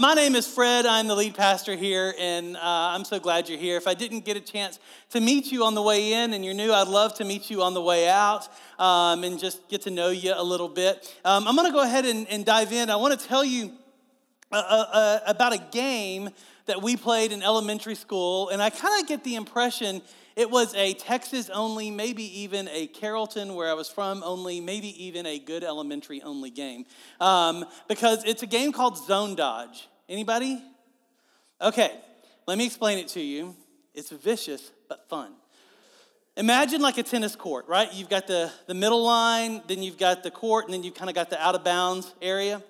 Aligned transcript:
My 0.00 0.14
name 0.14 0.36
is 0.36 0.46
Fred. 0.46 0.86
I'm 0.86 1.08
the 1.08 1.16
lead 1.16 1.34
pastor 1.34 1.74
here, 1.74 2.14
and 2.20 2.56
uh, 2.56 2.60
I'm 2.62 3.04
so 3.04 3.18
glad 3.18 3.48
you're 3.48 3.58
here. 3.58 3.76
If 3.76 3.88
I 3.88 3.94
didn't 3.94 4.24
get 4.24 4.36
a 4.36 4.40
chance 4.40 4.78
to 5.10 5.20
meet 5.20 5.50
you 5.50 5.64
on 5.64 5.74
the 5.74 5.82
way 5.82 6.12
in 6.12 6.34
and 6.34 6.44
you're 6.44 6.54
new, 6.54 6.72
I'd 6.72 6.86
love 6.86 7.14
to 7.14 7.24
meet 7.24 7.50
you 7.50 7.64
on 7.64 7.74
the 7.74 7.82
way 7.82 8.08
out 8.08 8.48
um, 8.78 9.24
and 9.24 9.40
just 9.40 9.68
get 9.68 9.82
to 9.82 9.90
know 9.90 10.10
you 10.10 10.34
a 10.36 10.44
little 10.44 10.68
bit. 10.68 11.12
Um, 11.24 11.48
I'm 11.48 11.56
going 11.56 11.66
to 11.66 11.72
go 11.72 11.82
ahead 11.82 12.06
and, 12.06 12.28
and, 12.28 12.46
dive 12.46 12.72
in. 12.72 12.90
I 12.90 12.94
want 12.94 13.18
to 13.18 13.26
tell 13.26 13.44
you 13.44 13.72
uh, 14.52 14.62
uh, 14.68 14.84
uh, 14.92 15.18
about 15.26 15.52
a 15.52 15.58
game 15.72 16.30
that 16.66 16.80
we 16.80 16.96
played 16.96 17.32
in 17.32 17.42
elementary 17.42 17.96
school, 17.96 18.50
and 18.50 18.62
I 18.62 18.70
kind 18.70 19.02
of 19.02 19.08
get 19.08 19.24
the 19.24 19.34
impression 19.34 20.00
it 20.38 20.48
was 20.48 20.72
a 20.76 20.94
Texas 20.94 21.50
only, 21.50 21.90
maybe 21.90 22.42
even 22.42 22.68
a 22.68 22.86
Carrollton, 22.86 23.56
where 23.56 23.68
I 23.68 23.74
was 23.74 23.88
from, 23.88 24.22
only, 24.22 24.60
maybe 24.60 25.06
even 25.06 25.26
a 25.26 25.40
good 25.40 25.64
elementary 25.64 26.22
only 26.22 26.50
game. 26.50 26.86
Um, 27.20 27.64
because 27.88 28.22
it's 28.24 28.44
a 28.44 28.46
game 28.46 28.70
called 28.70 29.04
Zone 29.04 29.34
Dodge. 29.34 29.88
Anybody? 30.08 30.62
Okay, 31.60 31.90
let 32.46 32.56
me 32.56 32.66
explain 32.66 32.98
it 32.98 33.08
to 33.08 33.20
you. 33.20 33.56
It's 33.94 34.10
vicious, 34.10 34.70
but 34.88 35.08
fun. 35.08 35.32
Imagine 36.36 36.82
like 36.82 36.98
a 36.98 37.02
tennis 37.02 37.34
court, 37.34 37.66
right? 37.66 37.92
You've 37.92 38.08
got 38.08 38.28
the, 38.28 38.52
the 38.68 38.74
middle 38.74 39.02
line, 39.02 39.60
then 39.66 39.82
you've 39.82 39.98
got 39.98 40.22
the 40.22 40.30
court, 40.30 40.66
and 40.66 40.72
then 40.72 40.84
you've 40.84 40.94
kind 40.94 41.10
of 41.10 41.16
got 41.16 41.30
the 41.30 41.42
out 41.42 41.56
of 41.56 41.64
bounds 41.64 42.14
area. 42.22 42.62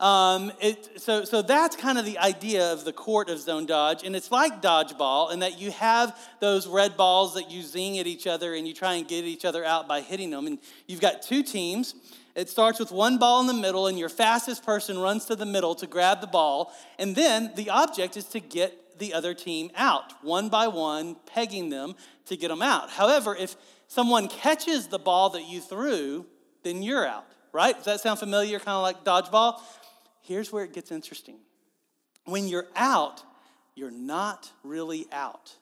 Um, 0.00 0.52
it, 0.60 1.00
so, 1.00 1.24
so 1.24 1.42
that's 1.42 1.74
kind 1.74 1.98
of 1.98 2.04
the 2.04 2.18
idea 2.18 2.72
of 2.72 2.84
the 2.84 2.92
court 2.92 3.28
of 3.28 3.40
zone 3.40 3.66
dodge. 3.66 4.04
And 4.04 4.14
it's 4.14 4.30
like 4.30 4.62
dodgeball 4.62 5.32
in 5.32 5.40
that 5.40 5.60
you 5.60 5.72
have 5.72 6.16
those 6.38 6.68
red 6.68 6.96
balls 6.96 7.34
that 7.34 7.50
you 7.50 7.62
zing 7.62 7.98
at 7.98 8.06
each 8.06 8.26
other 8.26 8.54
and 8.54 8.66
you 8.68 8.74
try 8.74 8.94
and 8.94 9.08
get 9.08 9.24
each 9.24 9.44
other 9.44 9.64
out 9.64 9.88
by 9.88 10.00
hitting 10.00 10.30
them. 10.30 10.46
And 10.46 10.58
you've 10.86 11.00
got 11.00 11.22
two 11.22 11.42
teams. 11.42 11.96
It 12.36 12.48
starts 12.48 12.78
with 12.78 12.92
one 12.92 13.18
ball 13.18 13.40
in 13.40 13.48
the 13.48 13.54
middle, 13.54 13.88
and 13.88 13.98
your 13.98 14.08
fastest 14.08 14.64
person 14.64 14.96
runs 14.96 15.24
to 15.24 15.34
the 15.34 15.44
middle 15.44 15.74
to 15.74 15.88
grab 15.88 16.20
the 16.20 16.28
ball. 16.28 16.72
And 16.96 17.16
then 17.16 17.50
the 17.56 17.70
object 17.70 18.16
is 18.16 18.26
to 18.26 18.38
get 18.38 19.00
the 19.00 19.12
other 19.12 19.34
team 19.34 19.72
out, 19.74 20.12
one 20.24 20.48
by 20.48 20.68
one, 20.68 21.16
pegging 21.26 21.70
them 21.70 21.94
to 22.26 22.36
get 22.36 22.48
them 22.48 22.62
out. 22.62 22.90
However, 22.90 23.34
if 23.34 23.56
someone 23.88 24.28
catches 24.28 24.86
the 24.86 25.00
ball 25.00 25.30
that 25.30 25.48
you 25.48 25.60
threw, 25.60 26.26
then 26.62 26.82
you're 26.82 27.06
out, 27.06 27.26
right? 27.52 27.74
Does 27.74 27.86
that 27.86 28.00
sound 28.00 28.20
familiar, 28.20 28.58
kind 28.58 28.76
of 28.76 28.82
like 28.82 29.02
dodgeball? 29.02 29.60
Here's 30.28 30.52
where 30.52 30.62
it 30.62 30.72
gets 30.72 30.92
interesting. 30.92 31.38
When 32.24 32.46
you're 32.46 32.68
out, 32.76 33.22
you're 33.74 33.90
not 33.90 34.52
really 34.62 35.06
out 35.10 35.54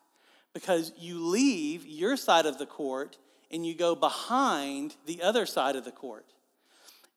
because 0.53 0.93
you 0.99 1.25
leave 1.25 1.87
your 1.87 2.17
side 2.17 2.47
of 2.47 2.59
the 2.59 2.67
court 2.67 3.17
and 3.51 3.65
you 3.65 3.75
go 3.75 3.95
behind 3.95 4.97
the 5.07 5.23
other 5.23 5.47
side 5.47 5.77
of 5.77 5.85
the 5.85 5.93
court. 5.93 6.27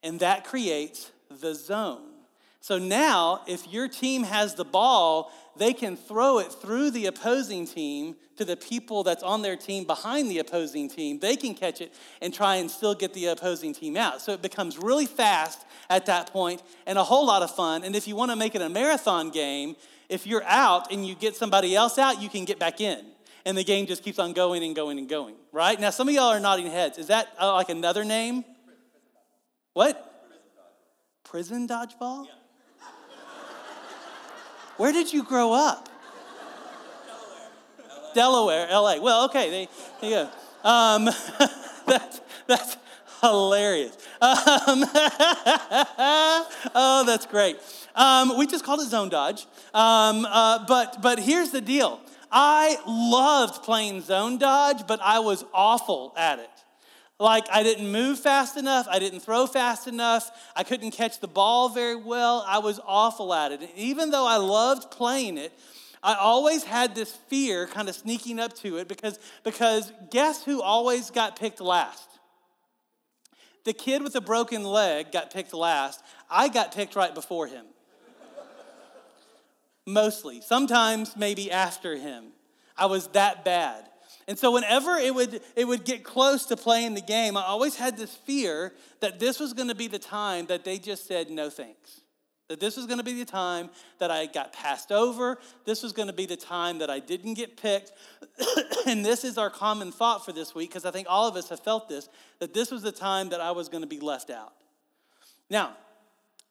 And 0.04 0.20
that 0.20 0.46
creates 0.46 1.12
the 1.30 1.56
zone. 1.56 2.19
So 2.62 2.78
now, 2.78 3.42
if 3.48 3.68
your 3.72 3.88
team 3.88 4.24
has 4.24 4.56
the 4.56 4.66
ball, 4.66 5.32
they 5.56 5.74
can 5.74 5.96
throw 5.96 6.40
it 6.40 6.52
through 6.52 6.92
the 6.92 7.06
opposing 7.06 7.66
team 7.66 8.16
to 8.38 8.46
the 8.46 8.58
people 8.58 9.04
that's 9.04 9.24
on 9.24 9.42
their 9.42 9.56
team 9.56 9.86
behind 9.86 10.30
the 10.30 10.40
opposing 10.40 10.90
team. 10.90 11.20
They 11.20 11.36
can 11.36 11.54
catch 11.54 11.82
it 11.82 11.94
and 12.22 12.34
try 12.34 12.56
and 12.56 12.70
still 12.70 12.96
get 12.96 13.14
the 13.14 13.28
opposing 13.28 13.74
team 13.74 13.98
out. 13.98 14.22
So 14.22 14.34
it 14.34 14.42
becomes 14.42 14.78
really 14.78 15.06
fast 15.06 15.66
at 15.90 16.06
that 16.06 16.32
point 16.32 16.64
and 16.86 16.98
a 16.98 17.04
whole 17.04 17.26
lot 17.26 17.44
of 17.44 17.54
fun. 17.54 17.84
And 17.84 17.96
if 17.96 18.08
you 18.08 18.16
want 18.16 18.32
to 18.32 18.38
make 18.38 18.56
it 18.56 18.62
a 18.62 18.70
marathon 18.70 19.30
game, 19.30 19.76
if 20.08 20.26
you're 20.26 20.44
out 20.44 20.92
and 20.92 21.06
you 21.06 21.16
get 21.16 21.36
somebody 21.36 21.76
else 21.76 21.98
out, 21.98 22.22
you 22.22 22.30
can 22.30 22.46
get 22.46 22.60
back 22.60 22.82
in. 22.82 23.06
And 23.46 23.58
the 23.58 23.64
game 23.64 23.86
just 23.86 24.04
keeps 24.04 24.20
on 24.20 24.34
going 24.34 24.64
and 24.64 24.76
going 24.76 24.98
and 24.98 25.08
going, 25.08 25.36
right? 25.52 25.80
Now, 25.80 25.92
some 25.92 26.08
of 26.08 26.14
y'all 26.14 26.26
are 26.26 26.40
nodding 26.40 26.68
heads. 26.68 26.98
Is 26.98 27.08
that 27.08 27.30
uh, 27.40 27.54
like 27.54 27.70
another 27.70 28.04
name? 28.04 28.44
What? 29.74 30.06
Prison 31.24 31.68
dodgeball? 31.68 32.26
Yeah. 32.26 32.32
Where 34.80 34.94
did 34.94 35.12
you 35.12 35.24
grow 35.24 35.52
up? 35.52 35.90
Delaware, 38.16 38.66
LA. 38.72 39.02
Well, 39.02 39.26
okay, 39.26 39.50
there, 39.50 39.68
you 40.02 40.10
go. 40.10 40.30
Um, 40.64 41.06
that's, 41.86 42.22
that's 42.48 42.78
hilarious. 43.20 43.92
Um, 44.22 44.86
oh, 46.74 47.04
that's 47.06 47.26
great. 47.26 47.58
Um, 47.94 48.38
we 48.38 48.48
just 48.48 48.64
called 48.64 48.80
it 48.80 48.88
zone 48.88 49.10
dodge. 49.10 49.48
Um, 49.74 50.26
uh, 50.26 50.66
but, 50.66 51.02
but 51.02 51.20
here's 51.20 51.52
the 51.52 51.60
deal 51.60 52.00
I 52.32 52.78
loved 52.88 53.62
playing 53.64 54.00
zone 54.00 54.38
dodge, 54.38 54.88
but 54.88 55.02
I 55.02 55.20
was 55.20 55.44
awful 55.54 56.14
at 56.16 56.40
it. 56.40 56.59
Like, 57.20 57.48
I 57.52 57.64
didn't 57.64 57.92
move 57.92 58.18
fast 58.18 58.56
enough. 58.56 58.88
I 58.90 58.98
didn't 58.98 59.20
throw 59.20 59.46
fast 59.46 59.88
enough. 59.88 60.32
I 60.56 60.64
couldn't 60.64 60.92
catch 60.92 61.20
the 61.20 61.28
ball 61.28 61.68
very 61.68 61.96
well. 61.96 62.46
I 62.48 62.60
was 62.60 62.80
awful 62.86 63.34
at 63.34 63.52
it. 63.52 63.60
And 63.60 63.70
even 63.76 64.10
though 64.10 64.26
I 64.26 64.38
loved 64.38 64.90
playing 64.90 65.38
it, 65.38 65.52
I 66.02 66.16
always 66.16 66.64
had 66.64 66.96
this 66.96 67.12
fear 67.28 67.68
kind 67.68 67.90
of 67.90 67.96
sneaking 67.96 68.40
up 68.40 68.54
to 68.60 68.78
it 68.78 68.88
because, 68.88 69.20
because 69.44 69.92
guess 70.10 70.46
who 70.46 70.62
always 70.62 71.10
got 71.12 71.38
picked 71.38 71.60
last? 71.60 72.08
The 73.66 73.74
kid 73.74 74.02
with 74.02 74.14
the 74.14 74.22
broken 74.22 74.64
leg 74.64 75.12
got 75.12 75.34
picked 75.34 75.54
last. 75.54 76.02
I 76.30 76.48
got 76.48 76.74
picked 76.74 76.96
right 76.96 77.14
before 77.14 77.48
him. 77.48 77.66
Mostly. 79.86 80.40
Sometimes 80.40 81.18
maybe 81.18 81.52
after 81.52 81.98
him. 81.98 82.28
I 82.78 82.86
was 82.86 83.08
that 83.08 83.44
bad. 83.44 83.89
And 84.30 84.38
so 84.38 84.52
whenever 84.52 84.96
it 84.96 85.16
would, 85.16 85.42
it 85.56 85.66
would 85.66 85.84
get 85.84 86.04
close 86.04 86.46
to 86.46 86.56
playing 86.56 86.94
the 86.94 87.02
game, 87.02 87.36
I 87.36 87.42
always 87.46 87.76
had 87.76 87.98
this 87.98 88.14
fear 88.16 88.74
that 89.00 89.20
this 89.20 89.40
was 89.40 89.54
going 89.54 89.70
to 89.70 89.76
be 89.76 89.88
the 89.88 89.98
time 89.98 90.46
that 90.46 90.64
they 90.64 90.78
just 90.78 91.08
said 91.08 91.32
no 91.32 91.50
thanks. 91.50 92.02
That 92.48 92.60
this 92.60 92.78
was 92.78 92.86
going 92.86 93.00
to 93.00 93.04
be 93.04 93.18
the 93.18 93.26
time 93.26 93.72
that 93.98 94.12
I 94.12 94.28
got 94.28 94.54
passed 94.54 94.92
over. 94.92 95.40
This 95.66 95.82
was 95.82 95.94
going 95.94 96.10
to 96.10 96.14
be 96.14 96.28
the 96.28 96.38
time 96.38 96.78
that 96.78 96.92
I 96.92 97.00
didn't 97.00 97.34
get 97.34 97.58
picked. 97.58 97.92
and 98.86 99.04
this 99.04 99.24
is 99.24 99.40
our 99.40 99.50
common 99.50 99.92
thought 99.92 100.24
for 100.24 100.32
this 100.32 100.54
week, 100.54 100.70
because 100.70 100.86
I 100.86 100.92
think 100.92 101.08
all 101.10 101.28
of 101.28 101.36
us 101.36 101.50
have 101.50 101.62
felt 101.62 101.90
this, 101.90 102.08
that 102.38 102.54
this 102.54 102.70
was 102.70 102.84
the 102.84 102.92
time 102.92 103.30
that 103.30 103.42
I 103.42 103.50
was 103.50 103.68
going 103.68 103.82
to 103.82 103.88
be 103.88 104.00
left 104.00 104.30
out. 104.30 104.54
Now, 105.50 105.76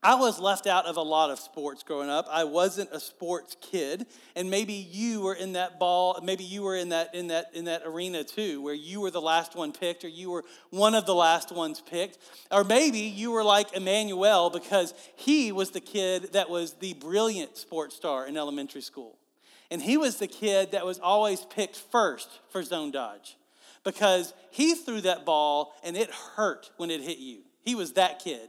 I 0.01 0.15
was 0.15 0.39
left 0.39 0.69
out 0.69 0.87
of 0.87 0.97
a 0.97 1.03
lot 1.03 1.31
of 1.31 1.41
sports 1.41 1.83
growing 1.83 2.09
up. 2.09 2.29
I 2.31 2.45
wasn't 2.45 2.91
a 2.93 3.01
sports 3.01 3.57
kid, 3.61 4.07
and 4.37 4.49
maybe 4.49 4.73
you 4.73 5.23
were 5.23 5.35
in 5.35 5.55
that 5.55 5.81
ball. 5.81 6.21
Maybe 6.23 6.45
you 6.45 6.63
were 6.63 6.77
in 6.77 6.91
that 6.91 7.17
in 7.17 7.27
that 7.29 7.51
in 7.53 7.65
that 7.65 7.83
arena 7.85 8.23
too, 8.23 8.63
where 8.63 8.75
you 8.75 9.01
were 9.01 9.11
the 9.11 9.21
last 9.21 9.57
one 9.57 9.73
picked, 9.73 10.05
or 10.05 10.09
you 10.09 10.31
were 10.31 10.45
one 10.71 10.95
of 10.95 11.05
the 11.05 11.17
last 11.17 11.51
ones 11.51 11.81
picked, 11.81 12.19
or 12.53 12.63
maybe 12.63 13.01
you 13.01 13.33
were 13.33 13.43
like 13.43 13.75
Emmanuel 13.75 14.51
because 14.51 14.95
he 15.17 15.51
was 15.51 15.73
the 15.73 15.81
kid 15.81 16.33
that 16.33 16.49
was 16.49 16.75
the 16.75 16.95
brilliant 16.95 17.57
sports 17.57 17.97
star 17.97 18.25
in 18.25 18.37
elementary 18.37 18.83
school, 18.83 19.19
and 19.69 19.83
he 19.83 19.97
was 19.97 20.19
the 20.19 20.29
kid 20.29 20.71
that 20.71 20.87
was 20.87 21.01
always 21.01 21.45
picked 21.47 21.77
first 21.77 22.29
for 22.51 22.63
zone 22.63 22.93
dodge 22.93 23.37
because 23.83 24.33
he 24.53 24.77
threw 24.77 25.01
that 25.01 25.25
ball 25.25 25.75
and 25.83 25.97
it 25.97 26.11
hurt 26.11 26.71
when 26.77 26.89
it 26.89 27.01
hit 27.01 27.19
you. 27.19 27.41
He 27.63 27.75
was 27.75 27.95
that 27.95 28.21
kid. 28.21 28.49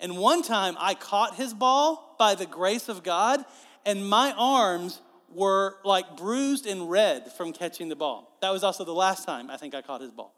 And 0.00 0.18
one 0.18 0.42
time 0.42 0.76
I 0.78 0.94
caught 0.94 1.36
his 1.36 1.54
ball 1.54 2.16
by 2.18 2.34
the 2.34 2.46
grace 2.46 2.88
of 2.88 3.02
God, 3.02 3.44
and 3.84 4.06
my 4.08 4.34
arms 4.36 5.00
were 5.32 5.76
like 5.84 6.16
bruised 6.16 6.66
and 6.66 6.90
red 6.90 7.32
from 7.32 7.52
catching 7.52 7.88
the 7.88 7.96
ball. 7.96 8.36
That 8.40 8.50
was 8.50 8.62
also 8.62 8.84
the 8.84 8.94
last 8.94 9.24
time 9.24 9.50
I 9.50 9.56
think 9.56 9.74
I 9.74 9.82
caught 9.82 10.00
his 10.00 10.10
ball. 10.10 10.34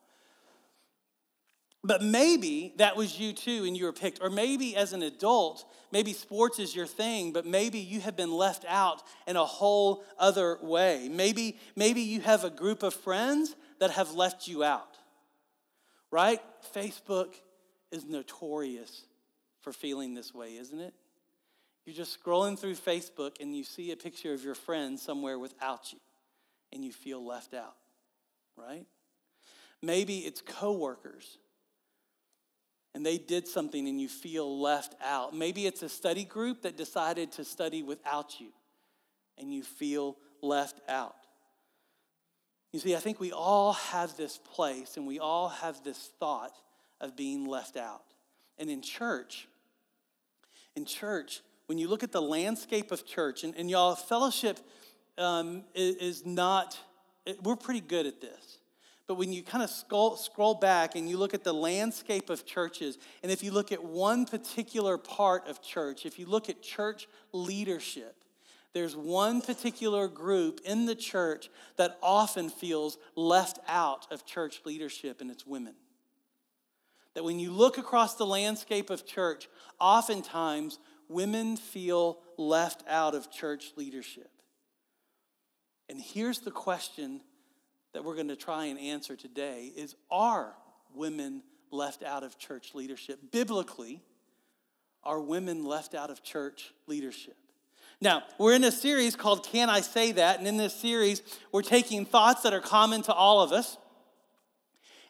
But 1.85 2.03
maybe 2.03 2.75
that 2.77 2.97
was 2.97 3.19
you 3.19 3.33
too, 3.33 3.65
and 3.65 3.77
you 3.77 3.85
were 3.85 3.93
picked. 3.93 4.21
Or 4.21 4.31
maybe 4.31 4.75
as 4.75 4.93
an 4.93 5.03
adult, 5.03 5.65
maybe 5.93 6.13
sports 6.13 6.59
is 6.59 6.75
your 6.75 6.87
thing, 6.87 7.33
but 7.33 7.47
maybe 7.47 7.79
you 7.79 8.01
have 8.01 8.17
been 8.17 8.33
left 8.33 8.65
out 8.69 9.03
in 9.27 9.37
a 9.37 9.45
whole 9.45 10.05
other 10.19 10.59
way. 10.61 11.09
Maybe, 11.09 11.57
maybe 11.77 12.01
you 12.01 12.21
have 12.21 12.45
a 12.45 12.51
group 12.51 12.83
of 12.83 12.95
friends 12.95 13.55
that 13.79 13.93
have 13.93 14.13
left 14.13 14.49
you 14.49 14.65
out, 14.65 14.97
right? 16.11 16.41
Facebook 16.75 17.35
is 17.93 18.05
notorious 18.05 19.05
for 19.69 19.73
feeling 19.75 20.15
this 20.15 20.33
way, 20.33 20.57
isn't 20.57 20.81
it? 20.81 20.95
You're 21.85 21.95
just 21.95 22.19
scrolling 22.19 22.59
through 22.59 22.77
Facebook 22.77 23.39
and 23.39 23.55
you 23.55 23.65
see 23.65 23.93
a 23.93 23.97
picture 23.97 24.33
of 24.33 24.43
your 24.43 24.55
friend 24.55 24.99
somewhere 24.99 25.39
without 25.39 25.93
you 25.93 25.99
and 26.73 26.83
you 26.83 26.91
feel 26.91 27.23
left 27.23 27.53
out, 27.53 27.77
right? 28.57 28.87
Maybe 29.83 30.21
it's 30.21 30.41
coworkers 30.41 31.37
and 32.95 33.05
they 33.05 33.19
did 33.19 33.47
something 33.47 33.87
and 33.87 34.01
you 34.01 34.09
feel 34.09 34.59
left 34.59 34.95
out. 35.05 35.37
Maybe 35.37 35.67
it's 35.67 35.83
a 35.83 35.89
study 35.91 36.25
group 36.25 36.63
that 36.63 36.79
decided 36.79 37.33
to 37.33 37.45
study 37.45 37.83
without 37.83 38.41
you 38.41 38.49
and 39.37 39.53
you 39.53 39.63
feel 39.63 40.17
left 40.41 40.81
out. 40.89 41.15
You 42.73 42.81
see, 42.81 42.97
I 42.97 43.01
think 43.01 43.21
we 43.21 43.33
all 43.33 43.75
have 43.75 44.17
this 44.17 44.39
place 44.39 44.97
and 44.97 45.07
we 45.07 45.19
all 45.19 45.51
have 45.51 45.85
this 45.85 46.11
thought 46.19 46.57
of 47.03 47.17
being 47.17 47.45
left 47.47 47.77
out. 47.77 48.01
And 48.57 48.71
in 48.71 48.81
church, 48.81 49.47
in 50.79 50.87
church, 50.87 51.43
when 51.67 51.77
you 51.77 51.89
look 51.89 52.03
at 52.03 52.13
the 52.13 52.23
landscape 52.23 52.91
of 52.93 53.05
church, 53.05 53.45
and, 53.45 53.55
and 53.57 53.69
y'all, 53.69 53.95
fellowship 53.95 54.59
um, 55.19 55.65
is, 55.75 55.97
is 55.97 56.27
not, 56.27 56.79
it, 57.27 57.43
we're 57.43 57.57
pretty 57.57 57.81
good 57.81 58.07
at 58.07 58.21
this. 58.23 58.59
But 59.09 59.17
when 59.17 59.33
you 59.33 59.43
kind 59.43 59.65
of 59.65 59.71
scroll, 59.71 60.17
scroll 60.17 60.55
back 60.55 60.95
and 60.95 61.09
you 61.09 61.17
look 61.17 61.35
at 61.35 61.43
the 61.43 61.53
landscape 61.53 62.31
of 62.31 62.47
churches, 62.47 62.97
and 63.23 63.33
if 63.33 63.43
you 63.43 63.51
look 63.51 63.73
at 63.73 63.83
one 63.83 64.25
particular 64.25 64.97
part 64.97 65.49
of 65.49 65.61
church, 65.61 66.07
if 66.07 66.19
you 66.19 66.27
look 66.27 66.49
at 66.49 66.63
church 66.63 67.09
leadership, 67.33 68.15
there's 68.75 68.95
one 68.95 69.41
particular 69.41 70.09
group 70.09 70.61
in 70.65 70.87
the 70.87 70.95
church 70.95 71.51
that 71.77 71.99
often 72.03 72.51
feels 72.51 72.99
left 73.17 73.59
out 73.67 74.07
of 74.13 74.25
church 74.25 74.61
leadership, 74.65 75.21
and 75.21 75.31
it's 75.31 75.47
women. 75.47 75.75
That 77.19 77.25
when 77.25 77.41
you 77.41 77.51
look 77.51 77.79
across 77.79 78.15
the 78.15 78.25
landscape 78.25 78.91
of 78.91 79.05
church, 79.05 79.49
oftentimes 79.81 80.79
women 81.09 81.57
feel 81.57 82.21
left 82.37 82.85
out 82.89 83.17
of 83.17 83.29
church 83.29 83.73
leadership. 83.75 84.31
And 85.89 86.01
here's 86.01 86.39
the 86.39 86.53
question 86.53 87.21
that 87.93 88.05
we're 88.05 88.15
going 88.15 88.29
to 88.29 88.37
try 88.37 88.67
and 88.67 88.79
answer 88.79 89.17
today 89.17 89.73
is 89.75 89.97
are 90.13 90.55
women 90.95 91.43
left 91.73 92.05
out 92.05 92.23
of 92.23 92.39
church 92.39 92.73
leadership? 92.73 93.19
Biblically, 93.33 94.01
are 95.03 95.21
women 95.21 95.65
left 95.65 95.97
out 95.97 96.11
of 96.11 96.23
church 96.23 96.73
leadership? 96.87 97.37
Now, 98.01 98.23
we're 98.39 98.55
in 98.55 98.63
a 98.63 98.71
series 98.71 99.17
called 99.17 99.45
Can 99.45 99.69
I 99.69 99.81
Say 99.81 100.13
That? 100.13 100.39
And 100.39 100.47
in 100.47 100.57
this 100.57 100.73
series, 100.73 101.23
we're 101.51 101.63
taking 101.63 102.05
thoughts 102.05 102.43
that 102.43 102.55
are 102.55 102.61
common 102.61 103.03
to 103.03 103.13
all 103.13 103.43
of 103.43 103.51
us. 103.51 103.77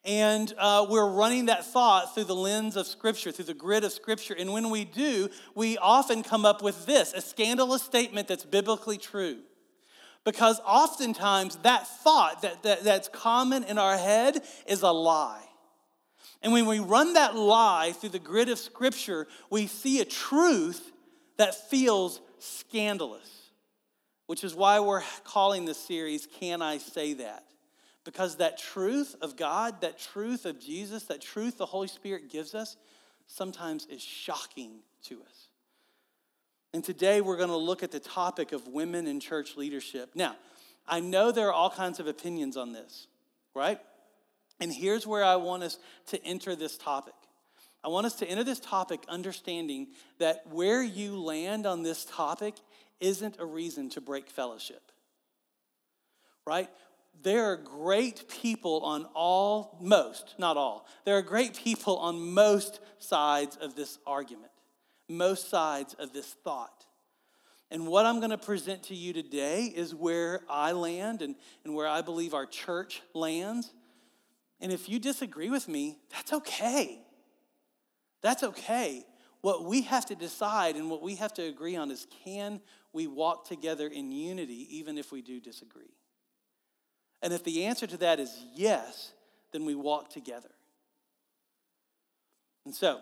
And 0.09 0.55
uh, 0.57 0.87
we're 0.89 1.07
running 1.07 1.47
that 1.47 1.67
thought 1.67 2.15
through 2.15 2.25
the 2.25 2.35
lens 2.35 2.77
of 2.77 2.87
Scripture, 2.87 3.31
through 3.31 3.45
the 3.45 3.53
grid 3.53 3.85
of 3.85 3.93
Scripture. 3.93 4.35
And 4.37 4.55
when 4.55 4.71
we 4.71 4.87
do, 4.87 5.29
we 5.55 5.77
often 5.77 6.23
come 6.23 6.47
up 6.47 6.63
with 6.63 6.87
this 6.87 7.13
a 7.13 7.21
scandalous 7.21 7.83
statement 7.83 8.27
that's 8.27 8.47
biblically 8.47 8.97
true. 8.97 9.41
Because 10.25 10.61
oftentimes 10.65 11.57
that 11.57 11.87
thought 11.87 12.41
that, 12.41 12.63
that, 12.63 12.85
that's 12.85 13.09
common 13.09 13.65
in 13.65 13.77
our 13.77 13.99
head 13.99 14.43
is 14.67 14.81
a 14.81 14.91
lie. 14.91 15.45
And 16.41 16.55
when 16.55 16.65
we 16.65 16.79
run 16.79 17.13
that 17.13 17.37
lie 17.37 17.93
through 17.93 18.11
the 18.11 18.19
grid 18.19 18.49
of 18.49 18.59
Scripture, 18.59 19.27
we 19.51 19.67
see 19.67 20.01
a 20.01 20.07
truth 20.07 20.91
that 21.37 21.69
feels 21.69 22.23
scandalous, 22.39 23.51
which 24.27 24.43
is 24.43 24.55
why 24.55 24.81
we're 24.81 25.03
calling 25.25 25.67
this 25.67 25.79
series, 25.79 26.27
Can 26.41 26.63
I 26.63 26.79
Say 26.79 27.13
That? 27.13 27.45
Because 28.09 28.37
that 28.37 28.57
truth 28.57 29.17
of 29.21 29.37
God, 29.37 29.83
that 29.83 29.99
truth 29.99 30.47
of 30.47 30.59
Jesus, 30.59 31.05
that 31.05 31.21
truth 31.21 31.59
the 31.59 31.67
Holy 31.67 31.89
Spirit 31.89 32.31
gives 32.31 32.55
us, 32.55 32.79
sometimes 33.27 33.85
is 33.85 34.01
shocking 34.01 34.79
to 35.05 35.21
us. 35.21 35.49
And 36.73 36.83
today 36.83 37.21
we're 37.21 37.37
going 37.37 37.51
to 37.51 37.57
look 37.57 37.83
at 37.83 37.91
the 37.91 38.01
topic 38.01 38.53
of 38.53 38.67
women 38.67 39.07
in 39.07 39.21
church 39.21 39.59
leadership. 39.59 40.13
Now, 40.15 40.37
I 40.87 41.01
know 41.01 41.33
there 41.33 41.49
are 41.49 41.53
all 41.53 41.69
kinds 41.69 42.01
of 42.01 42.07
opinions 42.07 42.57
on 42.57 42.73
this, 42.73 43.09
right? 43.55 43.79
And 44.59 44.73
here's 44.73 45.07
where 45.07 45.23
I 45.23 45.37
want 45.37 45.63
us 45.63 45.79
to 46.07 46.25
enter 46.25 46.57
this 46.57 46.79
topic. 46.79 47.13
I 47.85 47.89
want 47.89 48.07
us 48.07 48.15
to 48.21 48.27
enter 48.27 48.43
this 48.43 48.61
topic 48.61 49.01
understanding 49.07 49.89
that 50.19 50.47
where 50.51 50.83
you 50.83 51.21
land 51.21 51.67
on 51.67 51.83
this 51.83 52.07
topic 52.07 52.55
isn't 53.01 53.37
a 53.39 53.45
reason 53.45 53.91
to 53.91 54.01
break 54.01 54.31
fellowship, 54.31 54.93
right? 56.47 56.71
There 57.21 57.47
are 57.47 57.57
great 57.57 58.29
people 58.29 58.81
on 58.83 59.07
all, 59.15 59.77
most, 59.81 60.35
not 60.39 60.57
all, 60.57 60.87
there 61.05 61.17
are 61.17 61.23
great 61.23 61.57
people 61.57 61.97
on 61.99 62.33
most 62.33 62.81
sides 62.99 63.57
of 63.57 63.75
this 63.75 63.99
argument 64.07 64.53
most 65.09 65.49
sides 65.49 65.95
of 65.95 66.13
this 66.13 66.27
thought. 66.45 66.85
And 67.71 67.87
what 67.87 68.07
I'm 68.07 68.19
going 68.19 68.31
to 68.31 68.39
present 68.39 68.85
to 68.85 68.95
you 68.95 69.13
today 69.13 69.65
is 69.65 69.95
where 69.95 70.41
I 70.49 70.73
land 70.73 71.21
and, 71.23 71.35
and 71.65 71.75
where 71.75 71.87
I 71.87 72.01
believe 72.01 72.33
our 72.33 72.47
church 72.47 73.03
lands. 73.15 73.73
And 74.61 74.73
if 74.73 74.89
you 74.89 74.99
disagree 74.99 75.51
with 75.51 75.69
me, 75.69 75.99
that's 76.11 76.33
okay. 76.33 77.01
That's 78.23 78.43
okay. 78.43 79.05
What 79.43 79.65
we 79.65 79.83
have 79.83 80.07
to 80.07 80.15
decide 80.15 80.77
and 80.77 80.91
what 80.91 81.03
we 81.03 81.17
have 81.17 81.35
to 81.35 81.43
agree 81.43 81.77
on 81.77 81.91
is 81.91 82.07
can 82.25 82.61
we 82.93 83.07
walk 83.07 83.47
together 83.47 83.87
in 83.87 84.11
unity 84.11 84.67
even 84.79 84.97
if 84.99 85.13
we 85.13 85.23
do 85.23 85.39
disagree? 85.39 85.95
And 87.23 87.33
if 87.33 87.45
the 87.45 87.65
answer 87.65 87.87
to 87.87 87.97
that 87.99 88.21
is 88.21 88.37
yes, 88.55 89.13
then 89.53 89.65
we 89.65 89.75
walk 89.75 90.11
together. 90.11 90.51
And 92.65 92.75
so, 92.75 93.01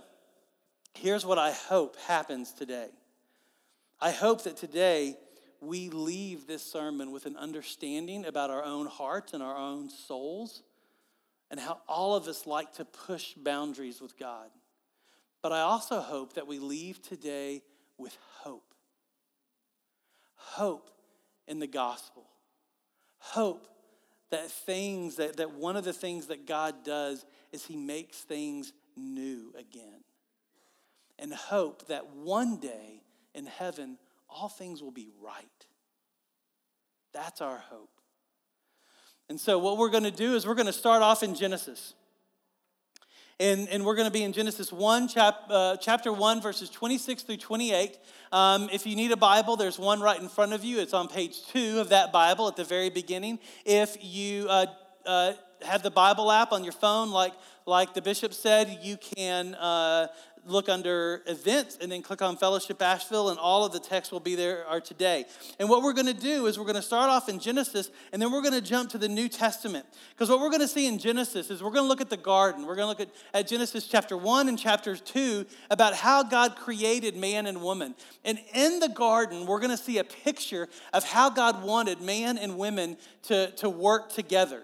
Here's 0.97 1.27
what 1.27 1.39
I 1.39 1.53
hope 1.53 1.97
happens 2.07 2.53
today. 2.53 2.89
I 4.01 4.11
hope 4.11 4.45
that 4.45 4.57
today 4.57 5.17
we 5.61 5.91
leave 5.91 6.47
this 6.47 6.63
sermon 6.63 7.13
with 7.13 7.27
an 7.27 7.37
understanding 7.37 8.25
about 8.25 8.49
our 8.49 8.65
own 8.65 8.87
hearts 8.87 9.35
and 9.35 9.43
our 9.43 9.57
own 9.57 9.91
souls 9.91 10.63
and 11.51 11.61
how 11.61 11.81
all 11.87 12.15
of 12.15 12.29
us 12.29 12.47
like 12.47 12.73
to 12.75 12.85
push 12.87 13.35
boundaries 13.35 14.01
with 14.01 14.19
God. 14.19 14.49
But 15.43 15.53
I 15.53 15.61
also 15.61 16.01
hope 16.01 16.33
that 16.35 16.47
we 16.47 16.59
leave 16.59 17.03
today 17.03 17.63
with 17.99 18.17
hope. 18.39 18.75
Hope 20.35 20.91
in 21.47 21.59
the 21.59 21.67
gospel. 21.67 22.25
Hope 23.19 23.69
that 24.31 24.51
things, 24.51 25.17
that, 25.17 25.37
that 25.37 25.53
one 25.55 25.77
of 25.77 25.85
the 25.85 25.93
things 25.93 26.27
that 26.27 26.47
God 26.47 26.85
does 26.85 27.25
is 27.53 27.65
He 27.65 27.77
makes 27.77 28.19
things 28.19 28.73
new 28.97 29.53
again 29.59 30.05
and 31.19 31.33
hope 31.33 31.87
that 31.89 32.15
one 32.15 32.59
day 32.59 33.03
in 33.35 33.47
heaven, 33.47 33.99
all 34.29 34.49
things 34.49 34.83
will 34.83 34.91
be 34.91 35.09
right. 35.23 35.45
That's 37.13 37.41
our 37.41 37.59
hope. 37.59 37.91
And 39.29 39.41
so, 39.41 39.59
what 39.59 39.79
we're 39.79 39.91
going 39.91 40.05
to 40.05 40.11
do 40.11 40.35
is 40.35 40.47
we're 40.47 40.55
going 40.55 40.67
to 40.67 40.73
start 40.73 41.03
off 41.03 41.23
in 41.23 41.35
Genesis. 41.35 41.95
And, 43.39 43.69
and 43.69 43.85
we're 43.85 43.97
going 43.97 44.07
to 44.07 44.13
be 44.13 44.23
in 44.23 44.33
Genesis 44.33 44.73
1, 44.73 45.09
chap, 45.09 45.35
uh, 45.51 45.77
chapter 45.77 46.11
1, 46.11 46.41
verses 46.41 46.71
26 46.71 47.23
through 47.23 47.37
28. 47.37 47.99
Um, 48.33 48.71
if 48.73 48.87
you 48.87 48.97
need 48.97 49.13
a 49.13 49.17
Bible, 49.17 49.57
there's 49.57 49.79
one 49.79 50.01
right 50.01 50.19
in 50.19 50.31
front 50.31 50.55
of 50.55 50.65
you. 50.65 50.81
It's 50.81 50.95
on 50.95 51.07
page 51.07 51.47
2 51.49 51.79
of 51.79 51.91
that 51.91 52.13
Bible 52.13 52.49
at 52.49 52.57
the 52.57 52.65
very 52.65 52.89
beginning. 52.89 53.39
If 53.67 53.99
you 54.01 54.47
uh, 54.49 54.67
uh, 55.05 55.33
have 55.61 55.83
the 55.83 55.91
Bible 55.91 56.33
app 56.33 56.53
on 56.53 56.65
your 56.65 56.73
phone, 56.73 57.11
like, 57.11 57.35
like 57.67 57.93
the 57.93 58.01
bishop 58.01 58.33
said, 58.33 58.79
you 58.83 58.97
can 58.97 59.55
uh, 59.57 60.07
look 60.47 60.69
under 60.69 61.23
events 61.27 61.79
and 61.81 61.91
then 61.91 62.03
click 62.03 62.23
on 62.23 62.37
Fellowship 62.37 62.81
Asheville, 62.81 63.31
and 63.31 63.39
all 63.39 63.65
of 63.65 63.73
the 63.73 63.81
texts 63.81 64.13
will 64.13 64.21
be 64.21 64.35
there 64.35 64.67
are 64.67 64.81
today. 64.81 65.25
And 65.59 65.69
what 65.69 65.83
we're 65.83 65.93
going 65.93 66.07
to 66.07 66.15
do 66.15 66.47
is 66.47 66.59
we're 66.59 66.65
going 66.65 66.77
to 66.77 66.83
start 66.83 67.11
off 67.11 67.29
in 67.29 67.39
Genesis, 67.39 67.91
and 68.13 68.21
then 68.21 68.33
we're 68.33 68.43
going 68.43 68.55
to 68.55 68.61
jump 68.61 68.91
to 68.91 68.99
the 68.99 69.09
New 69.09 69.29
Testament. 69.29 69.87
Because 70.11 70.29
what 70.29 70.41
we're 70.41 70.51
going 70.51 70.61
to 70.61 70.69
see 70.69 70.87
in 70.87 70.99
Genesis 70.99 71.51
is 71.51 71.63
we're 71.63 71.71
going 71.71 71.85
to 71.85 71.89
look 71.89 72.01
at 72.01 72.11
the 72.11 72.17
garden. 72.17 72.67
We're 72.67 72.77
going 72.77 72.95
to 72.95 73.03
look 73.03 73.09
at, 73.09 73.39
at 73.39 73.49
Genesis 73.49 73.87
chapter 73.87 74.17
1 74.17 74.49
and 74.49 74.59
chapter 74.59 74.97
2 74.97 75.47
about 75.71 75.95
how 75.95 76.23
God 76.23 76.57
created 76.57 77.17
man 77.17 77.47
and 77.47 77.61
woman. 77.61 77.95
And 78.25 78.39
in 78.55 78.81
the 78.81 78.89
garden, 78.89 79.47
we're 79.47 79.61
going 79.61 79.71
to 79.71 79.77
see 79.77 79.99
a 79.99 80.05
picture 80.05 80.69
of 80.93 81.05
how 81.05 81.31
God 81.31 81.63
wanted 81.63 82.01
man 82.01 82.39
and 82.39 82.57
women 82.57 82.97
to, 83.25 83.51
to 83.53 83.69
work 83.69 84.13
together. 84.13 84.63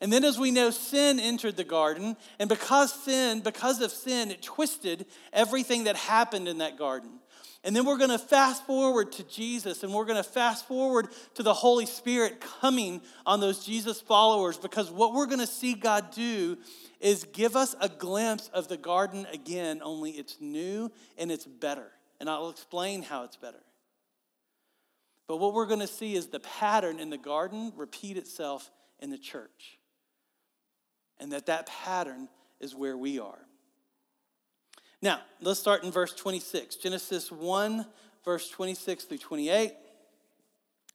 And 0.00 0.12
then, 0.12 0.24
as 0.24 0.38
we 0.38 0.50
know, 0.50 0.70
sin 0.70 1.20
entered 1.20 1.56
the 1.56 1.64
garden. 1.64 2.16
And 2.38 2.48
because 2.48 2.92
sin, 2.92 3.40
because 3.40 3.80
of 3.80 3.90
sin, 3.90 4.30
it 4.30 4.42
twisted 4.42 5.06
everything 5.32 5.84
that 5.84 5.96
happened 5.96 6.48
in 6.48 6.58
that 6.58 6.78
garden. 6.78 7.20
And 7.62 7.76
then 7.76 7.84
we're 7.84 7.98
going 7.98 8.10
to 8.10 8.18
fast 8.18 8.64
forward 8.64 9.12
to 9.12 9.22
Jesus 9.24 9.82
and 9.82 9.92
we're 9.92 10.06
going 10.06 10.16
to 10.16 10.28
fast 10.28 10.66
forward 10.66 11.08
to 11.34 11.42
the 11.42 11.52
Holy 11.52 11.84
Spirit 11.84 12.40
coming 12.40 13.02
on 13.26 13.40
those 13.40 13.66
Jesus 13.66 14.00
followers 14.00 14.56
because 14.56 14.90
what 14.90 15.12
we're 15.12 15.26
going 15.26 15.40
to 15.40 15.46
see 15.46 15.74
God 15.74 16.10
do 16.10 16.56
is 17.00 17.24
give 17.24 17.56
us 17.56 17.76
a 17.78 17.88
glimpse 17.90 18.48
of 18.54 18.68
the 18.68 18.78
garden 18.78 19.26
again, 19.30 19.80
only 19.84 20.12
it's 20.12 20.38
new 20.40 20.90
and 21.18 21.30
it's 21.30 21.44
better. 21.44 21.90
And 22.18 22.30
I'll 22.30 22.48
explain 22.48 23.02
how 23.02 23.24
it's 23.24 23.36
better. 23.36 23.62
But 25.28 25.36
what 25.36 25.52
we're 25.52 25.66
going 25.66 25.80
to 25.80 25.86
see 25.86 26.14
is 26.14 26.28
the 26.28 26.40
pattern 26.40 26.98
in 26.98 27.10
the 27.10 27.18
garden 27.18 27.74
repeat 27.76 28.16
itself 28.16 28.70
in 29.00 29.10
the 29.10 29.18
church 29.18 29.79
and 31.20 31.32
that 31.32 31.46
that 31.46 31.66
pattern 31.66 32.28
is 32.60 32.74
where 32.74 32.96
we 32.96 33.18
are. 33.18 33.38
Now, 35.02 35.20
let's 35.40 35.60
start 35.60 35.84
in 35.84 35.90
verse 35.90 36.14
26. 36.14 36.76
Genesis 36.76 37.32
1, 37.32 37.86
verse 38.24 38.50
26 38.50 39.04
through 39.04 39.18
28 39.18 39.72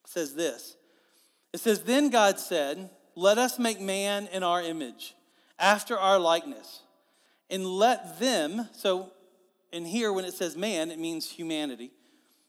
says 0.06 0.36
this 0.36 0.76
It 1.54 1.60
says, 1.60 1.82
Then 1.82 2.10
God 2.10 2.40
said, 2.40 2.90
Let 3.16 3.38
us 3.38 3.58
make 3.58 3.82
man 3.82 4.28
in 4.32 4.44
our 4.44 4.62
image, 4.62 5.16
after 5.58 5.98
our 5.98 6.20
likeness, 6.20 6.82
and 7.50 7.66
let 7.66 8.20
them, 8.20 8.70
so 8.74 9.12
in 9.72 9.86
here 9.86 10.14
when 10.14 10.26
it 10.26 10.34
says 10.34 10.56
man, 10.56 10.92
it 10.92 11.00
means 11.00 11.32
humanity, 11.32 11.92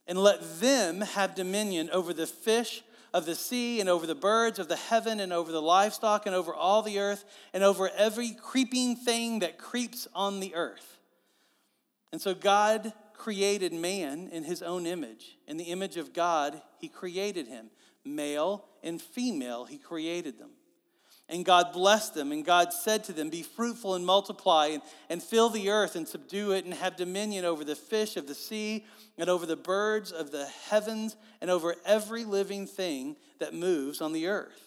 and 0.06 0.18
let 0.18 0.61
them 0.61 1.00
have 1.00 1.35
dominion 1.35 1.90
over 1.90 2.12
the 2.12 2.26
fish 2.26 2.83
of 3.13 3.27
the 3.27 3.35
sea 3.35 3.81
and 3.81 3.89
over 3.89 4.07
the 4.07 4.15
birds 4.15 4.59
of 4.59 4.69
the 4.69 4.77
heaven 4.77 5.21
and 5.21 5.33
over 5.33 5.53
the 5.53 5.63
livestock 5.63 6.27
and 6.27 6.35
over 6.35 6.55
all 6.55 6.83
the 6.83 6.99
earth 6.99 7.25
and 7.53 7.63
over 7.63 7.91
every 7.97 8.31
creeping 8.31 8.97
thing 8.97 9.41
that 9.41 9.59
creeps 9.59 10.07
on 10.15 10.41
the 10.41 10.55
earth. 10.55 10.99
And 12.13 12.21
so 12.21 12.35
God 12.35 12.93
created 13.15 13.73
man 13.73 14.29
in 14.29 14.45
his 14.45 14.63
own 14.63 14.87
image. 14.87 15.39
In 15.47 15.57
the 15.57 15.65
image 15.65 15.97
of 15.97 16.13
God, 16.13 16.61
he 16.79 16.89
created 16.89 17.47
him. 17.49 17.71
Male 18.05 18.65
and 18.83 19.01
female, 19.01 19.65
he 19.65 19.79
created 19.79 20.39
them. 20.39 20.51
And 21.28 21.45
God 21.45 21.73
blessed 21.73 22.14
them, 22.14 22.30
and 22.30 22.45
God 22.45 22.73
said 22.73 23.02
to 23.04 23.12
them, 23.12 23.30
Be 23.30 23.42
fruitful 23.42 23.95
and 23.95 24.06
multiply, 24.06 24.68
and, 24.68 24.83
and 25.11 25.21
fill 25.21 25.49
the 25.49 25.71
earth 25.71 25.97
and 25.97 26.06
subdue 26.06 26.52
it, 26.52 26.64
and 26.64 26.73
have 26.73 26.97
dominion 26.97 27.45
over 27.45 27.64
the 27.64 27.75
fish 27.75 28.16
of 28.16 28.28
the 28.28 28.35
sea, 28.35 28.85
and 29.18 29.28
over 29.28 29.45
the 29.45 29.56
birds 29.56 30.12
of 30.12 30.30
the 30.30 30.47
heavens, 30.47 31.16
and 31.40 31.50
over 31.50 31.75
every 31.85 32.25
living 32.25 32.66
thing 32.66 33.16
that 33.40 33.54
moves 33.54 34.00
on 34.00 34.12
the 34.12 34.28
earth. 34.28 34.66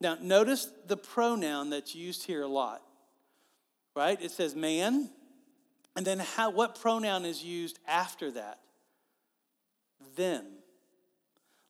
Now, 0.00 0.16
notice 0.20 0.68
the 0.86 0.96
pronoun 0.96 1.68
that's 1.70 1.94
used 1.94 2.24
here 2.26 2.42
a 2.42 2.48
lot, 2.48 2.82
right? 3.94 4.20
It 4.20 4.30
says 4.30 4.54
man, 4.54 5.10
and 5.96 6.06
then 6.06 6.18
how, 6.18 6.50
what 6.50 6.80
pronoun 6.80 7.26
is 7.26 7.44
used 7.44 7.78
after 7.86 8.30
that? 8.32 8.58
Them. 10.16 10.46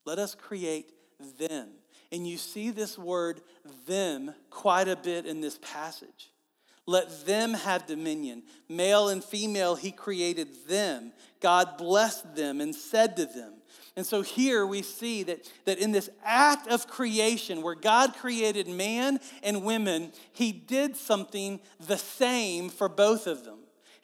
Let 0.04 0.18
us 0.18 0.34
create 0.34 0.92
them. 1.38 1.68
And 2.14 2.28
you 2.28 2.37
see 2.37 2.71
this 2.71 2.97
word 2.97 3.40
them 3.88 4.33
quite 4.49 4.87
a 4.87 4.94
bit 4.94 5.26
in 5.26 5.40
this 5.40 5.59
passage. 5.61 6.30
Let 6.87 7.26
them 7.26 7.54
have 7.54 7.87
dominion. 7.87 8.44
Male 8.68 9.09
and 9.09 9.25
female, 9.25 9.75
he 9.75 9.90
created 9.90 10.68
them. 10.68 11.12
God 11.40 11.76
blessed 11.76 12.37
them 12.37 12.61
and 12.61 12.73
said 12.73 13.16
to 13.16 13.26
them. 13.26 13.54
And 13.97 14.06
so 14.06 14.23
here 14.23 14.64
we 14.64 14.83
see 14.83 15.25
that, 15.25 15.50
that 15.64 15.78
in 15.78 15.90
this 15.90 16.09
act 16.25 16.68
of 16.68 16.87
creation, 16.87 17.62
where 17.62 17.75
God 17.75 18.14
created 18.14 18.68
man 18.68 19.18
and 19.42 19.64
women, 19.64 20.12
he 20.33 20.52
did 20.52 20.97
something 20.97 21.59
the 21.80 21.99
same 21.99 22.68
for 22.68 22.88
both 22.88 23.26
of 23.26 23.44
them. 23.44 23.53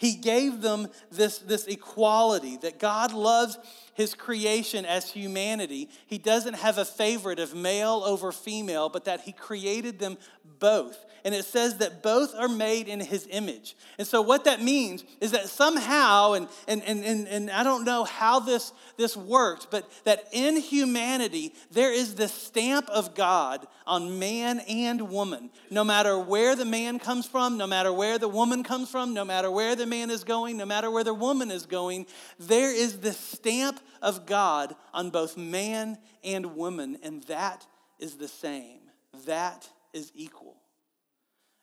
He 0.00 0.14
gave 0.14 0.62
them 0.62 0.88
this, 1.12 1.36
this 1.40 1.66
equality 1.66 2.56
that 2.62 2.78
God 2.78 3.12
loves 3.12 3.58
his 3.92 4.14
creation 4.14 4.86
as 4.86 5.10
humanity. 5.10 5.90
He 6.06 6.16
doesn't 6.16 6.54
have 6.54 6.78
a 6.78 6.86
favorite 6.86 7.38
of 7.38 7.54
male 7.54 8.02
over 8.06 8.32
female, 8.32 8.88
but 8.88 9.04
that 9.04 9.20
he 9.20 9.32
created 9.32 9.98
them 9.98 10.16
both 10.58 11.04
and 11.24 11.34
it 11.34 11.44
says 11.44 11.78
that 11.78 12.02
both 12.02 12.34
are 12.34 12.48
made 12.48 12.88
in 12.88 13.00
his 13.00 13.26
image. 13.30 13.76
And 13.98 14.06
so, 14.06 14.22
what 14.22 14.44
that 14.44 14.62
means 14.62 15.04
is 15.20 15.32
that 15.32 15.48
somehow, 15.48 16.32
and, 16.32 16.48
and, 16.66 16.82
and, 16.84 17.04
and, 17.04 17.28
and 17.28 17.50
I 17.50 17.62
don't 17.62 17.84
know 17.84 18.04
how 18.04 18.40
this, 18.40 18.72
this 18.96 19.16
worked, 19.16 19.70
but 19.70 19.90
that 20.04 20.24
in 20.32 20.56
humanity, 20.56 21.54
there 21.70 21.92
is 21.92 22.14
the 22.14 22.28
stamp 22.28 22.88
of 22.88 23.14
God 23.14 23.66
on 23.86 24.18
man 24.18 24.60
and 24.60 25.10
woman. 25.10 25.50
No 25.70 25.84
matter 25.84 26.18
where 26.18 26.56
the 26.56 26.64
man 26.64 26.98
comes 26.98 27.26
from, 27.26 27.56
no 27.56 27.66
matter 27.66 27.92
where 27.92 28.18
the 28.18 28.28
woman 28.28 28.62
comes 28.62 28.90
from, 28.90 29.14
no 29.14 29.24
matter 29.24 29.50
where 29.50 29.76
the 29.76 29.86
man 29.86 30.10
is 30.10 30.24
going, 30.24 30.56
no 30.56 30.66
matter 30.66 30.90
where 30.90 31.04
the 31.04 31.14
woman 31.14 31.50
is 31.50 31.66
going, 31.66 32.06
there 32.38 32.74
is 32.74 32.98
the 32.98 33.12
stamp 33.12 33.80
of 34.02 34.26
God 34.26 34.74
on 34.94 35.10
both 35.10 35.36
man 35.36 35.98
and 36.22 36.56
woman, 36.56 36.98
and 37.02 37.22
that 37.24 37.66
is 37.98 38.16
the 38.16 38.28
same. 38.28 38.80
That 39.26 39.68
is 39.92 40.12
equal. 40.14 40.59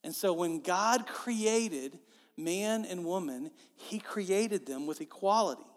And 0.07 0.15
so 0.15 0.31
when 0.31 0.61
God 0.61 1.05
created 1.05 1.99
man 2.37 2.85
and 2.85 3.03
woman, 3.03 3.51
he 3.75 3.99
created 3.99 4.65
them 4.65 4.87
with 4.87 5.01
equality. 5.01 5.67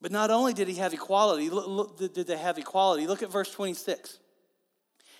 But 0.00 0.12
not 0.12 0.30
only 0.30 0.52
did 0.54 0.68
he 0.68 0.76
have 0.76 0.94
equality, 0.94 1.50
look, 1.50 1.98
did 1.98 2.14
they 2.14 2.36
have 2.36 2.58
equality? 2.58 3.08
Look 3.08 3.24
at 3.24 3.32
verse 3.32 3.50
26. 3.50 4.20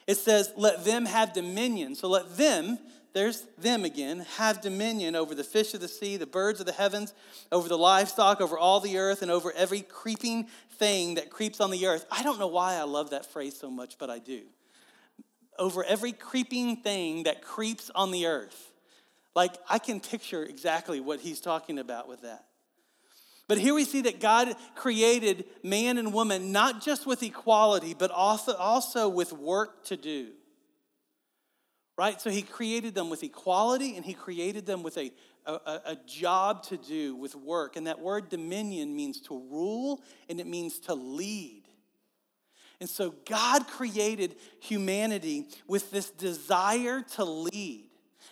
It 0.07 0.17
says, 0.17 0.53
Let 0.57 0.85
them 0.85 1.07
have 1.07 1.33
dominion. 1.33 1.97
So 1.97 2.07
let 2.07 2.37
them, 2.37 2.79
there's 3.13 3.41
them 3.59 3.85
again, 3.85 4.25
have 4.37 4.61
dominion 4.61 5.17
over 5.17 5.35
the 5.35 5.43
fish 5.43 5.75
of 5.75 5.81
the 5.81 5.89
sea, 5.89 6.17
the 6.17 6.25
birds 6.25 6.61
of 6.61 6.67
the 6.67 6.73
heavens, 6.73 7.15
over 7.51 7.67
the 7.69 7.77
livestock, 7.77 8.41
over 8.41 8.57
all 8.57 8.79
the 8.79 8.97
earth, 8.97 9.23
and 9.23 9.31
over 9.33 9.53
every 9.57 9.81
creeping 9.81 10.47
thing 10.79 11.17
that 11.17 11.31
creeps 11.31 11.61
on 11.61 11.73
the 11.73 11.85
earth. 11.89 12.07
I 12.13 12.23
don't 12.23 12.39
know 12.39 12.47
why 12.47 12.75
I 12.75 12.85
love 12.85 13.11
that 13.11 13.27
phrase 13.27 13.59
so 13.59 13.73
much, 13.73 13.99
but 13.99 14.09
I 14.09 14.21
do 14.21 14.43
over 15.59 15.85
every 15.85 16.13
creeping 16.13 16.77
thing 16.77 17.25
that 17.25 17.43
creeps 17.43 17.91
on 17.95 18.11
the 18.11 18.27
earth. 18.27 18.73
Like, 19.35 19.53
I 19.69 19.79
can 19.79 20.01
picture 20.01 20.43
exactly 20.43 21.01
what 21.01 21.21
he's 21.21 21.41
talking 21.41 21.79
about 21.79 22.09
with 22.09 22.23
that. 22.23 22.47
But 23.49 23.59
here 23.59 23.75
we 23.75 23.85
see 23.85 24.03
that 24.03 24.19
God 24.19 24.55
created 24.75 25.45
man 25.63 25.99
and 25.99 26.13
woman 26.13 26.53
not 26.53 26.83
just 26.83 27.07
with 27.07 27.23
equality, 27.23 27.95
but 27.97 28.11
also, 28.11 28.55
also 28.57 29.09
with 29.09 29.33
work 29.33 29.85
to 29.85 29.97
do. 29.97 30.31
Right? 31.97 32.21
So 32.21 32.29
he 32.29 32.43
created 32.43 32.95
them 32.95 33.09
with 33.09 33.23
equality 33.23 33.97
and 33.97 34.05
he 34.05 34.15
created 34.15 34.67
them 34.67 34.83
with 34.83 34.97
a, 34.99 35.13
a, 35.47 35.81
a, 35.87 35.97
job 36.07 36.65
to 36.65 36.77
do, 36.77 37.15
with 37.15 37.35
work. 37.35 37.77
And 37.77 37.87
that 37.87 38.01
word 38.01 38.29
dominion 38.29 38.95
means 38.95 39.21
to 39.23 39.39
rule 39.51 40.03
and 40.29 40.41
it 40.41 40.47
means 40.47 40.79
to 40.81 40.95
lead. 40.95 41.63
And 42.81 42.89
so 42.89 43.15
God 43.29 43.67
created 43.69 44.37
humanity 44.61 45.49
with 45.67 45.91
this 45.91 46.11
desire 46.11 47.03
to 47.15 47.25
lead. 47.25 47.89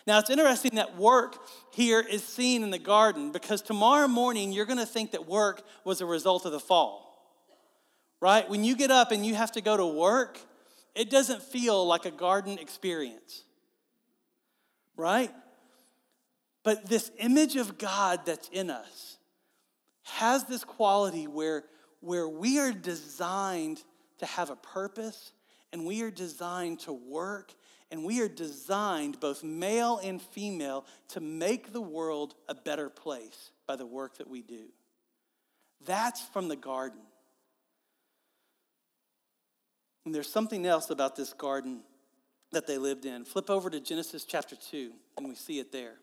Now, 0.07 0.19
it's 0.19 0.29
interesting 0.29 0.75
that 0.75 0.97
work 0.97 1.37
here 1.73 1.99
is 1.99 2.23
seen 2.23 2.61
in 2.61 2.69
the 2.69 2.77
garden 2.77 3.31
because 3.31 3.61
tomorrow 3.63 4.07
morning 4.07 4.51
you're 4.51 4.65
going 4.65 4.77
to 4.77 4.85
think 4.85 5.11
that 5.11 5.27
work 5.27 5.63
was 5.83 5.99
a 5.99 6.05
result 6.05 6.45
of 6.45 6.51
the 6.51 6.59
fall. 6.59 7.01
Right? 8.21 8.47
When 8.47 8.63
you 8.63 8.75
get 8.75 8.91
up 8.91 9.11
and 9.11 9.25
you 9.25 9.35
have 9.35 9.51
to 9.53 9.61
go 9.61 9.75
to 9.75 9.85
work, 9.85 10.39
it 10.93 11.09
doesn't 11.09 11.41
feel 11.41 11.85
like 11.85 12.05
a 12.05 12.11
garden 12.11 12.59
experience. 12.59 13.43
Right? 14.95 15.31
But 16.63 16.87
this 16.87 17.11
image 17.17 17.55
of 17.55 17.77
God 17.77 18.21
that's 18.25 18.47
in 18.49 18.69
us 18.69 19.17
has 20.03 20.43
this 20.45 20.63
quality 20.63 21.25
where, 21.25 21.63
where 21.99 22.27
we 22.27 22.59
are 22.59 22.71
designed 22.71 23.83
to 24.19 24.25
have 24.25 24.49
a 24.49 24.55
purpose, 24.55 25.31
and 25.73 25.85
we 25.85 26.01
are 26.01 26.11
designed 26.11 26.79
to 26.81 26.93
work, 26.93 27.53
and 27.91 28.03
we 28.03 28.21
are 28.21 28.27
designed, 28.27 29.19
both 29.19 29.43
male 29.43 29.99
and 30.03 30.21
female, 30.21 30.85
to 31.09 31.19
make 31.19 31.73
the 31.73 31.81
world 31.81 32.35
a 32.47 32.55
better 32.55 32.89
place 32.89 33.51
by 33.67 33.75
the 33.75 33.85
work 33.85 34.17
that 34.17 34.29
we 34.29 34.41
do. 34.41 34.65
That's 35.85 36.21
from 36.21 36.47
the 36.47 36.55
garden. 36.55 37.01
And 40.05 40.13
there's 40.13 40.31
something 40.31 40.65
else 40.65 40.89
about 40.89 41.15
this 41.15 41.33
garden 41.33 41.81
that 42.51 42.67
they 42.67 42.77
lived 42.77 43.05
in. 43.05 43.25
Flip 43.25 43.49
over 43.49 43.69
to 43.69 43.79
Genesis 43.79 44.23
chapter 44.23 44.55
2, 44.55 44.91
and 45.17 45.27
we 45.27 45.35
see 45.35 45.59
it 45.59 45.71
there. 45.71 45.95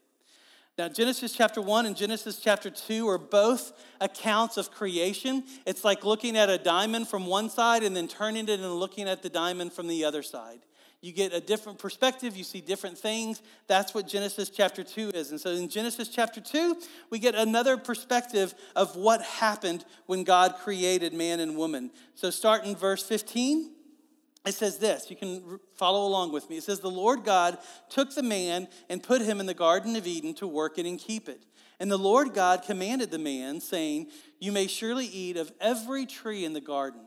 Now, 0.78 0.88
Genesis 0.88 1.34
chapter 1.34 1.60
1 1.60 1.84
and 1.84 1.94
Genesis 1.94 2.38
chapter 2.38 2.70
2 2.70 3.06
are 3.06 3.18
both 3.18 3.74
accounts 4.00 4.56
of 4.56 4.70
creation. 4.70 5.44
It's 5.66 5.84
like 5.84 6.02
looking 6.02 6.34
at 6.34 6.48
a 6.48 6.56
diamond 6.56 7.08
from 7.08 7.26
one 7.26 7.50
side 7.50 7.82
and 7.82 7.94
then 7.94 8.08
turning 8.08 8.48
it 8.48 8.58
and 8.58 8.74
looking 8.76 9.06
at 9.06 9.22
the 9.22 9.28
diamond 9.28 9.74
from 9.74 9.86
the 9.86 10.02
other 10.06 10.22
side. 10.22 10.60
You 11.02 11.12
get 11.12 11.34
a 11.34 11.40
different 11.40 11.78
perspective, 11.78 12.38
you 12.38 12.44
see 12.44 12.62
different 12.62 12.96
things. 12.96 13.42
That's 13.66 13.92
what 13.92 14.08
Genesis 14.08 14.48
chapter 14.48 14.82
2 14.82 15.10
is. 15.10 15.30
And 15.30 15.38
so 15.38 15.50
in 15.50 15.68
Genesis 15.68 16.08
chapter 16.08 16.40
2, 16.40 16.76
we 17.10 17.18
get 17.18 17.34
another 17.34 17.76
perspective 17.76 18.54
of 18.74 18.96
what 18.96 19.20
happened 19.20 19.84
when 20.06 20.24
God 20.24 20.54
created 20.62 21.12
man 21.12 21.40
and 21.40 21.54
woman. 21.54 21.90
So 22.14 22.30
start 22.30 22.64
in 22.64 22.76
verse 22.76 23.02
15 23.02 23.72
it 24.44 24.54
says 24.54 24.78
this 24.78 25.10
you 25.10 25.16
can 25.16 25.60
follow 25.76 26.06
along 26.06 26.32
with 26.32 26.48
me. 26.50 26.56
It 26.56 26.64
says 26.64 26.80
the 26.80 26.90
lord 26.90 27.24
god 27.24 27.58
took 27.88 28.14
the 28.14 28.22
man 28.22 28.68
and 28.88 29.02
put 29.02 29.22
him 29.22 29.40
in 29.40 29.46
the 29.46 29.54
garden 29.54 29.96
of 29.96 30.06
eden 30.06 30.34
to 30.34 30.46
work 30.46 30.78
it 30.78 30.86
and 30.86 30.98
keep 30.98 31.28
it. 31.28 31.44
And 31.78 31.90
the 31.90 31.98
lord 31.98 32.34
god 32.34 32.62
commanded 32.62 33.10
the 33.10 33.18
man 33.18 33.60
saying 33.60 34.08
you 34.40 34.52
may 34.52 34.66
surely 34.66 35.06
eat 35.06 35.36
of 35.36 35.52
every 35.60 36.06
tree 36.06 36.44
in 36.44 36.52
the 36.52 36.60
garden 36.60 37.02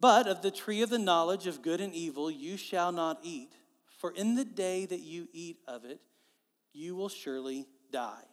but 0.00 0.26
of 0.26 0.40
the 0.40 0.50
tree 0.50 0.82
of 0.82 0.90
the 0.90 0.98
knowledge 0.98 1.46
of 1.46 1.62
good 1.62 1.80
and 1.80 1.94
evil 1.94 2.30
you 2.30 2.56
shall 2.56 2.90
not 2.92 3.18
eat 3.22 3.52
for 3.98 4.12
in 4.12 4.34
the 4.34 4.44
day 4.44 4.86
that 4.86 5.00
you 5.00 5.28
eat 5.32 5.58
of 5.68 5.84
it 5.84 6.00
you 6.72 6.96
will 6.96 7.08
surely 7.08 7.66
die 7.92 8.24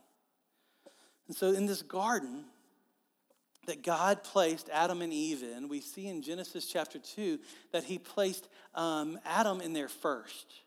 and 1.28 1.36
so 1.36 1.52
in 1.52 1.66
this 1.66 1.82
garden 1.82 2.46
that 3.68 3.84
God 3.84 4.24
placed 4.24 4.70
Adam 4.70 5.02
and 5.02 5.14
Eve 5.14 5.44
in, 5.44 5.70
we 5.70 5.80
see 5.82 6.08
in 6.08 6.22
Genesis 6.22 6.66
chapter 6.66 6.98
2 6.98 7.40
that 7.72 7.84
he 7.84 8.00
placed 8.00 8.48
um, 8.74 9.20
Adam 9.26 9.62
in 9.62 9.74
there 9.74 9.90
first. 9.90 10.62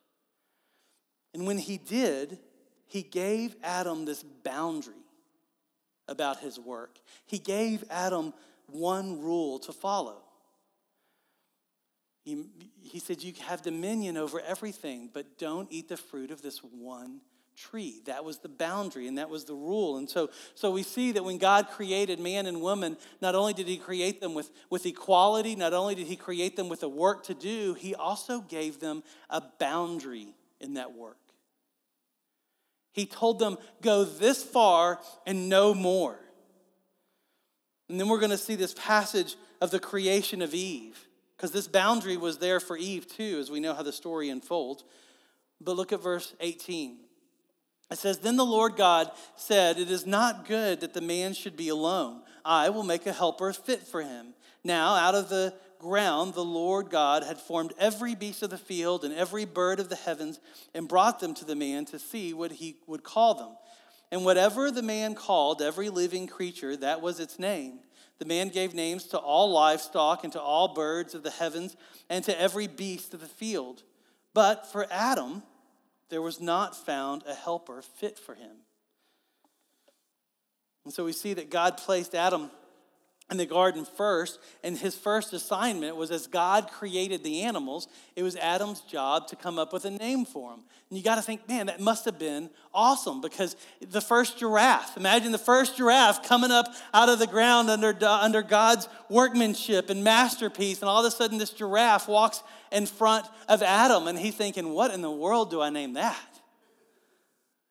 And 1.34 1.46
when 1.46 1.58
he 1.58 1.78
did, 1.78 2.38
he 2.86 3.02
gave 3.02 3.56
Adam 3.62 4.04
this 4.04 4.22
boundary 4.22 4.94
about 6.08 6.40
his 6.40 6.58
work. 6.58 6.98
He 7.26 7.38
gave 7.38 7.84
Adam 7.90 8.32
one 8.66 9.20
rule 9.20 9.58
to 9.60 9.72
follow. 9.72 10.22
He, 12.24 12.44
he 12.82 12.98
said, 12.98 13.22
You 13.22 13.32
have 13.46 13.62
dominion 13.62 14.16
over 14.16 14.40
everything, 14.40 15.08
but 15.12 15.38
don't 15.38 15.68
eat 15.70 15.88
the 15.88 15.96
fruit 15.96 16.30
of 16.30 16.42
this 16.42 16.58
one 16.58 17.20
tree. 17.60 18.00
That 18.06 18.24
was 18.24 18.38
the 18.38 18.48
boundary 18.48 19.06
and 19.06 19.18
that 19.18 19.28
was 19.28 19.44
the 19.44 19.54
rule. 19.54 19.98
And 19.98 20.08
so, 20.08 20.30
so 20.54 20.70
we 20.70 20.82
see 20.82 21.12
that 21.12 21.24
when 21.24 21.38
God 21.38 21.68
created 21.68 22.18
man 22.18 22.46
and 22.46 22.60
woman, 22.60 22.96
not 23.20 23.34
only 23.34 23.52
did 23.52 23.68
he 23.68 23.76
create 23.76 24.20
them 24.20 24.34
with, 24.34 24.50
with 24.70 24.86
equality, 24.86 25.56
not 25.56 25.72
only 25.72 25.94
did 25.94 26.06
he 26.06 26.16
create 26.16 26.56
them 26.56 26.68
with 26.68 26.82
a 26.82 26.88
work 26.88 27.24
to 27.24 27.34
do, 27.34 27.74
he 27.74 27.94
also 27.94 28.40
gave 28.40 28.80
them 28.80 29.02
a 29.28 29.42
boundary 29.58 30.34
in 30.60 30.74
that 30.74 30.94
work. 30.94 31.16
He 32.92 33.06
told 33.06 33.38
them, 33.38 33.56
go 33.82 34.04
this 34.04 34.42
far 34.42 34.98
and 35.26 35.48
no 35.48 35.74
more. 35.74 36.18
And 37.88 37.98
then 38.00 38.08
we're 38.08 38.18
going 38.18 38.30
to 38.30 38.38
see 38.38 38.54
this 38.54 38.74
passage 38.74 39.36
of 39.60 39.70
the 39.70 39.80
creation 39.80 40.42
of 40.42 40.54
Eve. 40.54 41.06
Because 41.36 41.52
this 41.52 41.68
boundary 41.68 42.16
was 42.16 42.38
there 42.38 42.60
for 42.60 42.76
Eve 42.76 43.08
too, 43.08 43.38
as 43.40 43.50
we 43.50 43.60
know 43.60 43.74
how 43.74 43.82
the 43.82 43.92
story 43.92 44.28
unfolds. 44.28 44.84
But 45.60 45.76
look 45.76 45.92
at 45.92 46.02
verse 46.02 46.34
18. 46.40 46.98
It 47.90 47.98
says, 47.98 48.18
Then 48.18 48.36
the 48.36 48.44
Lord 48.44 48.76
God 48.76 49.10
said, 49.36 49.78
It 49.78 49.90
is 49.90 50.06
not 50.06 50.46
good 50.46 50.80
that 50.80 50.94
the 50.94 51.00
man 51.00 51.34
should 51.34 51.56
be 51.56 51.68
alone. 51.68 52.22
I 52.44 52.70
will 52.70 52.84
make 52.84 53.06
a 53.06 53.12
helper 53.12 53.52
fit 53.52 53.82
for 53.82 54.02
him. 54.02 54.34
Now, 54.62 54.94
out 54.94 55.14
of 55.14 55.28
the 55.28 55.54
ground, 55.78 56.34
the 56.34 56.44
Lord 56.44 56.90
God 56.90 57.24
had 57.24 57.38
formed 57.38 57.72
every 57.78 58.14
beast 58.14 58.42
of 58.42 58.50
the 58.50 58.58
field 58.58 59.04
and 59.04 59.14
every 59.14 59.44
bird 59.44 59.80
of 59.80 59.88
the 59.88 59.96
heavens 59.96 60.38
and 60.74 60.88
brought 60.88 61.20
them 61.20 61.34
to 61.34 61.44
the 61.44 61.56
man 61.56 61.84
to 61.86 61.98
see 61.98 62.32
what 62.32 62.52
he 62.52 62.76
would 62.86 63.02
call 63.02 63.34
them. 63.34 63.56
And 64.12 64.24
whatever 64.24 64.70
the 64.70 64.82
man 64.82 65.14
called 65.14 65.62
every 65.62 65.88
living 65.88 66.26
creature, 66.26 66.76
that 66.76 67.00
was 67.00 67.20
its 67.20 67.38
name. 67.38 67.80
The 68.18 68.24
man 68.26 68.50
gave 68.50 68.74
names 68.74 69.04
to 69.08 69.18
all 69.18 69.50
livestock 69.50 70.24
and 70.24 70.32
to 70.34 70.40
all 70.40 70.74
birds 70.74 71.14
of 71.14 71.22
the 71.22 71.30
heavens 71.30 71.76
and 72.10 72.22
to 72.24 72.38
every 72.38 72.66
beast 72.66 73.14
of 73.14 73.20
the 73.20 73.26
field. 73.26 73.82
But 74.34 74.70
for 74.70 74.86
Adam, 74.90 75.42
there 76.10 76.22
was 76.22 76.40
not 76.40 76.76
found 76.76 77.22
a 77.26 77.34
helper 77.34 77.82
fit 77.82 78.18
for 78.18 78.34
him. 78.34 78.50
And 80.84 80.92
so 80.92 81.04
we 81.04 81.12
see 81.12 81.34
that 81.34 81.50
God 81.50 81.76
placed 81.76 82.14
Adam 82.14 82.50
in 83.30 83.36
the 83.36 83.46
garden 83.46 83.84
first, 83.84 84.38
and 84.64 84.76
his 84.76 84.96
first 84.96 85.32
assignment 85.32 85.96
was 85.96 86.10
as 86.10 86.26
God 86.26 86.68
created 86.70 87.22
the 87.22 87.42
animals, 87.42 87.86
it 88.16 88.22
was 88.22 88.36
Adam's 88.36 88.80
job 88.80 89.28
to 89.28 89.36
come 89.36 89.58
up 89.58 89.72
with 89.72 89.84
a 89.84 89.90
name 89.90 90.24
for 90.24 90.50
them. 90.50 90.64
And 90.88 90.98
you 90.98 91.04
got 91.04 91.14
to 91.14 91.22
think, 91.22 91.48
man, 91.48 91.66
that 91.66 91.80
must 91.80 92.04
have 92.04 92.18
been 92.18 92.50
awesome 92.74 93.20
because 93.20 93.54
the 93.80 94.00
first 94.00 94.38
giraffe, 94.38 94.96
imagine 94.96 95.30
the 95.30 95.38
first 95.38 95.76
giraffe 95.76 96.26
coming 96.26 96.50
up 96.50 96.66
out 96.92 97.08
of 97.08 97.18
the 97.18 97.26
ground 97.26 97.70
under, 97.70 97.96
under 98.04 98.42
God's 98.42 98.88
workmanship 99.08 99.90
and 99.90 100.02
masterpiece, 100.02 100.80
and 100.80 100.88
all 100.88 101.04
of 101.04 101.06
a 101.06 101.14
sudden 101.14 101.38
this 101.38 101.50
giraffe 101.50 102.08
walks 102.08 102.42
in 102.72 102.86
front 102.86 103.26
of 103.48 103.62
Adam, 103.62 104.08
and 104.08 104.18
he's 104.18 104.34
thinking, 104.34 104.70
what 104.70 104.92
in 104.92 105.02
the 105.02 105.10
world 105.10 105.50
do 105.50 105.60
I 105.60 105.70
name 105.70 105.94
that? 105.94 106.29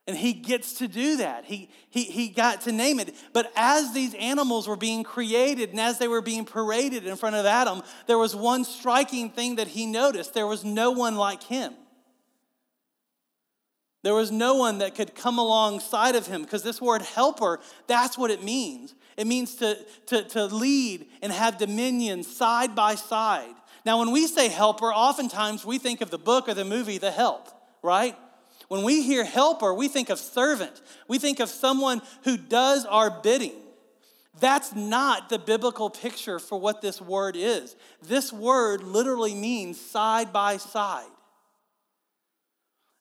And 0.10 0.18
he 0.18 0.34
gets 0.34 0.74
to 0.80 0.88
do 0.88 1.18
that. 1.18 1.46
He, 1.46 1.70
he, 1.92 2.06
he 2.06 2.30
got 2.30 2.62
to 2.62 2.72
name 2.72 3.00
it. 3.00 3.14
But 3.32 3.52
as 3.56 3.94
these 3.94 4.16
animals 4.16 4.68
were 4.68 4.76
being 4.76 5.04
created 5.04 5.70
and 5.70 5.80
as 5.80 6.00
they 6.00 6.08
were 6.08 6.24
being 6.24 6.46
paraded 6.46 7.06
in 7.06 7.16
front 7.16 7.36
of 7.36 7.46
Adam, 7.46 7.84
there 8.08 8.18
was 8.18 8.36
one 8.36 8.64
striking 8.64 9.30
thing 9.30 9.58
that 9.58 9.68
he 9.68 9.86
noticed 9.86 10.34
there 10.34 10.48
was 10.48 10.66
no 10.66 10.90
one 10.90 11.16
like 11.16 11.44
him. 11.44 11.76
There 14.02 14.16
was 14.16 14.32
no 14.32 14.56
one 14.56 14.80
that 14.80 14.96
could 14.96 15.14
come 15.14 15.38
alongside 15.38 16.16
of 16.16 16.26
him 16.26 16.42
because 16.42 16.64
this 16.64 16.82
word 16.82 17.04
helper, 17.04 17.60
that's 17.86 18.18
what 18.18 18.32
it 18.32 18.44
means. 18.44 18.96
It 19.16 19.28
means 19.28 19.58
to, 19.58 19.78
to, 20.08 20.24
to 20.24 20.46
lead 20.46 21.06
and 21.22 21.32
have 21.32 21.60
dominion 21.60 22.24
side 22.24 22.74
by 22.74 22.96
side. 22.96 23.54
Now, 23.86 24.00
when 24.00 24.10
we 24.10 24.26
say 24.26 24.48
helper, 24.48 24.92
oftentimes 24.92 25.68
we 25.68 25.78
think 25.78 26.02
of 26.02 26.10
the 26.10 26.18
book 26.18 26.50
or 26.50 26.56
the 26.56 26.66
movie 26.66 26.98
The 26.98 27.12
Help, 27.12 27.48
right? 27.84 28.16
When 28.70 28.84
we 28.84 29.02
hear 29.02 29.24
helper, 29.24 29.74
we 29.74 29.88
think 29.88 30.10
of 30.10 30.20
servant. 30.20 30.82
We 31.08 31.20
think 31.20 31.40
of 31.40 31.50
someone 31.50 32.02
who 32.24 32.38
does 32.38 32.86
our 32.86 33.10
bidding. 33.10 33.56
That's 34.40 34.74
not 34.74 35.30
the 35.30 35.40
biblical 35.40 35.90
picture 35.90 36.40
for 36.40 36.60
what 36.60 36.82
this 36.82 37.02
word 37.02 37.36
is. 37.36 37.76
This 38.02 38.32
word 38.32 38.84
literally 38.84 39.34
means 39.34 39.82
side 39.82 40.32
by 40.32 40.58
side. 40.58 41.10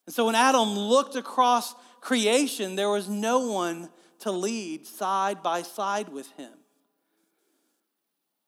And 0.07 0.15
so 0.15 0.25
when 0.25 0.35
Adam 0.35 0.71
looked 0.71 1.17
across 1.17 1.75
creation, 2.01 2.75
there 2.75 2.89
was 2.89 3.09
no 3.09 3.41
one 3.53 3.91
to 4.21 4.33
lead 4.33 4.87
side 4.87 5.43
by 5.43 5.63
side 5.63 6.09
with 6.09 6.31
him. 6.33 6.53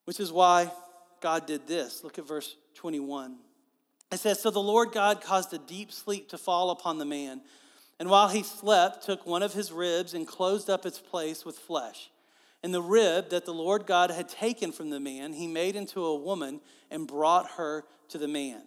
Which 0.05 0.19
is 0.19 0.31
why 0.31 0.71
God 1.21 1.45
did 1.45 1.67
this. 1.67 2.03
Look 2.03 2.17
at 2.17 2.27
verse 2.27 2.55
21. 2.75 3.37
It 4.11 4.19
says, 4.19 4.39
So 4.39 4.51
the 4.51 4.59
Lord 4.59 4.91
God 4.91 5.21
caused 5.21 5.53
a 5.53 5.57
deep 5.57 5.91
sleep 5.91 6.29
to 6.29 6.37
fall 6.37 6.71
upon 6.71 6.97
the 6.97 7.05
man, 7.05 7.41
and 7.99 8.09
while 8.09 8.29
he 8.29 8.43
slept, 8.43 9.05
took 9.05 9.25
one 9.25 9.43
of 9.43 9.53
his 9.53 9.71
ribs 9.71 10.13
and 10.13 10.27
closed 10.27 10.69
up 10.69 10.85
its 10.85 10.99
place 10.99 11.45
with 11.45 11.57
flesh. 11.57 12.09
And 12.63 12.73
the 12.73 12.81
rib 12.81 13.29
that 13.29 13.45
the 13.45 13.53
Lord 13.53 13.85
God 13.87 14.11
had 14.11 14.29
taken 14.29 14.71
from 14.71 14.89
the 14.89 14.99
man, 14.99 15.33
he 15.33 15.47
made 15.47 15.75
into 15.75 16.05
a 16.05 16.15
woman 16.15 16.61
and 16.89 17.07
brought 17.07 17.51
her 17.51 17.85
to 18.09 18.17
the 18.17 18.27
man. 18.27 18.61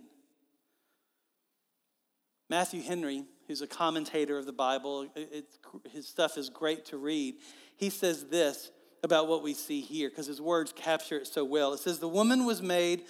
Matthew 2.51 2.83
Henry, 2.83 3.25
who's 3.47 3.63
a 3.63 3.67
commentator 3.67 4.39
of 4.39 4.47
the 4.47 4.53
Bible, 4.53 5.09
it, 5.15 5.47
his 5.91 6.07
stuff 6.07 6.37
is 6.37 6.49
great 6.51 6.87
to 6.87 6.97
read. 6.97 7.35
He 7.77 7.91
says 7.91 8.25
this 8.25 8.71
about 9.03 9.29
what 9.29 9.43
we 9.43 9.55
see 9.55 9.81
here 9.81 10.09
because 10.09 10.27
his 10.27 10.41
words 10.41 10.73
capture 10.75 11.19
it 11.19 11.27
so 11.27 11.45
well. 11.45 11.73
It 11.73 11.81
says, 11.81 11.99
The 11.99 12.09
woman 12.09 12.47
was 12.47 12.63
made 12.63 13.05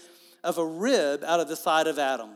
of 0.45 0.59
a 0.59 0.65
rib 0.65 1.25
out 1.25 1.41
of 1.41 1.49
the 1.49 1.57
side 1.57 1.87
of 1.87 1.99
Adam, 1.99 2.31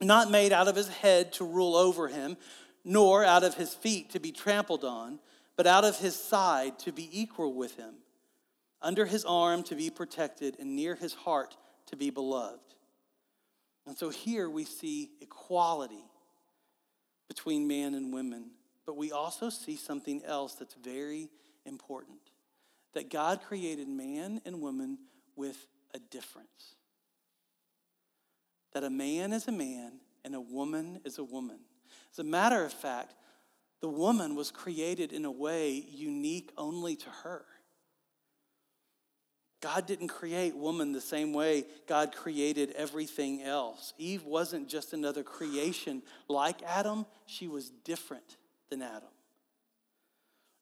not 0.00 0.30
made 0.30 0.52
out 0.52 0.68
of 0.68 0.76
his 0.76 0.88
head 0.88 1.32
to 1.34 1.44
rule 1.44 1.74
over 1.74 2.08
him, 2.08 2.36
nor 2.84 3.24
out 3.24 3.42
of 3.42 3.54
his 3.54 3.74
feet 3.74 4.10
to 4.10 4.20
be 4.20 4.30
trampled 4.30 4.84
on, 4.84 5.18
but 5.56 5.66
out 5.66 5.84
of 5.84 5.98
his 5.98 6.14
side 6.14 6.78
to 6.78 6.92
be 6.92 7.10
equal 7.12 7.52
with 7.52 7.76
him, 7.76 7.94
under 8.80 9.04
his 9.04 9.24
arm 9.24 9.64
to 9.64 9.74
be 9.74 9.90
protected, 9.90 10.56
and 10.60 10.76
near 10.76 10.94
his 10.94 11.12
heart 11.12 11.56
to 11.86 11.96
be 11.96 12.10
beloved. 12.10 12.60
And 13.84 13.98
so 13.98 14.10
here 14.10 14.48
we 14.48 14.64
see 14.64 15.10
equality 15.20 16.04
between 17.26 17.66
man 17.66 17.94
and 17.94 18.12
women, 18.14 18.50
but 18.86 18.96
we 18.96 19.10
also 19.10 19.50
see 19.50 19.76
something 19.76 20.22
else 20.24 20.54
that's 20.54 20.74
very 20.74 21.28
important 21.66 22.20
that 22.94 23.10
God 23.10 23.42
created 23.42 23.88
man 23.88 24.40
and 24.44 24.60
woman 24.60 24.98
with 25.36 25.66
a 25.94 25.98
difference 25.98 26.76
that 28.72 28.84
a 28.84 28.90
man 28.90 29.32
is 29.32 29.48
a 29.48 29.52
man 29.52 29.92
and 30.24 30.34
a 30.34 30.40
woman 30.40 31.00
is 31.04 31.18
a 31.18 31.24
woman. 31.24 31.58
As 32.12 32.18
a 32.18 32.24
matter 32.24 32.64
of 32.64 32.72
fact, 32.72 33.14
the 33.80 33.88
woman 33.88 34.34
was 34.34 34.50
created 34.50 35.12
in 35.12 35.24
a 35.24 35.30
way 35.30 35.84
unique 35.90 36.50
only 36.56 36.96
to 36.96 37.10
her. 37.22 37.44
God 39.60 39.86
didn't 39.86 40.08
create 40.08 40.56
woman 40.56 40.92
the 40.92 41.00
same 41.00 41.32
way 41.32 41.64
God 41.88 42.14
created 42.14 42.72
everything 42.76 43.42
else. 43.42 43.92
Eve 43.98 44.24
wasn't 44.24 44.68
just 44.68 44.92
another 44.92 45.24
creation 45.24 46.02
like 46.28 46.62
Adam, 46.62 47.06
she 47.26 47.48
was 47.48 47.70
different 47.84 48.36
than 48.70 48.82
Adam. 48.82 49.08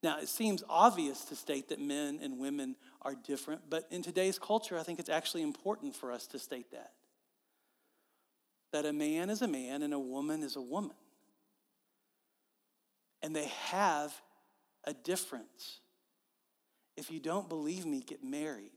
Now, 0.02 0.18
it 0.18 0.28
seems 0.28 0.62
obvious 0.68 1.24
to 1.26 1.36
state 1.36 1.68
that 1.70 1.80
men 1.80 2.20
and 2.22 2.38
women 2.38 2.76
are 3.02 3.14
different, 3.14 3.62
but 3.68 3.86
in 3.90 4.02
today's 4.02 4.38
culture, 4.38 4.78
I 4.78 4.82
think 4.82 4.98
it's 4.98 5.10
actually 5.10 5.42
important 5.42 5.94
for 5.94 6.12
us 6.12 6.26
to 6.28 6.38
state 6.38 6.70
that 6.70 6.92
that 8.72 8.84
a 8.84 8.92
man 8.92 9.30
is 9.30 9.42
a 9.42 9.48
man 9.48 9.82
and 9.82 9.94
a 9.94 9.98
woman 9.98 10.42
is 10.42 10.56
a 10.56 10.60
woman. 10.60 10.96
And 13.22 13.34
they 13.34 13.50
have 13.68 14.14
a 14.84 14.92
difference. 14.92 15.80
If 16.96 17.10
you 17.10 17.20
don't 17.20 17.48
believe 17.48 17.86
me, 17.86 18.00
get 18.00 18.22
married. 18.22 18.70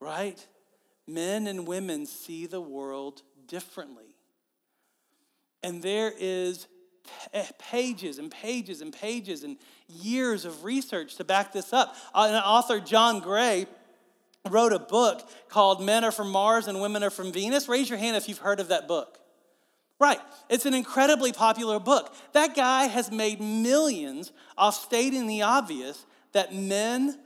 Right? 0.00 0.44
Men 1.06 1.46
and 1.46 1.66
women 1.66 2.06
see 2.06 2.46
the 2.46 2.60
world 2.60 3.22
differently. 3.46 4.16
And 5.62 5.82
there 5.82 6.12
is 6.18 6.66
pages 7.58 8.18
and 8.18 8.30
pages 8.30 8.80
and 8.80 8.92
pages 8.92 9.44
and 9.44 9.58
years 9.88 10.44
of 10.44 10.64
research 10.64 11.16
to 11.16 11.24
back 11.24 11.52
this 11.52 11.72
up. 11.72 11.94
Uh, 12.14 12.28
An 12.30 12.36
author, 12.36 12.80
John 12.80 13.20
Gray, 13.20 13.66
wrote 14.48 14.72
a 14.72 14.78
book 14.78 15.28
called 15.48 15.82
Men 15.82 16.04
Are 16.04 16.12
From 16.12 16.30
Mars 16.30 16.66
and 16.66 16.80
Women 16.80 17.02
Are 17.02 17.10
From 17.10 17.32
Venus. 17.32 17.68
Raise 17.68 17.88
your 17.88 17.98
hand 17.98 18.16
if 18.16 18.28
you've 18.28 18.38
heard 18.38 18.60
of 18.60 18.68
that 18.68 18.86
book. 18.86 19.18
Right, 20.00 20.20
it's 20.50 20.66
an 20.66 20.74
incredibly 20.74 21.32
popular 21.32 21.78
book. 21.78 22.14
That 22.32 22.54
guy 22.54 22.84
has 22.84 23.10
made 23.10 23.40
millions 23.40 24.32
off 24.58 24.74
stating 24.74 25.26
the 25.26 25.42
obvious 25.42 26.04
that 26.32 26.54
men 26.54 27.18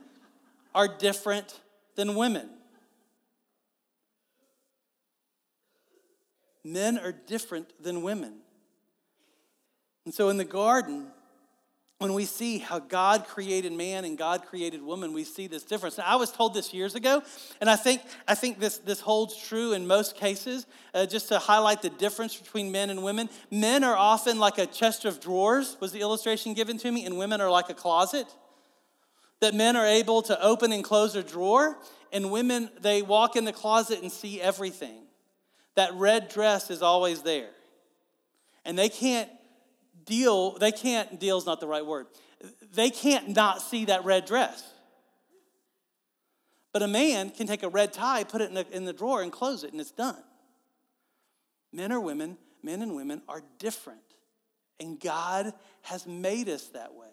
are 0.73 0.87
different 0.87 1.59
than 1.95 2.15
women. 2.15 2.47
Men 6.63 6.99
are 6.99 7.11
different 7.11 7.81
than 7.81 8.03
women. 8.03 8.35
And 10.05 10.13
so 10.13 10.29
in 10.29 10.37
the 10.37 10.45
garden, 10.45 11.07
when 11.99 12.13
we 12.13 12.23
see 12.23 12.59
how 12.59 12.79
God 12.79 13.27
created 13.27 13.73
man 13.73 14.05
and 14.05 14.17
God 14.17 14.45
created 14.45 14.81
woman, 14.81 15.11
we 15.11 15.25
see 15.25 15.47
this 15.47 15.63
difference. 15.63 15.97
Now, 15.97 16.05
I 16.07 16.15
was 16.15 16.31
told 16.31 16.53
this 16.53 16.73
years 16.73 16.95
ago, 16.95 17.21
and 17.59 17.69
I 17.69 17.75
think, 17.75 18.01
I 18.25 18.35
think 18.35 18.57
this, 18.57 18.77
this 18.77 19.01
holds 19.01 19.35
true 19.35 19.73
in 19.73 19.85
most 19.85 20.15
cases, 20.15 20.65
uh, 20.93 21.05
just 21.05 21.27
to 21.27 21.39
highlight 21.39 21.81
the 21.81 21.89
difference 21.89 22.37
between 22.37 22.71
men 22.71 22.89
and 22.89 23.03
women. 23.03 23.29
Men 23.51 23.83
are 23.83 23.97
often 23.97 24.39
like 24.39 24.57
a 24.57 24.65
chest 24.65 25.03
of 25.03 25.19
drawers, 25.19 25.75
was 25.81 25.91
the 25.91 25.99
illustration 25.99 26.53
given 26.53 26.77
to 26.77 26.89
me, 26.89 27.05
and 27.05 27.17
women 27.17 27.41
are 27.41 27.51
like 27.51 27.69
a 27.69 27.73
closet. 27.73 28.27
That 29.41 29.53
men 29.53 29.75
are 29.75 29.85
able 29.85 30.21
to 30.23 30.41
open 30.41 30.71
and 30.71 30.85
close 30.85 31.15
a 31.15 31.23
drawer, 31.23 31.77
and 32.13 32.31
women, 32.31 32.69
they 32.79 33.01
walk 33.01 33.35
in 33.35 33.43
the 33.43 33.51
closet 33.53 34.01
and 34.01 34.09
see 34.09 34.39
everything. 34.39 35.03
That 35.75 35.93
red 35.95 36.29
dress 36.29 36.71
is 36.71 36.81
always 36.81 37.23
there. 37.23 37.49
And 38.63 38.79
they 38.79 38.87
can't 38.87 39.29
deal, 40.09 40.57
they 40.57 40.73
can't, 40.73 41.19
deal's 41.19 41.45
not 41.45 41.61
the 41.61 41.67
right 41.67 41.85
word. 41.85 42.07
They 42.73 42.89
can't 42.89 43.29
not 43.29 43.61
see 43.61 43.85
that 43.85 44.03
red 44.03 44.25
dress. 44.25 44.61
But 46.73 46.81
a 46.81 46.87
man 46.87 47.29
can 47.29 47.47
take 47.47 47.63
a 47.63 47.69
red 47.69 47.93
tie, 47.93 48.23
put 48.23 48.41
it 48.41 48.49
in 48.49 48.55
the, 48.55 48.65
in 48.71 48.85
the 48.85 48.93
drawer, 48.93 49.21
and 49.21 49.31
close 49.31 49.63
it, 49.63 49.71
and 49.71 49.79
it's 49.79 49.91
done. 49.91 50.21
Men 51.71 51.91
or 51.91 51.99
women, 51.99 52.37
men 52.63 52.81
and 52.81 52.95
women 52.95 53.21
are 53.29 53.41
different. 53.59 54.01
And 54.79 54.99
God 54.99 55.53
has 55.83 56.05
made 56.05 56.49
us 56.49 56.67
that 56.69 56.93
way. 56.93 57.07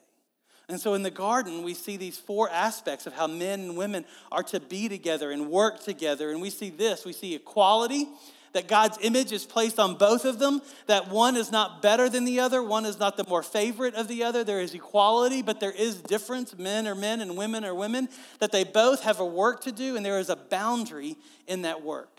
And 0.69 0.81
so 0.81 0.95
in 0.95 1.03
the 1.03 1.11
garden, 1.11 1.63
we 1.63 1.75
see 1.75 1.97
these 1.97 2.19
four 2.19 2.51
aspects 2.51 3.07
of 3.07 3.13
how 3.13 3.29
men 3.29 3.61
and 3.61 3.77
women 3.77 4.05
are 4.33 4.43
to 4.45 4.59
be 4.59 4.89
together 4.89 5.31
and 5.31 5.49
work 5.49 5.83
together. 5.83 6.31
And 6.31 6.41
we 6.41 6.51
see 6.51 6.71
this 6.71 7.05
we 7.05 7.13
see 7.13 7.35
equality, 7.35 8.09
that 8.57 8.69
God's 8.69 8.97
image 9.03 9.33
is 9.33 9.45
placed 9.45 9.79
on 9.79 9.97
both 9.97 10.25
of 10.25 10.39
them, 10.39 10.63
that 10.87 11.11
one 11.11 11.37
is 11.37 11.53
not 11.53 11.83
better 11.83 12.09
than 12.09 12.25
the 12.25 12.41
other, 12.41 12.63
one 12.63 12.87
is 12.87 12.99
not 12.99 13.19
the 13.19 13.25
more 13.29 13.43
favorite 13.43 13.95
of 13.95 14.09
the 14.09 14.25
other. 14.25 14.45
There 14.45 14.63
is 14.63 14.73
equality, 14.73 15.43
but 15.43 15.61
there 15.61 15.73
is 15.73 15.97
difference. 15.97 16.57
Men 16.57 16.89
are 16.89 16.95
men 16.95 17.21
and 17.21 17.37
women 17.37 17.67
are 17.67 17.75
women, 17.75 18.09
that 18.39 18.53
they 18.53 18.65
both 18.65 19.03
have 19.03 19.21
a 19.21 19.27
work 19.27 19.61
to 19.65 19.73
do, 19.73 19.95
and 19.95 20.05
there 20.05 20.19
is 20.19 20.31
a 20.31 20.37
boundary 20.37 21.17
in 21.47 21.63
that 21.63 21.83
work. 21.83 22.19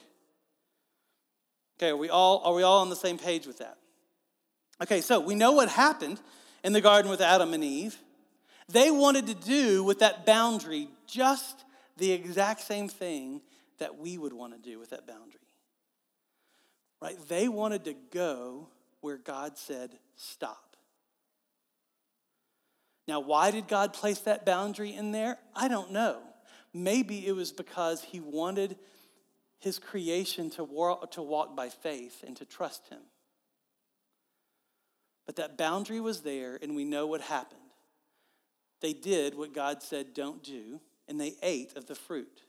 Okay, 1.79 1.89
are 1.89 1.97
we 1.97 2.09
all, 2.09 2.43
are 2.45 2.53
we 2.53 2.61
all 2.61 2.81
on 2.81 2.91
the 2.91 2.95
same 2.95 3.17
page 3.17 3.47
with 3.47 3.57
that? 3.57 3.77
Okay, 4.79 5.01
so 5.01 5.19
we 5.19 5.33
know 5.33 5.53
what 5.53 5.69
happened 5.69 6.21
in 6.63 6.71
the 6.71 6.81
garden 6.81 7.09
with 7.09 7.19
Adam 7.19 7.55
and 7.55 7.63
Eve. 7.63 7.97
They 8.69 8.91
wanted 8.91 9.25
to 9.25 9.33
do 9.33 9.83
with 9.83 9.99
that 9.99 10.23
boundary 10.23 10.89
just 11.07 11.65
the 11.97 12.11
exact 12.11 12.61
same 12.61 12.89
thing 12.89 13.41
that 13.79 13.97
we 13.97 14.19
would 14.19 14.33
want 14.33 14.53
to 14.53 14.59
do 14.59 14.77
with 14.77 14.91
that 14.91 15.07
boundary. 15.07 15.41
Right? 17.01 17.17
They 17.27 17.47
wanted 17.47 17.85
to 17.85 17.95
go 18.11 18.69
where 19.01 19.17
God 19.17 19.57
said, 19.57 19.91
stop. 20.15 20.75
Now, 23.07 23.19
why 23.19 23.51
did 23.51 23.67
God 23.67 23.93
place 23.93 24.19
that 24.19 24.45
boundary 24.45 24.93
in 24.93 25.11
there? 25.11 25.37
I 25.55 25.67
don't 25.67 25.91
know. 25.91 26.19
Maybe 26.73 27.25
it 27.25 27.31
was 27.31 27.51
because 27.51 28.03
He 28.03 28.19
wanted 28.19 28.77
His 29.59 29.79
creation 29.79 30.49
to 30.51 30.63
walk, 30.63 31.11
to 31.11 31.21
walk 31.21 31.55
by 31.55 31.69
faith 31.69 32.23
and 32.25 32.35
to 32.37 32.45
trust 32.45 32.89
Him. 32.89 32.99
But 35.25 35.37
that 35.37 35.57
boundary 35.57 35.99
was 35.99 36.21
there, 36.21 36.57
and 36.61 36.75
we 36.75 36.85
know 36.85 37.07
what 37.07 37.21
happened. 37.21 37.59
They 38.81 38.93
did 38.93 39.35
what 39.35 39.53
God 39.53 39.81
said 39.81 40.13
don't 40.13 40.43
do, 40.43 40.79
and 41.07 41.19
they 41.19 41.35
ate 41.41 41.75
of 41.75 41.85
the 41.85 41.95
fruit. 41.95 42.41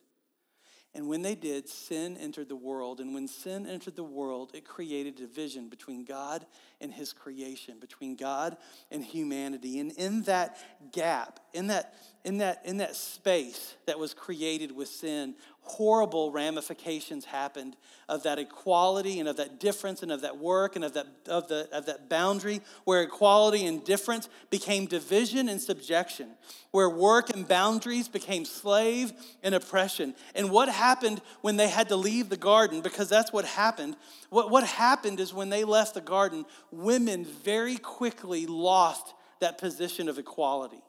And 0.99 1.09
when 1.09 1.23
they 1.23 1.37
did, 1.37 1.69
sin 1.69 2.17
entered 2.17 2.49
the 2.49 2.57
world. 2.57 2.99
And 2.99 3.15
when 3.15 3.29
sin 3.29 3.69
entered 3.69 3.95
the 3.95 4.03
world, 4.03 4.51
it 4.53 4.65
created 4.65 5.15
division 5.15 5.69
between 5.69 6.05
God 6.05 6.45
and 6.81 6.93
his 6.93 7.13
creation, 7.13 7.79
between 7.81 8.15
God 8.17 8.57
and 8.91 9.05
humanity. 9.05 9.81
And 9.81 9.93
in 9.93 10.23
that 10.23 10.57
gap, 10.93 11.41
in 11.53 11.67
that, 11.69 11.95
in 12.25 12.39
that, 12.39 12.63
in 12.65 12.77
that 12.79 12.95
space 12.95 13.75
that 13.87 13.99
was 13.99 14.15
created 14.15 14.71
with 14.73 14.89
sin, 14.89 15.35
horrible 15.61 16.33
ramifications 16.33 17.27
happened 17.27 17.77
of 18.09 18.23
that 18.23 18.39
equality 18.39 19.21
and 19.21 19.29
of 19.29 19.37
that 19.37 19.61
difference 19.61 20.03
and 20.03 20.11
of 20.11 20.23
that 20.23 20.39
work 20.39 20.77
and 20.77 20.85
of 20.85 20.95
that, 20.95 21.07
of, 21.27 21.47
the, 21.49 21.69
of 21.73 21.87
that 21.87 22.09
boundary 22.09 22.63
where 22.85 23.03
equality 23.03 23.67
and 23.67 23.85
difference 23.85 24.29
became 24.49 24.87
division 24.87 25.49
and 25.49 25.61
subjection, 25.61 26.31
where 26.71 26.89
work 26.89 27.29
and 27.31 27.47
boundaries 27.47 28.09
became 28.09 28.45
slave 28.47 29.13
and 29.43 29.55
oppression. 29.55 30.15
And 30.35 30.51
what 30.51 30.71
happened 30.71 31.21
when 31.43 31.57
they 31.57 31.69
had 31.69 31.91
to 31.91 31.97
leave 31.97 32.31
the 32.31 32.37
garden, 32.37 32.81
because 32.81 33.11
that's 33.11 33.33
what 33.33 33.45
happened, 33.45 33.97
what, 34.31 34.51
what 34.51 34.65
happened 34.65 35.21
is 35.21 35.35
when 35.35 35.51
they 35.51 35.65
left 35.65 35.95
the 35.95 36.01
garden, 36.01 36.47
women 36.71 37.25
very 37.25 37.77
quickly 37.77 38.47
lost 38.47 39.15
that 39.41 39.59
position 39.59 40.09
of 40.09 40.19
equality 40.19 40.83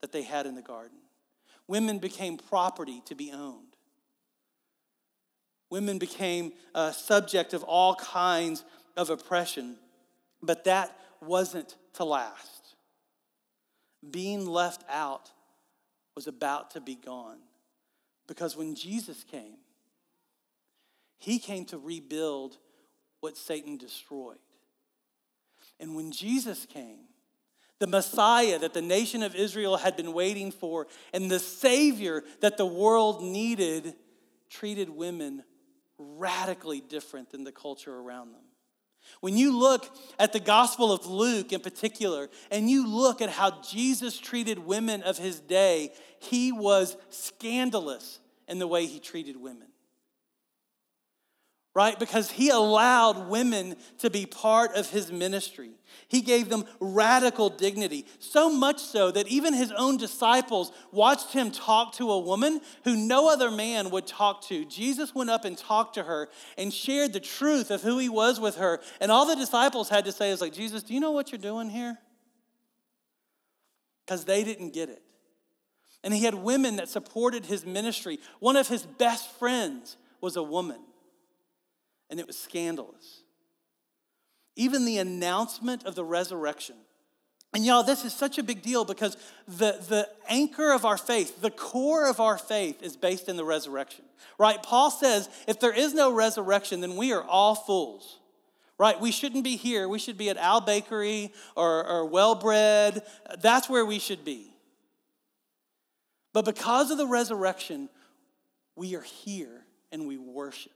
that 0.00 0.12
they 0.12 0.22
had 0.22 0.46
in 0.46 0.54
the 0.54 0.62
garden. 0.62 0.98
Women 1.66 1.98
became 1.98 2.38
property 2.38 3.02
to 3.06 3.14
be 3.14 3.30
owned. 3.32 3.76
Women 5.70 5.98
became 5.98 6.52
a 6.74 6.92
subject 6.92 7.52
of 7.52 7.62
all 7.62 7.94
kinds 7.94 8.64
of 8.96 9.10
oppression, 9.10 9.76
but 10.42 10.64
that 10.64 10.96
wasn't 11.20 11.76
to 11.94 12.04
last. 12.04 12.74
Being 14.10 14.46
left 14.46 14.84
out 14.88 15.30
was 16.14 16.26
about 16.26 16.70
to 16.70 16.80
be 16.80 16.94
gone 16.94 17.38
because 18.26 18.56
when 18.56 18.74
Jesus 18.74 19.24
came, 19.24 19.58
he 21.18 21.38
came 21.38 21.64
to 21.66 21.78
rebuild 21.78 22.56
what 23.20 23.36
Satan 23.36 23.76
destroyed. 23.76 24.38
And 25.80 25.94
when 25.94 26.10
Jesus 26.10 26.66
came, 26.66 26.98
the 27.78 27.86
Messiah 27.86 28.58
that 28.58 28.74
the 28.74 28.82
nation 28.82 29.22
of 29.22 29.34
Israel 29.34 29.76
had 29.76 29.96
been 29.96 30.12
waiting 30.12 30.50
for, 30.50 30.88
and 31.12 31.30
the 31.30 31.38
Savior 31.38 32.24
that 32.40 32.56
the 32.56 32.66
world 32.66 33.22
needed, 33.22 33.94
treated 34.50 34.90
women 34.90 35.44
radically 35.98 36.80
different 36.80 37.30
than 37.30 37.44
the 37.44 37.52
culture 37.52 37.94
around 37.94 38.32
them. 38.32 38.42
When 39.20 39.36
you 39.36 39.56
look 39.56 39.96
at 40.18 40.32
the 40.32 40.40
Gospel 40.40 40.92
of 40.92 41.06
Luke 41.06 41.52
in 41.52 41.60
particular, 41.60 42.28
and 42.50 42.68
you 42.68 42.86
look 42.86 43.22
at 43.22 43.30
how 43.30 43.62
Jesus 43.62 44.18
treated 44.18 44.58
women 44.58 45.02
of 45.02 45.16
his 45.16 45.40
day, 45.40 45.92
he 46.18 46.52
was 46.52 46.96
scandalous 47.08 48.20
in 48.48 48.58
the 48.58 48.66
way 48.66 48.86
he 48.86 48.98
treated 48.98 49.36
women 49.36 49.68
right? 51.78 51.96
Because 51.96 52.32
he 52.32 52.50
allowed 52.50 53.28
women 53.28 53.76
to 53.98 54.10
be 54.10 54.26
part 54.26 54.74
of 54.74 54.90
his 54.90 55.12
ministry. 55.12 55.70
He 56.08 56.22
gave 56.22 56.48
them 56.48 56.64
radical 56.80 57.50
dignity, 57.50 58.04
so 58.18 58.50
much 58.50 58.80
so 58.80 59.12
that 59.12 59.28
even 59.28 59.54
his 59.54 59.70
own 59.70 59.96
disciples 59.96 60.72
watched 60.90 61.32
him 61.32 61.52
talk 61.52 61.92
to 61.92 62.10
a 62.10 62.18
woman 62.18 62.60
who 62.82 62.96
no 62.96 63.32
other 63.32 63.52
man 63.52 63.90
would 63.90 64.08
talk 64.08 64.42
to. 64.48 64.64
Jesus 64.64 65.14
went 65.14 65.30
up 65.30 65.44
and 65.44 65.56
talked 65.56 65.94
to 65.94 66.02
her 66.02 66.28
and 66.56 66.74
shared 66.74 67.12
the 67.12 67.20
truth 67.20 67.70
of 67.70 67.80
who 67.80 67.96
he 67.98 68.08
was 68.08 68.40
with 68.40 68.56
her. 68.56 68.80
And 69.00 69.12
all 69.12 69.24
the 69.24 69.36
disciples 69.36 69.88
had 69.88 70.04
to 70.06 70.10
say 70.10 70.32
is 70.32 70.40
like, 70.40 70.52
Jesus, 70.52 70.82
do 70.82 70.94
you 70.94 70.98
know 70.98 71.12
what 71.12 71.30
you're 71.30 71.38
doing 71.38 71.70
here? 71.70 71.96
Because 74.04 74.24
they 74.24 74.42
didn't 74.42 74.74
get 74.74 74.88
it. 74.88 75.02
And 76.02 76.12
he 76.12 76.24
had 76.24 76.34
women 76.34 76.74
that 76.76 76.88
supported 76.88 77.46
his 77.46 77.64
ministry. 77.64 78.18
One 78.40 78.56
of 78.56 78.66
his 78.66 78.82
best 78.82 79.30
friends 79.38 79.96
was 80.20 80.34
a 80.34 80.42
woman 80.42 80.78
and 82.10 82.18
it 82.18 82.26
was 82.26 82.38
scandalous. 82.38 83.22
Even 84.56 84.84
the 84.84 84.98
announcement 84.98 85.84
of 85.84 85.94
the 85.94 86.04
resurrection. 86.04 86.76
And 87.54 87.64
y'all, 87.64 87.82
this 87.82 88.04
is 88.04 88.12
such 88.12 88.38
a 88.38 88.42
big 88.42 88.60
deal 88.60 88.84
because 88.84 89.16
the, 89.46 89.82
the 89.88 90.08
anchor 90.28 90.72
of 90.72 90.84
our 90.84 90.98
faith, 90.98 91.40
the 91.40 91.50
core 91.50 92.08
of 92.08 92.20
our 92.20 92.36
faith, 92.36 92.82
is 92.82 92.96
based 92.96 93.28
in 93.28 93.36
the 93.36 93.44
resurrection, 93.44 94.04
right? 94.38 94.62
Paul 94.62 94.90
says 94.90 95.28
if 95.46 95.58
there 95.58 95.72
is 95.72 95.94
no 95.94 96.12
resurrection, 96.12 96.80
then 96.80 96.96
we 96.96 97.12
are 97.12 97.22
all 97.22 97.54
fools, 97.54 98.18
right? 98.76 99.00
We 99.00 99.12
shouldn't 99.12 99.44
be 99.44 99.56
here. 99.56 99.88
We 99.88 99.98
should 99.98 100.18
be 100.18 100.28
at 100.28 100.36
Al 100.36 100.60
Bakery 100.60 101.32
or, 101.56 101.86
or 101.86 102.04
Well 102.04 102.34
Bred. 102.34 103.02
That's 103.40 103.68
where 103.68 103.86
we 103.86 103.98
should 103.98 104.24
be. 104.24 104.52
But 106.34 106.44
because 106.44 106.90
of 106.90 106.98
the 106.98 107.06
resurrection, 107.06 107.88
we 108.76 108.94
are 108.94 109.02
here 109.02 109.64
and 109.90 110.06
we 110.06 110.18
worship. 110.18 110.72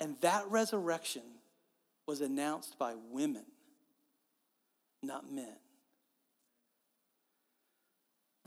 And 0.00 0.16
that 0.20 0.44
resurrection 0.48 1.22
was 2.06 2.20
announced 2.20 2.78
by 2.78 2.94
women, 3.10 3.44
not 5.02 5.30
men. 5.30 5.56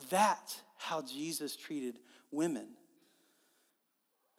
That's 0.09 0.61
how 0.77 1.01
Jesus 1.01 1.55
treated 1.55 1.99
women. 2.31 2.67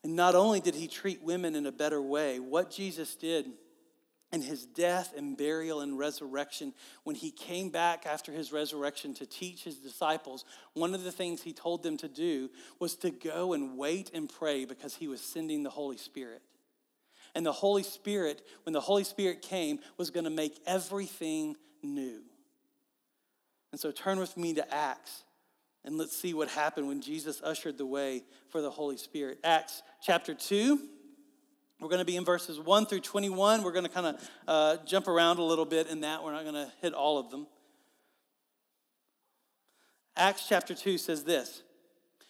And 0.05 0.17
not 0.17 0.35
only 0.35 0.61
did 0.61 0.75
he 0.75 0.89
treat 0.89 1.23
women 1.23 1.55
in 1.55 1.67
a 1.67 1.73
better 1.73 2.03
way, 2.03 2.41
what 2.41 2.71
Jesus 2.71 3.15
did 3.15 3.47
in 4.33 4.41
his 4.41 4.65
death 4.65 5.13
and 5.17 5.37
burial 5.37 5.83
and 5.83 5.99
resurrection, 5.99 6.73
when 7.05 7.15
he 7.15 7.31
came 7.31 7.69
back 7.69 8.07
after 8.07 8.33
his 8.33 8.51
resurrection 8.51 9.15
to 9.15 9.27
teach 9.27 9.63
his 9.63 9.77
disciples, 9.77 10.45
one 10.73 10.95
of 10.95 11.05
the 11.05 11.13
things 11.13 11.43
he 11.43 11.53
told 11.53 11.83
them 11.83 11.99
to 11.99 12.09
do 12.09 12.51
was 12.81 12.97
to 12.97 13.11
go 13.11 13.53
and 13.53 13.77
wait 13.77 14.11
and 14.15 14.29
pray 14.29 14.65
because 14.65 14.97
he 14.97 15.07
was 15.07 15.21
sending 15.21 15.63
the 15.63 15.71
Holy 15.71 15.99
Spirit. 15.99 16.43
And 17.35 17.47
the 17.47 17.53
Holy 17.53 17.83
Spirit, 17.83 18.43
when 18.65 18.73
the 18.73 18.81
Holy 18.81 19.05
Spirit 19.05 19.43
came, 19.43 19.81
was 19.97 20.11
going 20.11 20.25
to 20.25 20.31
make 20.31 20.61
everything 20.67 21.57
new. 21.83 22.21
And 23.73 23.81
so 23.81 23.91
turn 23.91 24.19
with 24.19 24.37
me 24.37 24.55
to 24.55 24.75
Acts 24.75 25.25
and 25.85 25.99
let's 25.99 26.17
see 26.17 26.33
what 26.33 26.49
happened 26.49 26.87
when 26.87 27.01
Jesus 27.01 27.41
ushered 27.43 27.77
the 27.77 27.87
way 27.87 28.23
for 28.51 28.63
the 28.63 28.71
Holy 28.71 28.97
Spirit. 28.97 29.39
Acts 29.43 29.83
chapter 30.01 30.35
2. 30.35 30.79
We're 31.81 31.89
going 31.89 31.99
to 31.99 32.05
be 32.05 32.17
in 32.17 32.25
verses 32.25 32.61
1 32.61 32.87
through 32.87 33.01
21. 33.01 33.65
We're 33.65 33.73
going 33.73 33.85
to 33.85 33.91
kind 33.91 34.07
of 34.07 34.31
uh, 34.47 34.77
jump 34.87 35.09
around 35.09 35.39
a 35.39 35.43
little 35.43 35.65
bit 35.65 35.89
in 35.89 36.03
that. 36.03 36.23
We're 36.23 36.33
not 36.33 36.45
going 36.45 36.55
to 36.55 36.71
hit 36.81 36.95
all 36.95 37.19
of 37.19 37.31
them. 37.31 37.49
Acts 40.17 40.47
chapter 40.49 40.75
2 40.75 40.99
says 40.99 41.25
this. 41.25 41.63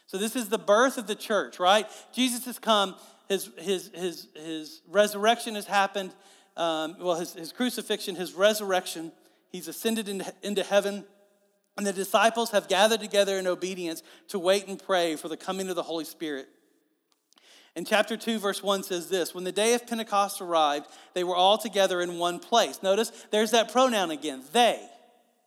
So, 0.06 0.16
this 0.18 0.36
is 0.36 0.48
the 0.48 0.58
birth 0.58 0.98
of 0.98 1.06
the 1.06 1.14
church, 1.14 1.58
right? 1.58 1.86
Jesus 2.14 2.44
has 2.44 2.58
come 2.58 2.94
his, 3.28 3.50
his, 3.58 3.90
his, 3.94 4.28
his 4.34 4.82
resurrection 4.88 5.54
has 5.54 5.66
happened. 5.66 6.12
Um, 6.56 6.96
well, 7.00 7.18
his, 7.18 7.34
his 7.34 7.52
crucifixion, 7.52 8.14
his 8.14 8.34
resurrection. 8.34 9.12
He's 9.50 9.68
ascended 9.68 10.08
into, 10.08 10.32
into 10.42 10.62
heaven. 10.62 11.04
And 11.76 11.86
the 11.86 11.92
disciples 11.92 12.50
have 12.50 12.68
gathered 12.68 13.00
together 13.00 13.38
in 13.38 13.46
obedience 13.46 14.02
to 14.28 14.38
wait 14.38 14.68
and 14.68 14.82
pray 14.82 15.16
for 15.16 15.28
the 15.28 15.36
coming 15.36 15.68
of 15.70 15.76
the 15.76 15.82
Holy 15.82 16.04
Spirit. 16.04 16.48
In 17.74 17.86
chapter 17.86 18.18
2, 18.18 18.38
verse 18.38 18.62
1 18.62 18.82
says 18.82 19.08
this 19.08 19.34
When 19.34 19.44
the 19.44 19.52
day 19.52 19.74
of 19.74 19.86
Pentecost 19.86 20.42
arrived, 20.42 20.86
they 21.14 21.24
were 21.24 21.36
all 21.36 21.56
together 21.56 22.02
in 22.02 22.18
one 22.18 22.38
place. 22.38 22.82
Notice 22.82 23.10
there's 23.30 23.52
that 23.52 23.72
pronoun 23.72 24.10
again, 24.10 24.42
they, 24.52 24.80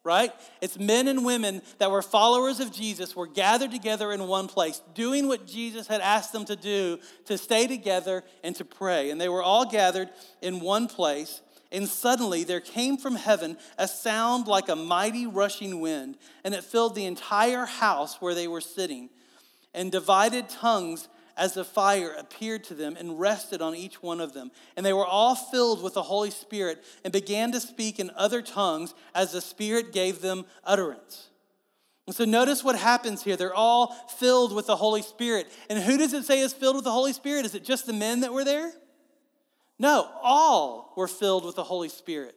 right? 0.06 0.32
It's 0.62 0.80
men 0.80 1.08
and 1.08 1.26
women 1.26 1.64
that 1.80 1.92
were 1.92 2.04
followers 2.04 2.60
of 2.60 2.72
Jesus 2.72 3.16
were 3.16 3.28
gathered 3.28 3.72
together 3.72 4.14
in 4.14 4.28
one 4.28 4.48
place, 4.48 4.82
doing 4.94 5.28
what 5.28 5.48
Jesus 5.48 5.88
had 5.88 6.00
asked 6.00 6.32
them 6.32 6.46
to 6.46 6.56
do 6.56 7.00
to 7.26 7.38
stay 7.38 7.66
together 7.66 8.24
and 8.44 8.56
to 8.56 8.64
pray. 8.64 9.10
And 9.10 9.20
they 9.20 9.28
were 9.28 9.44
all 9.44 9.66
gathered 9.66 10.10
in 10.42 10.60
one 10.60 10.88
place. 10.88 11.42
And 11.72 11.90
suddenly 11.90 12.44
there 12.44 12.62
came 12.62 12.98
from 12.98 13.16
heaven 13.16 13.58
a 13.80 13.88
sound 13.88 14.48
like 14.48 14.70
a 14.70 14.76
mighty 14.76 15.26
rushing 15.26 15.82
wind, 15.82 16.18
and 16.44 16.54
it 16.54 16.64
filled 16.64 16.94
the 16.96 17.08
entire 17.08 17.66
house 17.66 18.22
where 18.22 18.36
they 18.36 18.48
were 18.48 18.62
sitting. 18.62 19.10
And 19.74 19.92
divided 19.92 20.48
tongues 20.48 21.10
as 21.38 21.54
the 21.54 21.66
fire 21.66 22.14
appeared 22.18 22.64
to 22.66 22.74
them 22.74 22.96
and 22.98 23.20
rested 23.20 23.62
on 23.62 23.76
each 23.76 24.02
one 24.02 24.22
of 24.22 24.34
them. 24.34 24.52
And 24.76 24.86
they 24.86 24.94
were 24.94 25.06
all 25.06 25.36
filled 25.36 25.84
with 25.84 25.94
the 25.94 26.04
Holy 26.04 26.32
Spirit 26.32 26.84
and 27.04 27.12
began 27.12 27.52
to 27.52 27.60
speak 27.60 28.00
in 28.00 28.12
other 28.16 28.42
tongues 28.42 28.94
as 29.14 29.32
the 29.32 29.42
Spirit 29.42 29.92
gave 29.92 30.22
them 30.22 30.46
utterance. 30.64 31.30
And 32.08 32.16
so 32.16 32.24
notice 32.24 32.64
what 32.64 32.78
happens 32.78 33.24
here. 33.24 33.36
They're 33.36 33.54
all 33.54 33.88
filled 34.20 34.54
with 34.54 34.68
the 34.68 34.76
Holy 34.76 35.02
Spirit. 35.02 35.52
And 35.70 35.80
who 35.80 35.98
does 35.98 36.14
it 36.14 36.24
say 36.24 36.40
is 36.40 36.54
filled 36.54 36.76
with 36.76 36.86
the 36.86 36.92
Holy 36.92 37.14
Spirit? 37.14 37.46
Is 37.46 37.56
it 37.56 37.64
just 37.64 37.88
the 37.88 37.94
men 37.94 38.20
that 38.22 38.32
were 38.32 38.44
there? 38.44 38.72
No, 39.80 40.10
all 40.22 40.94
were 40.96 41.08
filled 41.08 41.46
with 41.46 41.56
the 41.56 41.64
Holy 41.64 41.90
Spirit. 41.90 42.36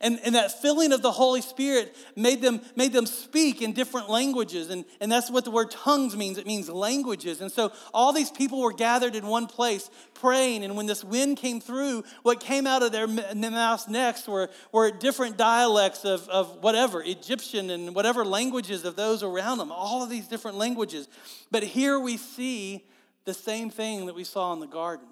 And, 0.00 0.20
and 0.24 0.36
that 0.36 0.62
filling 0.62 0.92
of 0.92 1.02
the 1.02 1.10
Holy 1.10 1.40
Spirit 1.40 1.96
made 2.14 2.40
them, 2.40 2.60
made 2.76 2.92
them 2.92 3.04
speak 3.04 3.62
in 3.62 3.72
different 3.72 4.08
languages. 4.08 4.70
And, 4.70 4.84
and 5.00 5.10
that's 5.10 5.28
what 5.28 5.44
the 5.44 5.50
word 5.50 5.72
tongues 5.72 6.16
means 6.16 6.38
it 6.38 6.46
means 6.46 6.68
languages. 6.68 7.40
And 7.40 7.50
so 7.50 7.72
all 7.92 8.12
these 8.12 8.30
people 8.30 8.60
were 8.60 8.72
gathered 8.72 9.16
in 9.16 9.26
one 9.26 9.48
place 9.48 9.90
praying. 10.14 10.62
And 10.62 10.76
when 10.76 10.86
this 10.86 11.02
wind 11.02 11.38
came 11.38 11.60
through, 11.60 12.04
what 12.22 12.38
came 12.38 12.64
out 12.64 12.84
of 12.84 12.92
their 12.92 13.08
mouths 13.08 13.88
next 13.88 14.28
were, 14.28 14.50
were 14.70 14.92
different 14.92 15.36
dialects 15.36 16.04
of, 16.04 16.28
of 16.28 16.62
whatever, 16.62 17.02
Egyptian 17.02 17.68
and 17.70 17.92
whatever 17.92 18.24
languages 18.24 18.84
of 18.84 18.94
those 18.94 19.24
around 19.24 19.58
them, 19.58 19.72
all 19.72 20.04
of 20.04 20.10
these 20.10 20.28
different 20.28 20.56
languages. 20.56 21.08
But 21.50 21.64
here 21.64 21.98
we 21.98 22.18
see 22.18 22.84
the 23.24 23.34
same 23.34 23.68
thing 23.68 24.06
that 24.06 24.14
we 24.14 24.24
saw 24.24 24.52
in 24.52 24.60
the 24.60 24.66
garden 24.68 25.08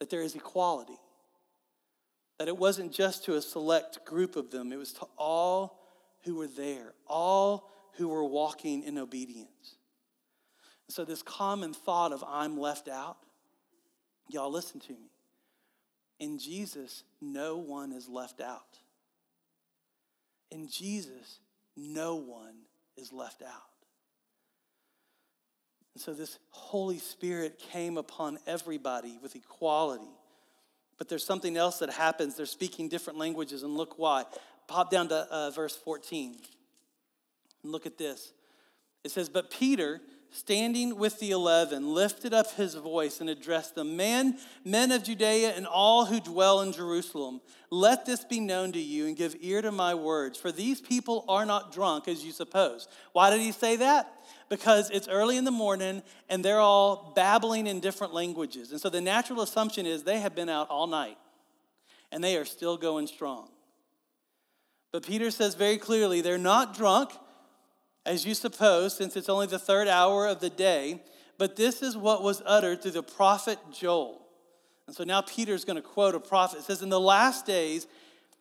that 0.00 0.10
there 0.10 0.22
is 0.22 0.34
equality 0.34 0.98
that 2.38 2.48
it 2.48 2.56
wasn't 2.56 2.92
just 2.92 3.24
to 3.24 3.34
a 3.34 3.42
select 3.42 4.04
group 4.04 4.36
of 4.36 4.50
them, 4.50 4.72
it 4.72 4.76
was 4.76 4.92
to 4.94 5.06
all 5.16 5.78
who 6.24 6.36
were 6.36 6.46
there, 6.46 6.94
all 7.06 7.70
who 7.96 8.08
were 8.08 8.24
walking 8.24 8.84
in 8.84 8.96
obedience. 8.96 9.76
So, 10.88 11.04
this 11.04 11.22
common 11.22 11.74
thought 11.74 12.12
of 12.12 12.24
I'm 12.26 12.58
left 12.58 12.88
out, 12.88 13.18
y'all 14.28 14.50
listen 14.50 14.80
to 14.80 14.92
me. 14.92 15.10
In 16.18 16.38
Jesus, 16.38 17.04
no 17.20 17.58
one 17.58 17.92
is 17.92 18.08
left 18.08 18.40
out. 18.40 18.78
In 20.50 20.68
Jesus, 20.68 21.40
no 21.76 22.16
one 22.16 22.54
is 22.96 23.12
left 23.12 23.42
out. 23.42 23.50
And 25.94 26.02
so, 26.02 26.14
this 26.14 26.38
Holy 26.50 26.98
Spirit 26.98 27.58
came 27.58 27.98
upon 27.98 28.38
everybody 28.46 29.18
with 29.20 29.36
equality. 29.36 30.17
But 30.98 31.08
there's 31.08 31.24
something 31.24 31.56
else 31.56 31.78
that 31.78 31.90
happens. 31.90 32.34
They're 32.34 32.46
speaking 32.46 32.88
different 32.88 33.18
languages, 33.18 33.62
and 33.62 33.76
look 33.76 33.98
why. 33.98 34.24
Pop 34.66 34.90
down 34.90 35.08
to 35.08 35.26
uh, 35.30 35.50
verse 35.50 35.76
14 35.76 36.36
and 37.62 37.72
look 37.72 37.86
at 37.86 37.96
this. 37.96 38.32
It 39.04 39.10
says, 39.10 39.28
But 39.28 39.50
Peter, 39.50 40.00
standing 40.30 40.96
with 40.96 41.18
the 41.20 41.30
eleven, 41.30 41.94
lifted 41.94 42.34
up 42.34 42.52
his 42.52 42.74
voice 42.74 43.20
and 43.20 43.30
addressed 43.30 43.74
them 43.74 43.96
Men, 43.96 44.38
men 44.64 44.92
of 44.92 45.02
Judea, 45.02 45.50
and 45.56 45.66
all 45.66 46.06
who 46.06 46.20
dwell 46.20 46.60
in 46.60 46.72
Jerusalem, 46.72 47.40
let 47.70 48.06
this 48.06 48.24
be 48.24 48.40
known 48.40 48.72
to 48.72 48.78
you 48.78 49.06
and 49.06 49.16
give 49.16 49.36
ear 49.40 49.62
to 49.62 49.72
my 49.72 49.94
words, 49.94 50.38
for 50.38 50.52
these 50.52 50.80
people 50.80 51.24
are 51.28 51.44
not 51.44 51.72
drunk 51.72 52.08
as 52.08 52.24
you 52.24 52.32
suppose. 52.32 52.88
Why 53.12 53.30
did 53.30 53.40
he 53.40 53.52
say 53.52 53.76
that? 53.76 54.14
because 54.48 54.90
it's 54.90 55.08
early 55.08 55.36
in 55.36 55.44
the 55.44 55.50
morning 55.50 56.02
and 56.28 56.44
they're 56.44 56.60
all 56.60 57.12
babbling 57.14 57.66
in 57.66 57.80
different 57.80 58.14
languages. 58.14 58.72
And 58.72 58.80
so 58.80 58.88
the 58.88 59.00
natural 59.00 59.42
assumption 59.42 59.86
is 59.86 60.02
they 60.02 60.20
have 60.20 60.34
been 60.34 60.48
out 60.48 60.70
all 60.70 60.86
night 60.86 61.18
and 62.10 62.22
they 62.22 62.36
are 62.36 62.44
still 62.44 62.76
going 62.76 63.06
strong. 63.06 63.48
But 64.90 65.06
Peter 65.06 65.30
says 65.30 65.54
very 65.54 65.76
clearly 65.76 66.20
they're 66.20 66.38
not 66.38 66.74
drunk, 66.74 67.10
as 68.08 68.26
you 68.26 68.34
suppose, 68.34 68.96
since 68.96 69.16
it's 69.16 69.28
only 69.28 69.46
the 69.46 69.58
third 69.58 69.86
hour 69.86 70.26
of 70.26 70.40
the 70.40 70.50
day, 70.50 71.00
but 71.36 71.54
this 71.54 71.82
is 71.82 71.96
what 71.96 72.22
was 72.22 72.42
uttered 72.44 72.82
through 72.82 72.92
the 72.92 73.02
prophet 73.02 73.58
Joel. 73.72 74.20
And 74.86 74.96
so 74.96 75.04
now 75.04 75.20
Peter's 75.20 75.64
going 75.64 75.76
to 75.76 75.82
quote 75.82 76.14
a 76.14 76.20
prophet. 76.20 76.60
It 76.60 76.64
says, 76.64 76.82
In 76.82 76.88
the 76.88 76.98
last 76.98 77.46
days, 77.46 77.86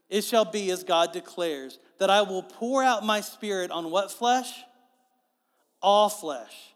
it 0.09 0.23
shall 0.23 0.45
be 0.45 0.71
as 0.71 0.83
God 0.83 1.11
declares, 1.11 1.77
that 1.99 2.09
I 2.09 2.21
will 2.21 2.41
pour 2.41 2.83
out 2.83 3.05
my 3.05 3.21
spirit 3.21 3.69
on 3.69 3.91
what 3.91 4.11
flesh? 4.11 4.51
all 5.81 6.09
flesh. 6.09 6.73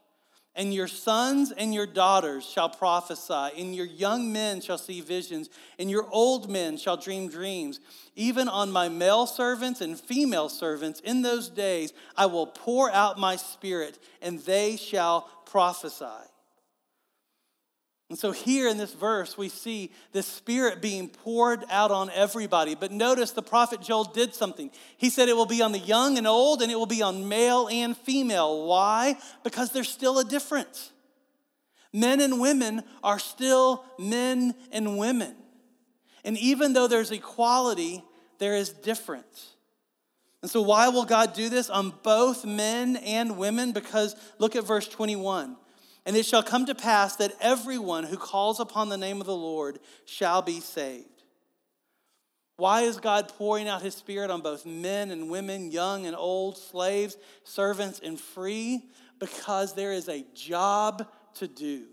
And 0.53 0.73
your 0.73 0.87
sons 0.87 1.53
and 1.53 1.73
your 1.73 1.87
daughters 1.87 2.45
shall 2.45 2.67
prophesy, 2.67 3.57
and 3.57 3.73
your 3.73 3.85
young 3.85 4.33
men 4.33 4.59
shall 4.59 4.77
see 4.77 4.99
visions, 4.99 5.49
and 5.79 5.89
your 5.89 6.07
old 6.11 6.49
men 6.49 6.77
shall 6.77 6.97
dream 6.97 7.29
dreams. 7.29 7.79
Even 8.17 8.49
on 8.49 8.69
my 8.69 8.89
male 8.89 9.25
servants 9.25 9.79
and 9.79 9.97
female 9.97 10.49
servants 10.49 10.99
in 10.99 11.21
those 11.21 11.49
days 11.49 11.93
I 12.17 12.25
will 12.25 12.47
pour 12.47 12.91
out 12.91 13.17
my 13.17 13.37
spirit, 13.37 13.97
and 14.21 14.39
they 14.39 14.75
shall 14.75 15.29
prophesy. 15.45 16.30
And 18.11 18.19
so, 18.19 18.33
here 18.33 18.67
in 18.67 18.77
this 18.77 18.93
verse, 18.93 19.37
we 19.37 19.47
see 19.47 19.89
the 20.11 20.21
Spirit 20.21 20.81
being 20.81 21.07
poured 21.07 21.63
out 21.69 21.91
on 21.91 22.09
everybody. 22.09 22.75
But 22.75 22.91
notice 22.91 23.31
the 23.31 23.41
prophet 23.41 23.79
Joel 23.79 24.03
did 24.03 24.35
something. 24.35 24.69
He 24.97 25.09
said 25.09 25.29
it 25.29 25.37
will 25.37 25.45
be 25.45 25.61
on 25.61 25.71
the 25.71 25.79
young 25.79 26.17
and 26.17 26.27
old, 26.27 26.61
and 26.61 26.69
it 26.69 26.75
will 26.75 26.85
be 26.85 27.01
on 27.01 27.29
male 27.29 27.69
and 27.71 27.95
female. 27.95 28.67
Why? 28.67 29.17
Because 29.45 29.71
there's 29.71 29.87
still 29.87 30.19
a 30.19 30.25
difference. 30.25 30.91
Men 31.93 32.19
and 32.19 32.41
women 32.41 32.83
are 33.01 33.17
still 33.17 33.85
men 33.97 34.55
and 34.73 34.97
women. 34.97 35.33
And 36.25 36.37
even 36.37 36.73
though 36.73 36.87
there's 36.89 37.11
equality, 37.11 38.03
there 38.39 38.55
is 38.55 38.71
difference. 38.71 39.51
And 40.41 40.51
so, 40.51 40.61
why 40.61 40.89
will 40.89 41.05
God 41.05 41.33
do 41.33 41.47
this 41.47 41.69
on 41.69 41.93
both 42.03 42.43
men 42.43 42.97
and 42.97 43.37
women? 43.37 43.71
Because 43.71 44.17
look 44.37 44.57
at 44.57 44.65
verse 44.65 44.89
21. 44.89 45.55
And 46.05 46.15
it 46.15 46.25
shall 46.25 46.43
come 46.43 46.65
to 46.65 46.75
pass 46.75 47.15
that 47.17 47.35
everyone 47.39 48.05
who 48.05 48.17
calls 48.17 48.59
upon 48.59 48.89
the 48.89 48.97
name 48.97 49.21
of 49.21 49.27
the 49.27 49.35
Lord 49.35 49.79
shall 50.05 50.41
be 50.41 50.59
saved. 50.59 51.07
Why 52.57 52.81
is 52.81 52.97
God 52.97 53.27
pouring 53.27 53.67
out 53.67 53.81
his 53.81 53.95
spirit 53.95 54.29
on 54.29 54.41
both 54.41 54.65
men 54.65 55.11
and 55.11 55.29
women, 55.29 55.71
young 55.71 56.05
and 56.05 56.15
old, 56.15 56.57
slaves, 56.57 57.17
servants, 57.43 57.99
and 58.03 58.19
free? 58.19 58.83
Because 59.19 59.73
there 59.73 59.93
is 59.93 60.09
a 60.09 60.25
job 60.35 61.07
to 61.35 61.47
do. 61.47 61.85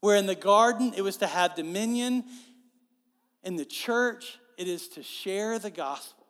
Where 0.00 0.16
in 0.16 0.26
the 0.26 0.34
garden 0.34 0.92
it 0.96 1.02
was 1.02 1.18
to 1.18 1.26
have 1.26 1.54
dominion, 1.54 2.24
in 3.42 3.56
the 3.56 3.64
church 3.64 4.38
it 4.58 4.68
is 4.68 4.88
to 4.88 5.02
share 5.02 5.58
the 5.58 5.70
gospel 5.70 6.26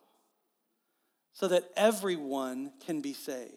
so 1.33 1.47
that 1.47 1.69
everyone 1.75 2.71
can 2.85 3.01
be 3.01 3.13
saved. 3.13 3.53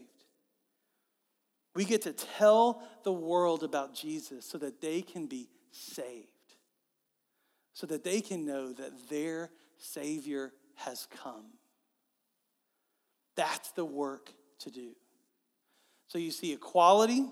We 1.75 1.85
get 1.85 2.03
to 2.03 2.13
tell 2.13 2.83
the 3.03 3.13
world 3.13 3.65
about 3.65 3.95
Jesus 3.95 4.47
so 4.47 4.59
that 4.59 4.81
they 4.81 5.03
can 5.03 5.27
be 5.27 5.49
saved, 5.73 6.29
so 7.73 7.87
that 7.89 8.05
they 8.05 8.21
can 8.21 8.47
know 8.47 8.73
that 8.73 9.09
their 9.11 9.51
Savior 9.79 10.53
has 10.77 11.07
come. 11.23 11.47
That's 13.37 13.73
the 13.73 13.85
work 13.85 14.33
to 14.61 14.71
do. 14.71 14.91
So 16.07 16.19
you 16.19 16.31
see 16.31 16.53
equality, 16.53 17.27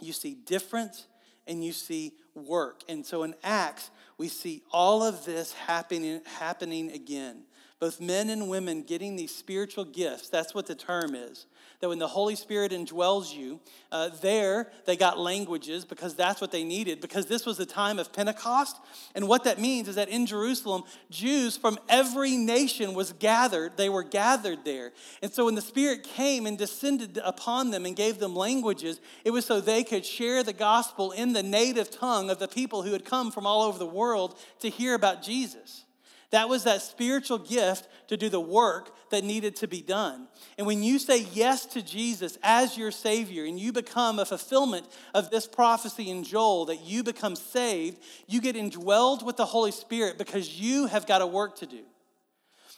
you 0.00 0.12
see 0.12 0.34
difference, 0.34 1.06
and 1.48 1.64
you 1.64 1.72
see 1.72 2.12
work. 2.34 2.82
And 2.88 3.04
so 3.04 3.24
in 3.24 3.34
Acts, 3.42 3.90
we 4.18 4.28
see 4.28 4.62
all 4.70 5.02
of 5.02 5.24
this 5.24 5.52
happening, 5.52 6.20
happening 6.38 6.92
again. 6.92 7.42
Both 7.80 8.00
men 8.00 8.30
and 8.30 8.48
women 8.48 8.82
getting 8.82 9.16
these 9.16 9.34
spiritual 9.34 9.84
gifts. 9.84 10.28
That's 10.28 10.54
what 10.54 10.66
the 10.66 10.74
term 10.74 11.14
is 11.14 11.46
that 11.80 11.88
when 11.88 11.98
the 11.98 12.08
Holy 12.08 12.36
Spirit 12.36 12.72
indwells 12.72 13.34
you, 13.34 13.60
uh, 13.92 14.10
there 14.20 14.70
they 14.84 14.96
got 14.96 15.18
languages 15.18 15.84
because 15.84 16.14
that's 16.14 16.40
what 16.40 16.50
they 16.50 16.64
needed, 16.64 17.00
because 17.00 17.26
this 17.26 17.46
was 17.46 17.56
the 17.56 17.66
time 17.66 17.98
of 17.98 18.12
Pentecost. 18.12 18.76
And 19.14 19.28
what 19.28 19.44
that 19.44 19.58
means 19.58 19.88
is 19.88 19.94
that 19.94 20.08
in 20.08 20.26
Jerusalem, 20.26 20.84
Jews 21.10 21.56
from 21.56 21.78
every 21.88 22.36
nation 22.36 22.94
was 22.94 23.12
gathered. 23.12 23.76
They 23.76 23.88
were 23.88 24.02
gathered 24.02 24.64
there. 24.64 24.92
And 25.22 25.32
so 25.32 25.46
when 25.46 25.54
the 25.54 25.62
Spirit 25.62 26.02
came 26.02 26.46
and 26.46 26.58
descended 26.58 27.18
upon 27.24 27.70
them 27.70 27.86
and 27.86 27.96
gave 27.96 28.18
them 28.18 28.34
languages, 28.34 29.00
it 29.24 29.30
was 29.30 29.46
so 29.46 29.60
they 29.60 29.84
could 29.84 30.04
share 30.04 30.42
the 30.42 30.52
gospel 30.52 31.12
in 31.12 31.32
the 31.32 31.42
native 31.42 31.90
tongue 31.90 32.30
of 32.30 32.38
the 32.38 32.48
people 32.48 32.82
who 32.82 32.92
had 32.92 33.04
come 33.04 33.30
from 33.30 33.46
all 33.46 33.62
over 33.62 33.78
the 33.78 33.86
world 33.86 34.38
to 34.60 34.68
hear 34.68 34.94
about 34.94 35.22
Jesus. 35.22 35.85
That 36.30 36.48
was 36.48 36.64
that 36.64 36.82
spiritual 36.82 37.38
gift 37.38 37.88
to 38.08 38.16
do 38.16 38.28
the 38.28 38.40
work 38.40 38.90
that 39.10 39.22
needed 39.22 39.56
to 39.56 39.68
be 39.68 39.80
done. 39.80 40.26
And 40.58 40.66
when 40.66 40.82
you 40.82 40.98
say 40.98 41.26
yes 41.32 41.66
to 41.66 41.82
Jesus 41.82 42.36
as 42.42 42.76
your 42.76 42.90
Savior 42.90 43.44
and 43.44 43.58
you 43.58 43.72
become 43.72 44.18
a 44.18 44.24
fulfillment 44.24 44.86
of 45.14 45.30
this 45.30 45.46
prophecy 45.46 46.10
in 46.10 46.24
Joel 46.24 46.66
that 46.66 46.82
you 46.82 47.04
become 47.04 47.36
saved, 47.36 47.98
you 48.26 48.40
get 48.40 48.56
indwelled 48.56 49.24
with 49.24 49.36
the 49.36 49.46
Holy 49.46 49.70
Spirit 49.70 50.18
because 50.18 50.60
you 50.60 50.86
have 50.86 51.06
got 51.06 51.22
a 51.22 51.26
work 51.26 51.56
to 51.58 51.66
do. 51.66 51.82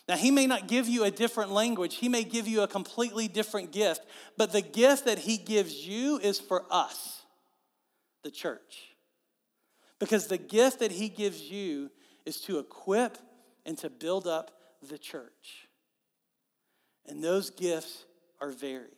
Now, 0.09 0.17
He 0.17 0.31
may 0.31 0.47
not 0.47 0.69
give 0.69 0.89
you 0.89 1.05
a 1.05 1.11
different 1.11 1.51
language, 1.51 1.97
He 1.97 2.09
may 2.09 2.25
give 2.25 2.47
you 2.47 2.63
a 2.63 2.69
completely 2.69 3.29
different 3.29 3.73
gift, 3.73 4.05
but 4.37 4.53
the 4.53 4.63
gift 4.63 5.07
that 5.07 5.19
He 5.19 5.39
gives 5.39 5.87
you 5.87 6.19
is 6.19 6.39
for 6.39 6.65
us, 6.71 7.23
the 8.25 8.31
church. 8.31 8.95
Because 9.99 10.27
the 10.27 10.39
gift 10.39 10.81
that 10.81 10.93
He 10.93 11.09
gives 11.09 11.41
you 11.43 11.91
is 12.25 12.41
to 12.43 12.59
equip 12.59 13.19
and 13.69 13.77
to 13.77 13.91
build 13.91 14.27
up 14.27 14.51
the 14.89 14.97
church. 14.97 15.69
And 17.07 17.23
those 17.23 17.51
gifts 17.51 18.07
are 18.41 18.51
varied. 18.51 18.93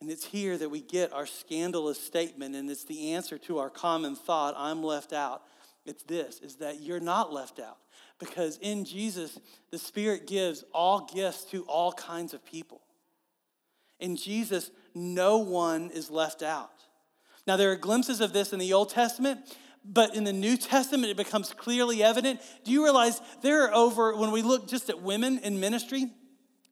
And 0.00 0.08
it's 0.08 0.24
here 0.24 0.56
that 0.56 0.68
we 0.68 0.80
get 0.80 1.12
our 1.12 1.26
scandalous 1.26 2.00
statement, 2.00 2.54
and 2.54 2.70
it's 2.70 2.84
the 2.84 3.14
answer 3.14 3.36
to 3.38 3.58
our 3.58 3.70
common 3.70 4.14
thought 4.14 4.54
I'm 4.56 4.84
left 4.84 5.12
out. 5.12 5.42
It's 5.84 6.04
this 6.04 6.38
is 6.38 6.56
that 6.56 6.80
you're 6.80 7.00
not 7.00 7.32
left 7.32 7.58
out. 7.58 7.78
Because 8.20 8.56
in 8.58 8.84
Jesus, 8.84 9.36
the 9.72 9.78
Spirit 9.78 10.28
gives 10.28 10.62
all 10.72 11.10
gifts 11.12 11.42
to 11.46 11.64
all 11.64 11.92
kinds 11.92 12.32
of 12.34 12.46
people. 12.46 12.80
In 13.98 14.14
Jesus, 14.14 14.70
no 14.94 15.38
one 15.38 15.90
is 15.90 16.08
left 16.08 16.44
out. 16.44 16.70
Now, 17.48 17.56
there 17.56 17.72
are 17.72 17.76
glimpses 17.76 18.20
of 18.20 18.32
this 18.32 18.52
in 18.52 18.60
the 18.60 18.72
Old 18.72 18.90
Testament, 18.90 19.40
but 19.88 20.14
in 20.14 20.24
the 20.24 20.32
New 20.32 20.56
Testament, 20.56 21.10
it 21.10 21.16
becomes 21.16 21.52
clearly 21.52 22.02
evident. 22.02 22.40
Do 22.64 22.70
you 22.70 22.84
realize 22.84 23.20
there 23.42 23.64
are 23.64 23.74
over, 23.74 24.14
when 24.14 24.30
we 24.30 24.42
look 24.42 24.68
just 24.68 24.90
at 24.90 25.00
women 25.00 25.38
in 25.38 25.58
ministry, 25.58 26.10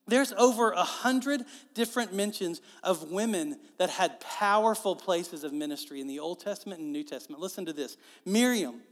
there's 0.07 0.33
over 0.35 0.71
a 0.71 0.85
hundred 0.85 1.45
different 1.75 2.13
mentions 2.13 2.61
of 2.83 3.11
women 3.11 3.59
that 3.79 3.91
had 3.91 4.21
powerful 4.21 4.95
places 4.95 5.43
of 5.43 5.53
ministry 5.53 6.01
in 6.01 6.07
the 6.07 6.21
Old 6.21 6.41
Testament 6.41 6.81
and 6.81 6.93
New 6.93 7.03
Testament. 7.03 7.41
Listen 7.41 7.67
to 7.67 7.73
this 7.73 7.97
Miriam, 8.25 8.83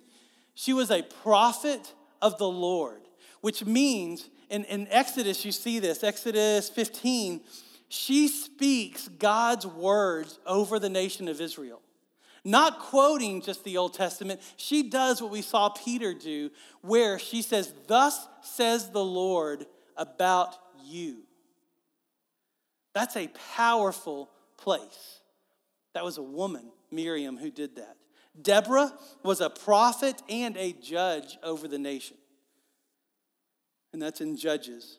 she 0.54 0.72
was 0.72 0.90
a 0.90 1.02
prophet 1.02 1.92
of 2.22 2.38
the 2.38 2.48
Lord, 2.48 3.02
which 3.42 3.64
means 3.64 4.28
in, 4.48 4.64
in 4.64 4.88
Exodus, 4.90 5.44
you 5.44 5.52
see 5.52 5.78
this, 5.78 6.02
Exodus 6.02 6.68
15, 6.70 7.42
she 7.88 8.26
speaks 8.28 9.06
God's 9.06 9.66
words 9.66 10.38
over 10.46 10.78
the 10.78 10.88
nation 10.88 11.28
of 11.28 11.40
Israel 11.40 11.80
not 12.44 12.78
quoting 12.78 13.40
just 13.40 13.64
the 13.64 13.78
Old 13.78 13.94
Testament. 13.94 14.40
She 14.56 14.88
does 14.90 15.22
what 15.22 15.30
we 15.30 15.40
saw 15.40 15.70
Peter 15.70 16.12
do, 16.12 16.50
where 16.82 17.18
she 17.18 17.40
says, 17.40 17.72
Thus 17.86 18.26
says 18.42 18.90
the 18.90 19.04
Lord 19.04 19.66
about 19.96 20.54
you. 20.84 21.22
That's 22.92 23.16
a 23.16 23.30
powerful 23.56 24.30
place. 24.58 25.20
That 25.94 26.04
was 26.04 26.18
a 26.18 26.22
woman, 26.22 26.70
Miriam, 26.90 27.38
who 27.38 27.50
did 27.50 27.76
that. 27.76 27.96
Deborah 28.40 28.92
was 29.22 29.40
a 29.40 29.48
prophet 29.48 30.20
and 30.28 30.56
a 30.56 30.72
judge 30.72 31.38
over 31.42 31.66
the 31.66 31.78
nation. 31.78 32.16
And 33.92 34.02
that's 34.02 34.20
in 34.20 34.36
Judges. 34.36 34.98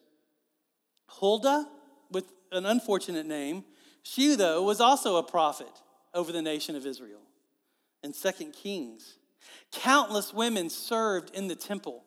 Huldah, 1.07 1.67
with 2.09 2.25
an 2.51 2.65
unfortunate 2.65 3.25
name, 3.25 3.65
she, 4.03 4.35
though, 4.35 4.63
was 4.63 4.79
also 4.79 5.17
a 5.17 5.23
prophet 5.23 5.81
over 6.13 6.31
the 6.31 6.41
nation 6.41 6.75
of 6.75 6.85
Israel 6.85 7.24
and 8.05 8.15
Second 8.15 8.53
Kings. 8.53 9.17
Countless 9.71 10.33
women 10.33 10.69
served 10.69 11.35
in 11.35 11.47
the 11.47 11.55
temple 11.55 12.05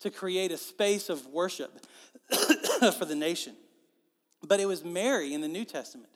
to 0.00 0.10
create 0.10 0.50
a 0.50 0.56
space 0.56 1.08
of 1.08 1.26
worship 1.26 1.86
for 2.98 3.04
the 3.04 3.14
nation. 3.14 3.54
But 4.42 4.60
it 4.60 4.66
was 4.66 4.82
Mary 4.82 5.32
in 5.32 5.40
the 5.40 5.48
New 5.48 5.64
Testament. 5.64 6.10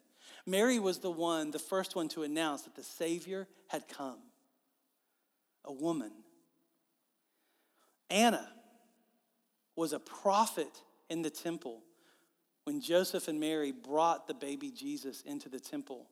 Mary 0.46 0.78
was 0.78 0.98
the 0.98 1.10
one, 1.10 1.50
the 1.50 1.58
first 1.58 1.94
one 1.94 2.08
to 2.08 2.22
announce 2.22 2.62
that 2.62 2.74
the 2.74 2.82
Savior 2.82 3.46
had 3.68 3.86
come. 3.88 4.18
A 5.64 5.72
woman. 5.72 6.10
Anna 8.10 8.48
was 9.76 9.92
a 9.92 10.00
prophet 10.00 10.82
in 11.10 11.22
the 11.22 11.30
temple 11.30 11.82
when 12.64 12.80
Joseph 12.80 13.28
and 13.28 13.38
Mary 13.38 13.70
brought 13.70 14.26
the 14.26 14.34
baby 14.34 14.70
Jesus 14.70 15.20
into 15.22 15.48
the 15.48 15.60
temple 15.60 16.06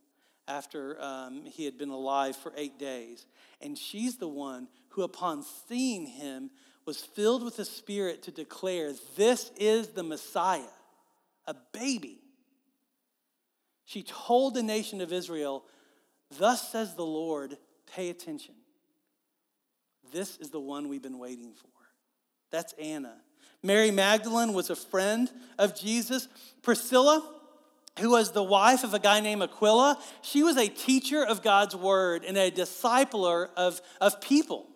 after 0.48 1.00
um, 1.02 1.44
he 1.44 1.64
had 1.64 1.78
been 1.78 1.90
alive 1.90 2.36
for 2.36 2.52
eight 2.56 2.78
days. 2.78 3.26
And 3.60 3.76
she's 3.76 4.16
the 4.16 4.28
one 4.28 4.68
who, 4.90 5.02
upon 5.02 5.44
seeing 5.68 6.06
him, 6.06 6.50
was 6.84 7.00
filled 7.00 7.42
with 7.44 7.56
the 7.56 7.64
Spirit 7.64 8.22
to 8.24 8.30
declare, 8.30 8.92
This 9.16 9.50
is 9.56 9.88
the 9.88 10.02
Messiah, 10.02 10.62
a 11.46 11.54
baby. 11.72 12.20
She 13.84 14.02
told 14.02 14.54
the 14.54 14.62
nation 14.62 15.00
of 15.00 15.12
Israel, 15.12 15.64
Thus 16.38 16.70
says 16.70 16.94
the 16.94 17.04
Lord, 17.04 17.56
pay 17.94 18.10
attention. 18.10 18.54
This 20.12 20.36
is 20.38 20.50
the 20.50 20.60
one 20.60 20.88
we've 20.88 21.02
been 21.02 21.18
waiting 21.18 21.52
for. 21.54 21.68
That's 22.50 22.72
Anna. 22.74 23.14
Mary 23.62 23.90
Magdalene 23.90 24.52
was 24.52 24.70
a 24.70 24.76
friend 24.76 25.30
of 25.58 25.78
Jesus. 25.78 26.28
Priscilla, 26.62 27.35
who 27.98 28.10
was 28.10 28.32
the 28.32 28.42
wife 28.42 28.84
of 28.84 28.94
a 28.94 28.98
guy 28.98 29.20
named 29.20 29.42
Aquila, 29.42 29.98
she 30.22 30.42
was 30.42 30.56
a 30.56 30.68
teacher 30.68 31.24
of 31.24 31.42
God's 31.42 31.74
word 31.74 32.24
and 32.24 32.36
a 32.36 32.50
discipler 32.50 33.48
of, 33.56 33.80
of 34.00 34.20
people. 34.20 34.66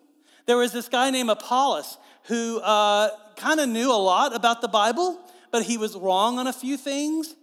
There 0.47 0.57
was 0.57 0.71
this 0.71 0.89
guy 0.89 1.11
named 1.11 1.29
Apollos 1.29 1.97
who 2.25 2.59
uh, 2.59 3.09
kind 3.35 3.59
of 3.59 3.69
knew 3.69 3.91
a 3.91 3.97
lot 3.97 4.35
about 4.35 4.61
the 4.61 4.67
Bible, 4.67 5.19
but 5.51 5.63
he 5.63 5.77
was 5.77 5.95
wrong 5.95 6.39
on 6.39 6.47
a 6.47 6.53
few 6.53 6.77
things. 6.77 7.35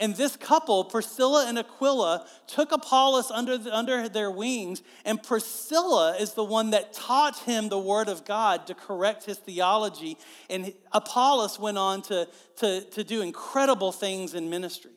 And 0.00 0.14
this 0.14 0.36
couple, 0.36 0.84
Priscilla 0.84 1.46
and 1.48 1.58
Aquila, 1.58 2.24
took 2.46 2.70
Apollos 2.70 3.32
under, 3.32 3.58
the, 3.58 3.74
under 3.74 4.08
their 4.08 4.30
wings, 4.30 4.80
and 5.04 5.20
Priscilla 5.20 6.16
is 6.16 6.34
the 6.34 6.44
one 6.44 6.70
that 6.70 6.92
taught 6.92 7.36
him 7.40 7.68
the 7.68 7.80
word 7.80 8.08
of 8.08 8.24
God 8.24 8.68
to 8.68 8.74
correct 8.74 9.24
his 9.24 9.38
theology. 9.38 10.16
And 10.48 10.72
Apollos 10.92 11.58
went 11.58 11.78
on 11.78 12.02
to, 12.02 12.28
to, 12.58 12.82
to 12.82 13.02
do 13.02 13.22
incredible 13.22 13.90
things 13.90 14.34
in 14.34 14.48
ministry. 14.48 14.92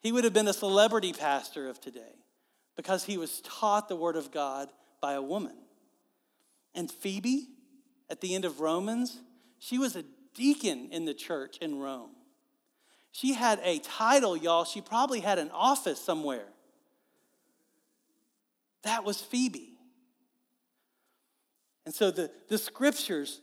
He 0.00 0.12
would 0.12 0.24
have 0.24 0.32
been 0.32 0.48
a 0.48 0.52
celebrity 0.52 1.12
pastor 1.12 1.68
of 1.68 1.80
today 1.80 2.16
because 2.76 3.04
he 3.04 3.18
was 3.18 3.40
taught 3.42 3.88
the 3.88 3.96
word 3.96 4.16
of 4.16 4.30
God 4.30 4.70
by 5.00 5.12
a 5.12 5.22
woman. 5.22 5.56
And 6.74 6.90
Phoebe, 6.90 7.48
at 8.08 8.20
the 8.20 8.34
end 8.34 8.44
of 8.44 8.60
Romans, 8.60 9.18
she 9.58 9.78
was 9.78 9.96
a 9.96 10.04
deacon 10.34 10.88
in 10.90 11.04
the 11.04 11.14
church 11.14 11.58
in 11.58 11.78
Rome. 11.78 12.10
She 13.12 13.34
had 13.34 13.60
a 13.62 13.80
title, 13.80 14.36
y'all. 14.36 14.64
She 14.64 14.80
probably 14.80 15.20
had 15.20 15.38
an 15.38 15.50
office 15.50 16.00
somewhere. 16.00 16.46
That 18.82 19.04
was 19.04 19.20
Phoebe. 19.20 19.74
And 21.84 21.94
so 21.94 22.10
the, 22.10 22.30
the 22.48 22.56
scriptures 22.56 23.40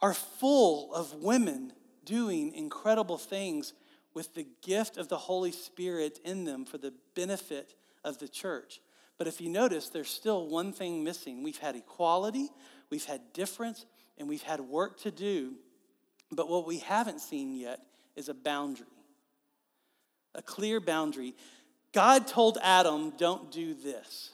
are 0.00 0.12
full 0.12 0.94
of 0.94 1.14
women 1.14 1.72
doing 2.04 2.54
incredible 2.54 3.18
things 3.18 3.72
with 4.16 4.34
the 4.34 4.46
gift 4.62 4.96
of 4.96 5.08
the 5.08 5.18
Holy 5.18 5.52
Spirit 5.52 6.18
in 6.24 6.46
them 6.46 6.64
for 6.64 6.78
the 6.78 6.94
benefit 7.14 7.74
of 8.02 8.16
the 8.16 8.26
church. 8.26 8.80
But 9.18 9.26
if 9.26 9.42
you 9.42 9.50
notice, 9.50 9.90
there's 9.90 10.08
still 10.08 10.48
one 10.48 10.72
thing 10.72 11.04
missing. 11.04 11.42
We've 11.42 11.58
had 11.58 11.76
equality, 11.76 12.48
we've 12.88 13.04
had 13.04 13.20
difference, 13.34 13.84
and 14.16 14.26
we've 14.26 14.42
had 14.42 14.60
work 14.60 14.98
to 15.00 15.10
do. 15.10 15.56
But 16.32 16.48
what 16.48 16.66
we 16.66 16.78
haven't 16.78 17.20
seen 17.20 17.52
yet 17.52 17.80
is 18.16 18.30
a 18.30 18.34
boundary, 18.34 18.86
a 20.34 20.40
clear 20.40 20.80
boundary. 20.80 21.34
God 21.92 22.26
told 22.26 22.56
Adam, 22.62 23.12
don't 23.18 23.52
do 23.52 23.74
this. 23.74 24.30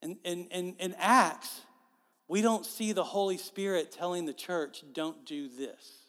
And 0.00 0.16
in, 0.22 0.46
in, 0.52 0.76
in 0.78 0.94
Acts, 0.96 1.60
we 2.28 2.40
don't 2.40 2.64
see 2.64 2.92
the 2.92 3.02
Holy 3.02 3.36
Spirit 3.36 3.90
telling 3.90 4.26
the 4.26 4.32
church, 4.32 4.84
don't 4.94 5.26
do 5.26 5.48
this. 5.48 5.99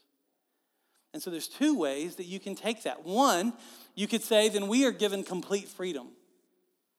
And 1.13 1.21
so 1.21 1.30
there's 1.30 1.47
two 1.47 1.78
ways 1.78 2.15
that 2.15 2.26
you 2.26 2.39
can 2.39 2.56
take 2.56 2.84
that. 2.84 3.06
One, 3.06 3.54
you 3.95 4.08
could 4.08 4.24
say, 4.24 4.50
then 4.50 4.67
we 4.67 4.86
are 4.86 4.91
given 4.91 5.24
complete 5.24 5.67
freedom 5.67 6.08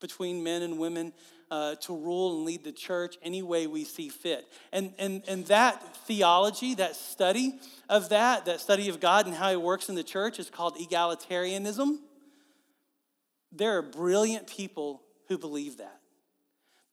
between 0.01 0.43
men 0.43 0.63
and 0.63 0.79
women 0.79 1.13
uh, 1.51 1.75
to 1.77 1.97
rule 1.97 2.37
and 2.37 2.45
lead 2.47 2.65
the 2.65 2.73
church 2.73 3.17
any 3.23 3.43
way 3.43 3.67
we 3.67 3.85
see 3.85 4.09
fit. 4.09 4.47
And, 4.73 4.93
and, 4.99 5.23
and 5.29 5.47
that 5.47 5.97
theology, 6.07 6.75
that 6.77 6.97
study 6.97 7.59
of 7.89 8.09
that, 8.09 8.47
that 8.47 8.61
study 8.61 8.89
of 8.89 9.01
God 9.01 9.27
and 9.27 9.35
how 9.35 9.51
He 9.51 9.57
works 9.57 9.89
in 9.89 9.95
the 9.95 10.03
church 10.03 10.39
is 10.39 10.51
called 10.51 10.77
egalitarianism. 10.77 11.99
There 13.53 13.77
are 13.77 13.83
brilliant 13.83 14.47
people 14.47 15.03
who 15.29 15.37
believe 15.39 15.79
that. 15.79 16.01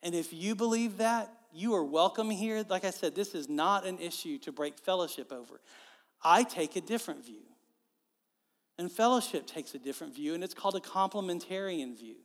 And 0.04 0.14
if 0.14 0.34
you 0.34 0.56
believe 0.56 0.98
that, 0.98 1.34
you 1.54 1.74
are 1.74 1.84
welcome 1.84 2.30
here. 2.30 2.64
Like 2.68 2.86
I 2.86 2.92
said, 2.92 3.16
this 3.16 3.34
is 3.34 3.50
not 3.50 3.86
an 3.86 3.98
issue 4.00 4.38
to 4.40 4.52
break 4.52 4.78
fellowship 4.78 5.32
over. 5.32 5.62
I 6.22 6.44
take 6.44 6.76
a 6.76 6.82
different 6.82 7.26
view. 7.26 7.44
And 8.78 8.92
fellowship 8.92 9.46
takes 9.46 9.76
a 9.76 9.80
different 9.80 10.16
view, 10.16 10.34
and 10.34 10.44
it's 10.44 10.54
called 10.54 10.76
a 10.76 10.80
complementarian 10.80 11.98
view. 11.98 12.16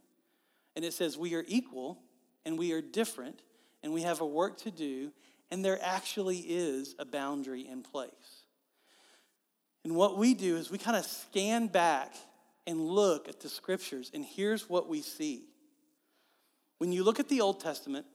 And 0.77 0.85
it 0.85 0.93
says 0.93 1.19
we 1.19 1.35
are 1.35 1.45
equal 1.49 1.99
and 2.47 2.59
we 2.59 2.73
are 2.73 2.83
different, 2.83 3.41
and 3.83 3.93
we 3.93 4.03
have 4.03 4.21
a 4.21 4.27
work 4.27 4.59
to 4.59 4.71
do, 4.71 5.11
and 5.51 5.65
there 5.65 5.79
actually 5.83 6.39
is 6.39 6.95
a 6.99 7.05
boundary 7.05 7.67
in 7.67 7.83
place. 7.83 8.45
And 9.83 9.95
what 9.95 10.19
we 10.19 10.35
do 10.35 10.57
is 10.57 10.71
we 10.71 10.79
kind 10.79 10.97
of 10.97 11.05
scan 11.05 11.69
back 11.69 12.15
and 12.67 12.81
look 12.81 13.29
at 13.29 13.41
the 13.41 13.49
scriptures, 13.49 14.11
and 14.13 14.25
here's 14.25 14.69
what 14.69 14.89
we 14.89 15.01
see. 15.01 15.45
When 16.79 16.93
you 16.93 17.03
look 17.03 17.19
at 17.19 17.29
the 17.29 17.41
Old 17.41 17.61
Testament, 17.61 18.07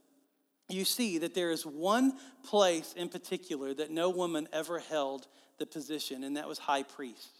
you 0.67 0.85
see 0.85 1.17
that 1.19 1.33
there 1.33 1.51
is 1.51 1.65
one 1.65 2.13
place 2.43 2.93
in 2.95 3.09
particular 3.09 3.73
that 3.73 3.89
no 3.89 4.09
woman 4.09 4.47
ever 4.53 4.79
held 4.79 5.27
the 5.59 5.65
position, 5.65 6.23
and 6.23 6.37
that 6.37 6.47
was 6.47 6.57
high 6.57 6.83
priest. 6.83 7.37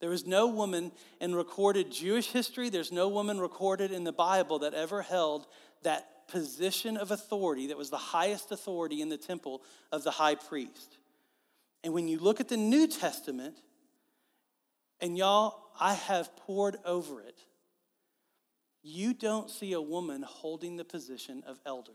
There 0.00 0.10
was 0.10 0.26
no 0.26 0.48
woman 0.48 0.90
in 1.20 1.34
recorded 1.34 1.92
Jewish 1.92 2.32
history, 2.32 2.68
there's 2.68 2.92
no 2.92 3.08
woman 3.08 3.40
recorded 3.40 3.92
in 3.92 4.04
the 4.04 4.12
Bible 4.12 4.58
that 4.60 4.74
ever 4.74 5.02
held 5.02 5.46
that 5.82 6.28
position 6.28 6.96
of 6.96 7.10
authority 7.10 7.68
that 7.68 7.78
was 7.78 7.90
the 7.90 7.96
highest 7.96 8.50
authority 8.50 9.00
in 9.00 9.08
the 9.08 9.16
temple 9.16 9.62
of 9.92 10.02
the 10.02 10.10
high 10.10 10.34
priest. 10.34 10.98
And 11.84 11.92
when 11.92 12.08
you 12.08 12.18
look 12.18 12.40
at 12.40 12.48
the 12.48 12.56
New 12.56 12.86
Testament, 12.86 13.56
and 15.00 15.16
y'all, 15.16 15.58
I 15.78 15.94
have 15.94 16.34
pored 16.36 16.76
over 16.84 17.20
it, 17.20 17.38
you 18.82 19.14
don't 19.14 19.50
see 19.50 19.72
a 19.72 19.80
woman 19.80 20.22
holding 20.22 20.76
the 20.76 20.84
position 20.84 21.42
of 21.46 21.58
elder. 21.64 21.92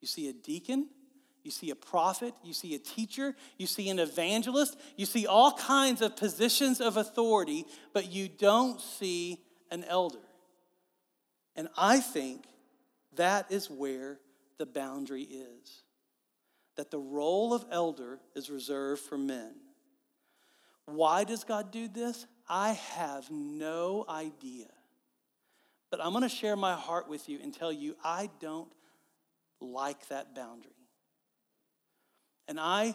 You 0.00 0.08
see 0.08 0.28
a 0.28 0.32
deacon, 0.32 0.88
you 1.44 1.50
see 1.50 1.70
a 1.70 1.76
prophet, 1.76 2.34
you 2.42 2.54
see 2.54 2.74
a 2.74 2.78
teacher, 2.78 3.36
you 3.58 3.66
see 3.66 3.90
an 3.90 3.98
evangelist, 3.98 4.78
you 4.96 5.06
see 5.06 5.26
all 5.26 5.52
kinds 5.52 6.00
of 6.00 6.16
positions 6.16 6.80
of 6.80 6.96
authority, 6.96 7.66
but 7.92 8.10
you 8.10 8.28
don't 8.28 8.80
see 8.80 9.38
an 9.70 9.84
elder. 9.84 10.18
And 11.54 11.68
I 11.76 12.00
think 12.00 12.46
that 13.16 13.52
is 13.52 13.70
where 13.70 14.18
the 14.58 14.66
boundary 14.66 15.22
is 15.22 15.82
that 16.76 16.90
the 16.90 16.98
role 16.98 17.54
of 17.54 17.64
elder 17.70 18.18
is 18.34 18.50
reserved 18.50 19.02
for 19.02 19.16
men. 19.16 19.54
Why 20.86 21.24
does 21.24 21.44
God 21.44 21.70
do 21.70 21.86
this? 21.88 22.26
I 22.48 22.72
have 22.72 23.30
no 23.30 24.04
idea. 24.08 24.66
But 25.90 26.04
I'm 26.04 26.10
going 26.10 26.22
to 26.22 26.28
share 26.28 26.56
my 26.56 26.74
heart 26.74 27.08
with 27.08 27.28
you 27.28 27.38
and 27.42 27.54
tell 27.54 27.72
you 27.72 27.94
I 28.02 28.28
don't 28.40 28.72
like 29.60 30.08
that 30.08 30.34
boundary. 30.34 30.72
And 32.48 32.60
I 32.60 32.94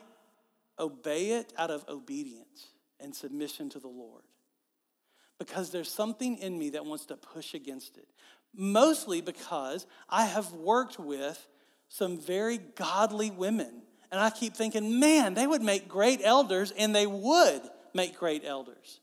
obey 0.78 1.32
it 1.32 1.54
out 1.58 1.72
of 1.72 1.86
obedience 1.89 2.68
and 3.00 3.16
submission 3.16 3.70
to 3.70 3.80
the 3.80 3.88
Lord. 3.88 4.24
Because 5.38 5.70
there's 5.72 5.91
something 5.91 6.38
in 6.38 6.58
me 6.58 6.72
that 6.72 6.86
wants 6.86 7.06
to 7.08 7.16
push 7.16 7.54
against 7.54 7.97
it. 7.97 8.08
Mostly 8.54 9.22
because 9.22 9.86
I 10.10 10.26
have 10.26 10.52
worked 10.52 11.00
with 11.00 11.47
some 11.88 12.20
very 12.20 12.58
godly 12.58 13.32
women. 13.32 13.84
And 14.12 14.20
I 14.20 14.30
keep 14.32 14.56
thinking, 14.56 15.00
man, 15.00 15.34
they 15.34 15.47
would 15.47 15.62
make 15.62 15.88
great 15.88 16.22
elders, 16.24 16.72
and 16.78 16.95
they 16.95 17.06
would 17.06 17.62
make 17.93 18.18
great 18.18 18.43
elders. 18.43 19.00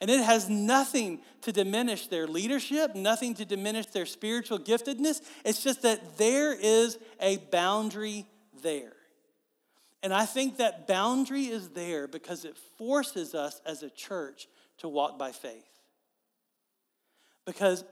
And 0.00 0.10
it 0.10 0.22
has 0.22 0.48
nothing 0.48 1.20
to 1.42 1.50
diminish 1.50 2.06
their 2.06 2.26
leadership, 2.26 2.94
nothing 2.94 3.34
to 3.34 3.44
diminish 3.44 3.86
their 3.86 4.06
spiritual 4.06 4.58
giftedness. 4.58 5.22
It's 5.44 5.62
just 5.62 5.82
that 5.82 6.18
there 6.18 6.54
is 6.54 6.98
a 7.20 7.38
boundary 7.38 8.26
there. 8.62 8.92
And 10.02 10.14
I 10.14 10.26
think 10.26 10.58
that 10.58 10.86
boundary 10.86 11.46
is 11.46 11.70
there 11.70 12.06
because 12.06 12.44
it 12.44 12.56
forces 12.76 13.34
us 13.34 13.60
as 13.66 13.82
a 13.82 13.90
church 13.90 14.46
to 14.78 14.88
walk 14.88 15.18
by 15.18 15.32
faith. 15.32 15.66
Because, 17.44 17.84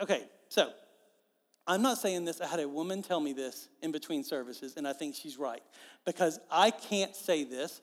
okay, 0.00 0.22
so 0.48 0.70
I'm 1.66 1.82
not 1.82 1.98
saying 1.98 2.24
this. 2.24 2.40
I 2.40 2.46
had 2.46 2.60
a 2.60 2.68
woman 2.68 3.02
tell 3.02 3.20
me 3.20 3.32
this 3.32 3.68
in 3.82 3.90
between 3.90 4.22
services, 4.22 4.74
and 4.76 4.86
I 4.86 4.92
think 4.92 5.14
she's 5.14 5.38
right. 5.38 5.62
Because 6.04 6.38
I 6.50 6.70
can't 6.70 7.16
say 7.16 7.44
this 7.44 7.80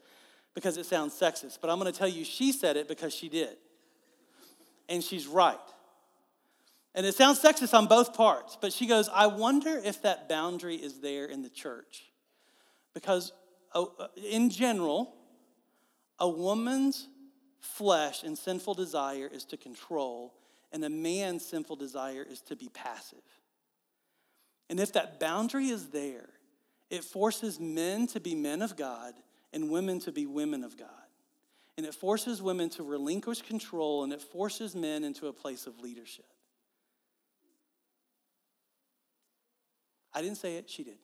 because 0.53 0.77
it 0.77 0.85
sounds 0.85 1.13
sexist, 1.13 1.59
but 1.61 1.69
I'm 1.69 1.79
going 1.79 1.91
to 1.91 1.97
tell 1.97 2.07
you 2.07 2.23
she 2.23 2.51
said 2.51 2.77
it 2.77 2.87
because 2.87 3.13
she 3.13 3.29
did. 3.29 3.57
And 4.87 5.03
she's 5.03 5.27
right. 5.27 5.57
And 6.93 7.05
it 7.05 7.15
sounds 7.15 7.41
sexist 7.41 7.73
on 7.73 7.87
both 7.87 8.13
parts, 8.13 8.57
but 8.59 8.73
she 8.73 8.85
goes, 8.85 9.09
I 9.13 9.27
wonder 9.27 9.81
if 9.83 10.01
that 10.01 10.27
boundary 10.27 10.75
is 10.75 10.99
there 10.99 11.25
in 11.25 11.41
the 11.41 11.49
church. 11.49 12.11
Because 12.93 13.31
in 14.29 14.49
general, 14.49 15.15
a 16.19 16.27
woman's 16.27 17.07
flesh 17.59 18.23
and 18.23 18.37
sinful 18.37 18.73
desire 18.73 19.29
is 19.31 19.45
to 19.45 19.57
control, 19.57 20.33
and 20.71 20.83
a 20.83 20.89
man's 20.89 21.45
sinful 21.45 21.75
desire 21.75 22.25
is 22.27 22.41
to 22.41 22.55
be 22.55 22.69
passive. 22.69 23.19
And 24.69 24.79
if 24.79 24.93
that 24.93 25.19
boundary 25.19 25.67
is 25.67 25.89
there, 25.89 26.29
it 26.89 27.03
forces 27.03 27.59
men 27.59 28.07
to 28.07 28.19
be 28.19 28.35
men 28.35 28.61
of 28.61 28.75
God 28.75 29.13
and 29.53 29.69
women 29.69 29.99
to 30.01 30.11
be 30.11 30.25
women 30.25 30.63
of 30.63 30.77
God. 30.77 30.87
And 31.77 31.85
it 31.85 31.93
forces 31.93 32.41
women 32.41 32.69
to 32.71 32.83
relinquish 32.83 33.41
control 33.41 34.03
and 34.03 34.13
it 34.13 34.21
forces 34.21 34.75
men 34.75 35.03
into 35.03 35.27
a 35.27 35.33
place 35.33 35.67
of 35.67 35.79
leadership. 35.79 36.25
I 40.13 40.21
didn't 40.21 40.37
say 40.37 40.57
it, 40.57 40.69
she 40.69 40.83
did. 40.83 40.97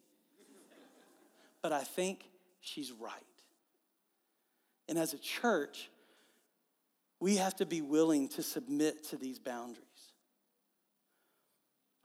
But 1.62 1.72
I 1.72 1.84
think 1.84 2.26
she's 2.62 2.92
right. 2.92 3.12
And 4.90 4.98
as 4.98 5.14
a 5.14 5.18
church, 5.18 5.90
we 7.20 7.38
have 7.38 7.56
to 7.58 7.66
be 7.66 7.82
willing 7.82 8.30
to 8.30 8.44
submit 8.44 9.10
to 9.10 9.18
these 9.18 9.40
boundaries 9.40 9.84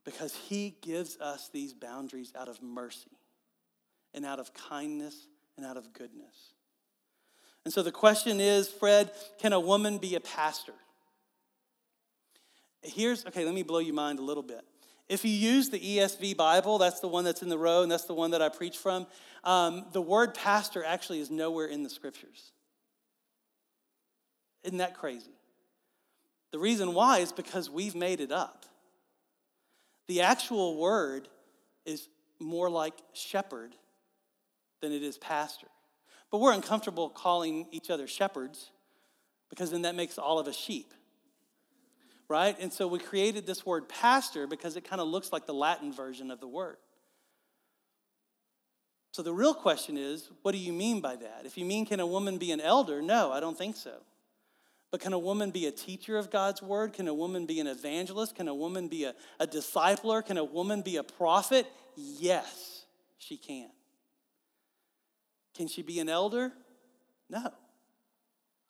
because 0.04 0.34
he 0.34 0.76
gives 0.82 1.18
us 1.18 1.48
these 1.52 1.72
boundaries 1.72 2.32
out 2.36 2.48
of 2.48 2.62
mercy 2.62 3.10
and 4.14 4.24
out 4.24 4.40
of 4.40 4.52
kindness 4.54 5.28
and 5.56 5.64
out 5.64 5.76
of 5.76 5.92
goodness. 5.92 6.54
And 7.64 7.72
so 7.72 7.82
the 7.82 7.92
question 7.92 8.40
is, 8.40 8.68
Fred, 8.68 9.12
can 9.38 9.52
a 9.52 9.60
woman 9.60 9.98
be 9.98 10.16
a 10.16 10.20
pastor? 10.20 10.74
Here's, 12.82 13.24
okay, 13.26 13.44
let 13.44 13.54
me 13.54 13.62
blow 13.62 13.78
your 13.78 13.94
mind 13.94 14.18
a 14.18 14.22
little 14.22 14.42
bit. 14.42 14.64
If 15.12 15.26
you 15.26 15.30
use 15.30 15.68
the 15.68 15.78
ESV 15.78 16.38
Bible, 16.38 16.78
that's 16.78 17.00
the 17.00 17.06
one 17.06 17.22
that's 17.24 17.42
in 17.42 17.50
the 17.50 17.58
row, 17.58 17.82
and 17.82 17.92
that's 17.92 18.06
the 18.06 18.14
one 18.14 18.30
that 18.30 18.40
I 18.40 18.48
preach 18.48 18.78
from, 18.78 19.06
um, 19.44 19.84
the 19.92 20.00
word 20.00 20.32
pastor 20.32 20.82
actually 20.82 21.20
is 21.20 21.30
nowhere 21.30 21.66
in 21.66 21.82
the 21.82 21.90
scriptures. 21.90 22.52
Isn't 24.64 24.78
that 24.78 24.96
crazy? 24.96 25.34
The 26.52 26.58
reason 26.58 26.94
why 26.94 27.18
is 27.18 27.30
because 27.30 27.68
we've 27.68 27.94
made 27.94 28.20
it 28.20 28.32
up. 28.32 28.64
The 30.08 30.22
actual 30.22 30.78
word 30.78 31.28
is 31.84 32.08
more 32.40 32.70
like 32.70 32.94
shepherd 33.12 33.74
than 34.80 34.92
it 34.92 35.02
is 35.02 35.18
pastor. 35.18 35.68
But 36.30 36.38
we're 36.38 36.54
uncomfortable 36.54 37.10
calling 37.10 37.66
each 37.70 37.90
other 37.90 38.06
shepherds 38.06 38.70
because 39.50 39.72
then 39.72 39.82
that 39.82 39.94
makes 39.94 40.16
all 40.16 40.38
of 40.38 40.48
us 40.48 40.56
sheep. 40.56 40.94
Right? 42.32 42.56
And 42.58 42.72
so 42.72 42.88
we 42.88 42.98
created 42.98 43.46
this 43.46 43.66
word 43.66 43.90
pastor 43.90 44.46
because 44.46 44.78
it 44.78 44.84
kind 44.84 45.02
of 45.02 45.08
looks 45.08 45.34
like 45.34 45.44
the 45.44 45.52
Latin 45.52 45.92
version 45.92 46.30
of 46.30 46.40
the 46.40 46.48
word. 46.48 46.78
So 49.10 49.22
the 49.22 49.34
real 49.34 49.52
question 49.52 49.98
is, 49.98 50.30
what 50.40 50.52
do 50.52 50.58
you 50.58 50.72
mean 50.72 51.02
by 51.02 51.16
that? 51.16 51.42
If 51.44 51.58
you 51.58 51.66
mean, 51.66 51.84
can 51.84 52.00
a 52.00 52.06
woman 52.06 52.38
be 52.38 52.50
an 52.50 52.62
elder? 52.62 53.02
No, 53.02 53.30
I 53.30 53.40
don't 53.40 53.58
think 53.58 53.76
so. 53.76 53.92
But 54.90 55.02
can 55.02 55.12
a 55.12 55.18
woman 55.18 55.50
be 55.50 55.66
a 55.66 55.70
teacher 55.70 56.16
of 56.16 56.30
God's 56.30 56.62
word? 56.62 56.94
Can 56.94 57.06
a 57.06 57.12
woman 57.12 57.44
be 57.44 57.60
an 57.60 57.66
evangelist? 57.66 58.34
Can 58.34 58.48
a 58.48 58.54
woman 58.54 58.88
be 58.88 59.04
a, 59.04 59.14
a 59.38 59.46
discipler? 59.46 60.24
Can 60.24 60.38
a 60.38 60.44
woman 60.44 60.80
be 60.80 60.96
a 60.96 61.02
prophet? 61.02 61.66
Yes, 61.96 62.86
she 63.18 63.36
can. 63.36 63.68
Can 65.54 65.68
she 65.68 65.82
be 65.82 66.00
an 66.00 66.08
elder? 66.08 66.50
No. 67.28 67.52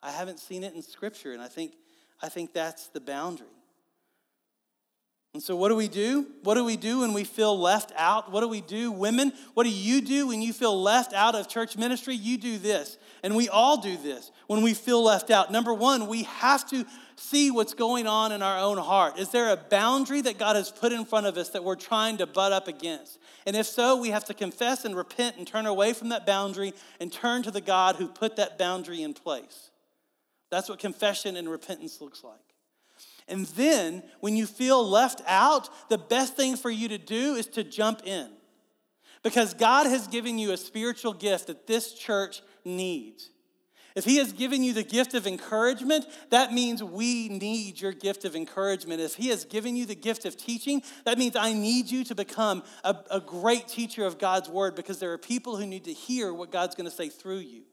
I 0.01 0.11
haven't 0.11 0.39
seen 0.39 0.65
it 0.65 0.73
in 0.73 0.81
scripture, 0.81 1.31
and 1.31 1.41
I 1.41 1.47
think, 1.47 1.71
I 2.23 2.29
think 2.29 2.53
that's 2.53 2.87
the 2.87 3.01
boundary. 3.01 3.47
And 5.33 5.43
so, 5.43 5.55
what 5.55 5.69
do 5.69 5.75
we 5.75 5.89
do? 5.89 6.27
What 6.43 6.53
do 6.53 6.63
we 6.63 6.77
do 6.77 6.99
when 6.99 7.11
we 7.11 7.23
feel 7.25 7.59
left 7.59 7.91
out? 7.97 8.31
What 8.31 8.41
do 8.41 8.47
we 8.47 8.61
do, 8.61 8.91
women? 8.91 9.33
What 9.55 9.63
do 9.63 9.71
you 9.71 9.99
do 9.99 10.27
when 10.27 10.41
you 10.41 10.53
feel 10.53 10.79
left 10.79 11.11
out 11.11 11.35
of 11.35 11.49
church 11.49 11.75
ministry? 11.75 12.15
You 12.15 12.37
do 12.37 12.57
this. 12.57 12.97
And 13.23 13.35
we 13.35 13.49
all 13.49 13.81
do 13.81 13.97
this 13.97 14.31
when 14.47 14.61
we 14.61 14.73
feel 14.73 15.03
left 15.03 15.31
out. 15.31 15.51
Number 15.51 15.73
one, 15.73 16.07
we 16.07 16.23
have 16.23 16.69
to 16.69 16.85
see 17.15 17.51
what's 17.51 17.73
going 17.73 18.07
on 18.07 18.31
in 18.31 18.41
our 18.41 18.59
own 18.59 18.77
heart. 18.77 19.19
Is 19.19 19.29
there 19.29 19.51
a 19.51 19.57
boundary 19.57 20.21
that 20.21 20.37
God 20.37 20.55
has 20.55 20.71
put 20.71 20.93
in 20.93 21.03
front 21.03 21.25
of 21.25 21.35
us 21.35 21.49
that 21.49 21.63
we're 21.63 21.75
trying 21.75 22.17
to 22.17 22.27
butt 22.27 22.53
up 22.53 22.67
against? 22.67 23.17
And 23.45 23.55
if 23.55 23.65
so, 23.65 23.97
we 23.97 24.09
have 24.09 24.25
to 24.25 24.33
confess 24.33 24.85
and 24.85 24.95
repent 24.95 25.37
and 25.37 25.47
turn 25.47 25.65
away 25.65 25.93
from 25.93 26.09
that 26.09 26.25
boundary 26.25 26.73
and 27.01 27.11
turn 27.11 27.43
to 27.43 27.51
the 27.51 27.59
God 27.59 27.95
who 27.97 28.07
put 28.07 28.37
that 28.37 28.57
boundary 28.57 29.01
in 29.01 29.13
place. 29.13 29.71
That's 30.53 30.69
what 30.69 30.77
confession 30.77 31.35
and 31.35 31.49
repentance 31.49 31.99
looks 31.99 32.23
like. 32.23 32.37
And 33.27 33.47
then, 33.47 34.03
when 34.19 34.35
you 34.35 34.45
feel 34.45 34.87
left 34.87 35.23
out, 35.25 35.67
the 35.89 35.97
best 35.97 36.35
thing 36.35 36.55
for 36.55 36.69
you 36.69 36.89
to 36.89 36.99
do 36.99 37.33
is 37.33 37.47
to 37.47 37.63
jump 37.63 38.03
in. 38.05 38.29
Because 39.23 39.55
God 39.55 39.87
has 39.87 40.07
given 40.07 40.37
you 40.37 40.51
a 40.51 40.57
spiritual 40.57 41.13
gift 41.13 41.47
that 41.47 41.65
this 41.65 41.95
church 41.95 42.43
needs. 42.63 43.31
If 43.95 44.05
He 44.05 44.17
has 44.17 44.31
given 44.31 44.61
you 44.61 44.73
the 44.73 44.83
gift 44.83 45.15
of 45.15 45.25
encouragement, 45.25 46.05
that 46.29 46.53
means 46.53 46.83
we 46.83 47.29
need 47.29 47.81
your 47.81 47.93
gift 47.93 48.23
of 48.23 48.35
encouragement. 48.35 49.01
If 49.01 49.15
He 49.15 49.29
has 49.29 49.45
given 49.45 49.75
you 49.75 49.87
the 49.87 49.95
gift 49.95 50.25
of 50.25 50.37
teaching, 50.37 50.83
that 51.05 51.17
means 51.17 51.35
I 51.35 51.53
need 51.53 51.89
you 51.89 52.03
to 52.05 52.15
become 52.15 52.61
a, 52.83 52.95
a 53.09 53.19
great 53.19 53.67
teacher 53.67 54.05
of 54.05 54.19
God's 54.19 54.49
word 54.49 54.75
because 54.75 54.99
there 54.99 55.13
are 55.13 55.17
people 55.17 55.57
who 55.57 55.65
need 55.65 55.85
to 55.85 55.93
hear 55.93 56.31
what 56.31 56.51
God's 56.51 56.75
going 56.75 56.89
to 56.89 56.95
say 56.95 57.09
through 57.09 57.39
you. 57.39 57.63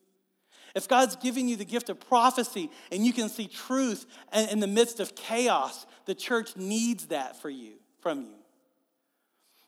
If 0.75 0.89
God's 0.89 1.16
giving 1.16 1.49
you 1.49 1.57
the 1.57 1.64
gift 1.64 1.89
of 1.89 2.01
prophecy 2.01 2.71
and 2.93 3.05
you 3.05 3.12
can 3.12 3.29
see 3.29 3.47
truth 3.47 4.07
in 4.33 4.61
the 4.61 4.66
midst 4.66 5.01
of 5.01 5.14
chaos, 5.14 5.87
the 6.07 6.14
church 6.14 6.57
needs 6.57 7.07
that 7.07 7.41
for 7.41 7.51
you, 7.51 7.75
from 8.01 8.23
you. 8.23 8.35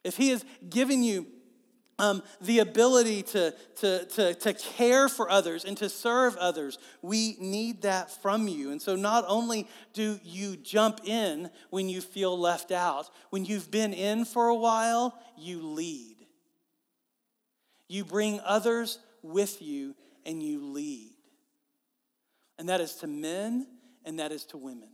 If 0.05 0.17
He 0.17 0.31
has 0.31 0.45
given 0.69 1.03
you 1.03 1.27
um, 1.99 2.23
the 2.41 2.61
ability 2.61 3.23
to, 3.23 3.55
to, 3.77 4.05
to, 4.07 4.35
to 4.35 4.55
care 4.55 5.09
for 5.09 5.31
others 5.31 5.65
and 5.65 5.77
to 5.77 5.89
serve 5.89 6.37
others, 6.37 6.79
we 7.01 7.37
need 7.39 7.83
that 7.83 8.11
from 8.23 8.49
you. 8.49 8.73
And 8.73 8.83
so, 8.83 8.97
not 8.97 9.25
only 9.29 9.69
do 9.93 10.19
you 10.25 10.57
jump 10.57 11.01
in 11.05 11.51
when 11.71 11.89
you 11.89 12.01
feel 12.01 12.39
left 12.39 12.73
out, 12.73 13.11
when 13.31 13.45
you've 13.45 13.71
been 13.71 13.93
in 13.93 14.25
for 14.25 14.49
a 14.49 14.55
while, 14.55 15.19
you 15.37 15.63
lead. 15.63 16.17
You 17.89 18.05
bring 18.05 18.41
others 18.45 18.99
with 19.23 19.63
you 19.63 19.95
and 20.25 20.43
you 20.43 20.64
lead. 20.64 21.12
And 22.59 22.68
that 22.68 22.81
is 22.81 22.95
to 22.97 23.07
men 23.07 23.66
and 24.05 24.18
that 24.18 24.33
is 24.33 24.45
to 24.47 24.57
women. 24.57 24.89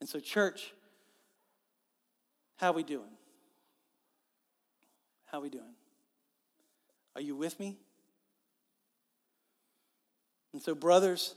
And 0.00 0.08
so, 0.08 0.20
church, 0.20 0.72
how 2.56 2.70
are 2.70 2.74
we 2.74 2.82
doing? 2.82 3.16
How 5.26 5.38
are 5.38 5.42
we 5.42 5.50
doing? 5.50 5.74
Are 7.16 7.20
you 7.20 7.36
with 7.36 7.58
me? 7.58 7.78
And 10.52 10.62
so, 10.62 10.74
brothers, 10.74 11.34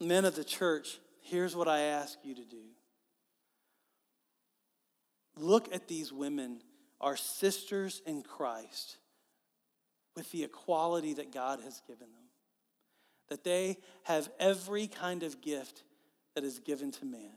men 0.00 0.24
of 0.24 0.34
the 0.34 0.44
church, 0.44 0.98
here's 1.22 1.56
what 1.56 1.68
I 1.68 1.80
ask 1.80 2.18
you 2.22 2.34
to 2.34 2.44
do. 2.44 2.62
Look 5.36 5.74
at 5.74 5.88
these 5.88 6.12
women, 6.12 6.60
our 7.00 7.16
sisters 7.16 8.02
in 8.06 8.22
Christ, 8.22 8.98
with 10.16 10.30
the 10.30 10.44
equality 10.44 11.14
that 11.14 11.32
God 11.32 11.60
has 11.60 11.80
given 11.86 12.08
them. 12.12 12.24
That 13.28 13.44
they 13.44 13.78
have 14.04 14.28
every 14.38 14.86
kind 14.86 15.22
of 15.22 15.40
gift 15.40 15.84
that 16.34 16.44
is 16.44 16.58
given 16.58 16.90
to 16.92 17.04
man. 17.04 17.36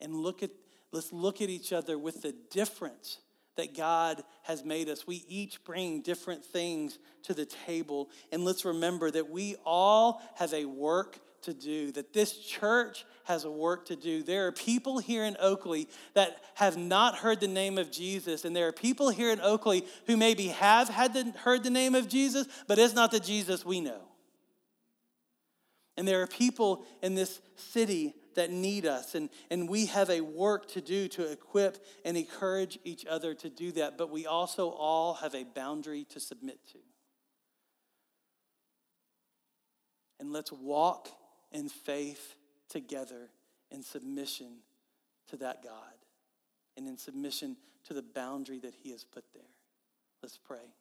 And 0.00 0.14
look 0.14 0.42
at, 0.42 0.50
let's 0.92 1.12
look 1.12 1.40
at 1.40 1.48
each 1.48 1.72
other 1.72 1.98
with 1.98 2.22
the 2.22 2.34
difference 2.50 3.18
that 3.56 3.74
God 3.74 4.22
has 4.42 4.64
made 4.64 4.88
us. 4.88 5.06
We 5.06 5.24
each 5.28 5.64
bring 5.64 6.02
different 6.02 6.44
things 6.44 6.98
to 7.24 7.34
the 7.34 7.46
table. 7.46 8.10
And 8.30 8.44
let's 8.44 8.64
remember 8.64 9.10
that 9.10 9.30
we 9.30 9.56
all 9.64 10.22
have 10.36 10.52
a 10.52 10.66
work 10.66 11.18
to 11.42 11.54
do, 11.54 11.92
that 11.92 12.12
this 12.12 12.36
church 12.38 13.06
has 13.26 13.44
a 13.44 13.50
work 13.50 13.86
to 13.86 13.96
do. 13.96 14.22
There 14.22 14.46
are 14.46 14.52
people 14.52 14.98
here 14.98 15.24
in 15.24 15.36
Oakley 15.40 15.88
that 16.14 16.38
have 16.54 16.76
not 16.76 17.16
heard 17.16 17.40
the 17.40 17.48
name 17.48 17.76
of 17.76 17.90
Jesus, 17.90 18.44
and 18.44 18.54
there 18.54 18.68
are 18.68 18.72
people 18.72 19.10
here 19.10 19.30
in 19.30 19.40
Oakley 19.40 19.84
who 20.06 20.16
maybe 20.16 20.48
have 20.48 20.88
had 20.88 21.12
the, 21.12 21.32
heard 21.38 21.62
the 21.62 21.70
name 21.70 21.94
of 21.94 22.08
Jesus, 22.08 22.46
but 22.66 22.78
it's 22.78 22.94
not 22.94 23.10
the 23.10 23.20
Jesus 23.20 23.64
we 23.64 23.80
know. 23.80 24.00
And 25.96 26.06
there 26.06 26.22
are 26.22 26.26
people 26.26 26.84
in 27.02 27.14
this 27.14 27.40
city 27.56 28.14
that 28.34 28.50
need 28.50 28.86
us. 28.86 29.14
And, 29.14 29.30
and 29.50 29.68
we 29.68 29.86
have 29.86 30.10
a 30.10 30.20
work 30.20 30.68
to 30.72 30.80
do 30.80 31.08
to 31.08 31.32
equip 31.32 31.84
and 32.04 32.16
encourage 32.16 32.78
each 32.84 33.06
other 33.06 33.34
to 33.34 33.48
do 33.48 33.72
that. 33.72 33.96
But 33.96 34.10
we 34.10 34.26
also 34.26 34.68
all 34.68 35.14
have 35.14 35.34
a 35.34 35.44
boundary 35.44 36.04
to 36.10 36.20
submit 36.20 36.58
to. 36.72 36.78
And 40.20 40.32
let's 40.32 40.52
walk 40.52 41.08
in 41.50 41.68
faith 41.68 42.36
together 42.68 43.30
in 43.70 43.82
submission 43.82 44.58
to 45.30 45.36
that 45.38 45.62
God 45.62 45.94
and 46.76 46.86
in 46.86 46.96
submission 46.96 47.56
to 47.86 47.94
the 47.94 48.02
boundary 48.02 48.58
that 48.60 48.74
He 48.82 48.90
has 48.90 49.04
put 49.04 49.24
there. 49.32 49.42
Let's 50.22 50.38
pray. 50.38 50.74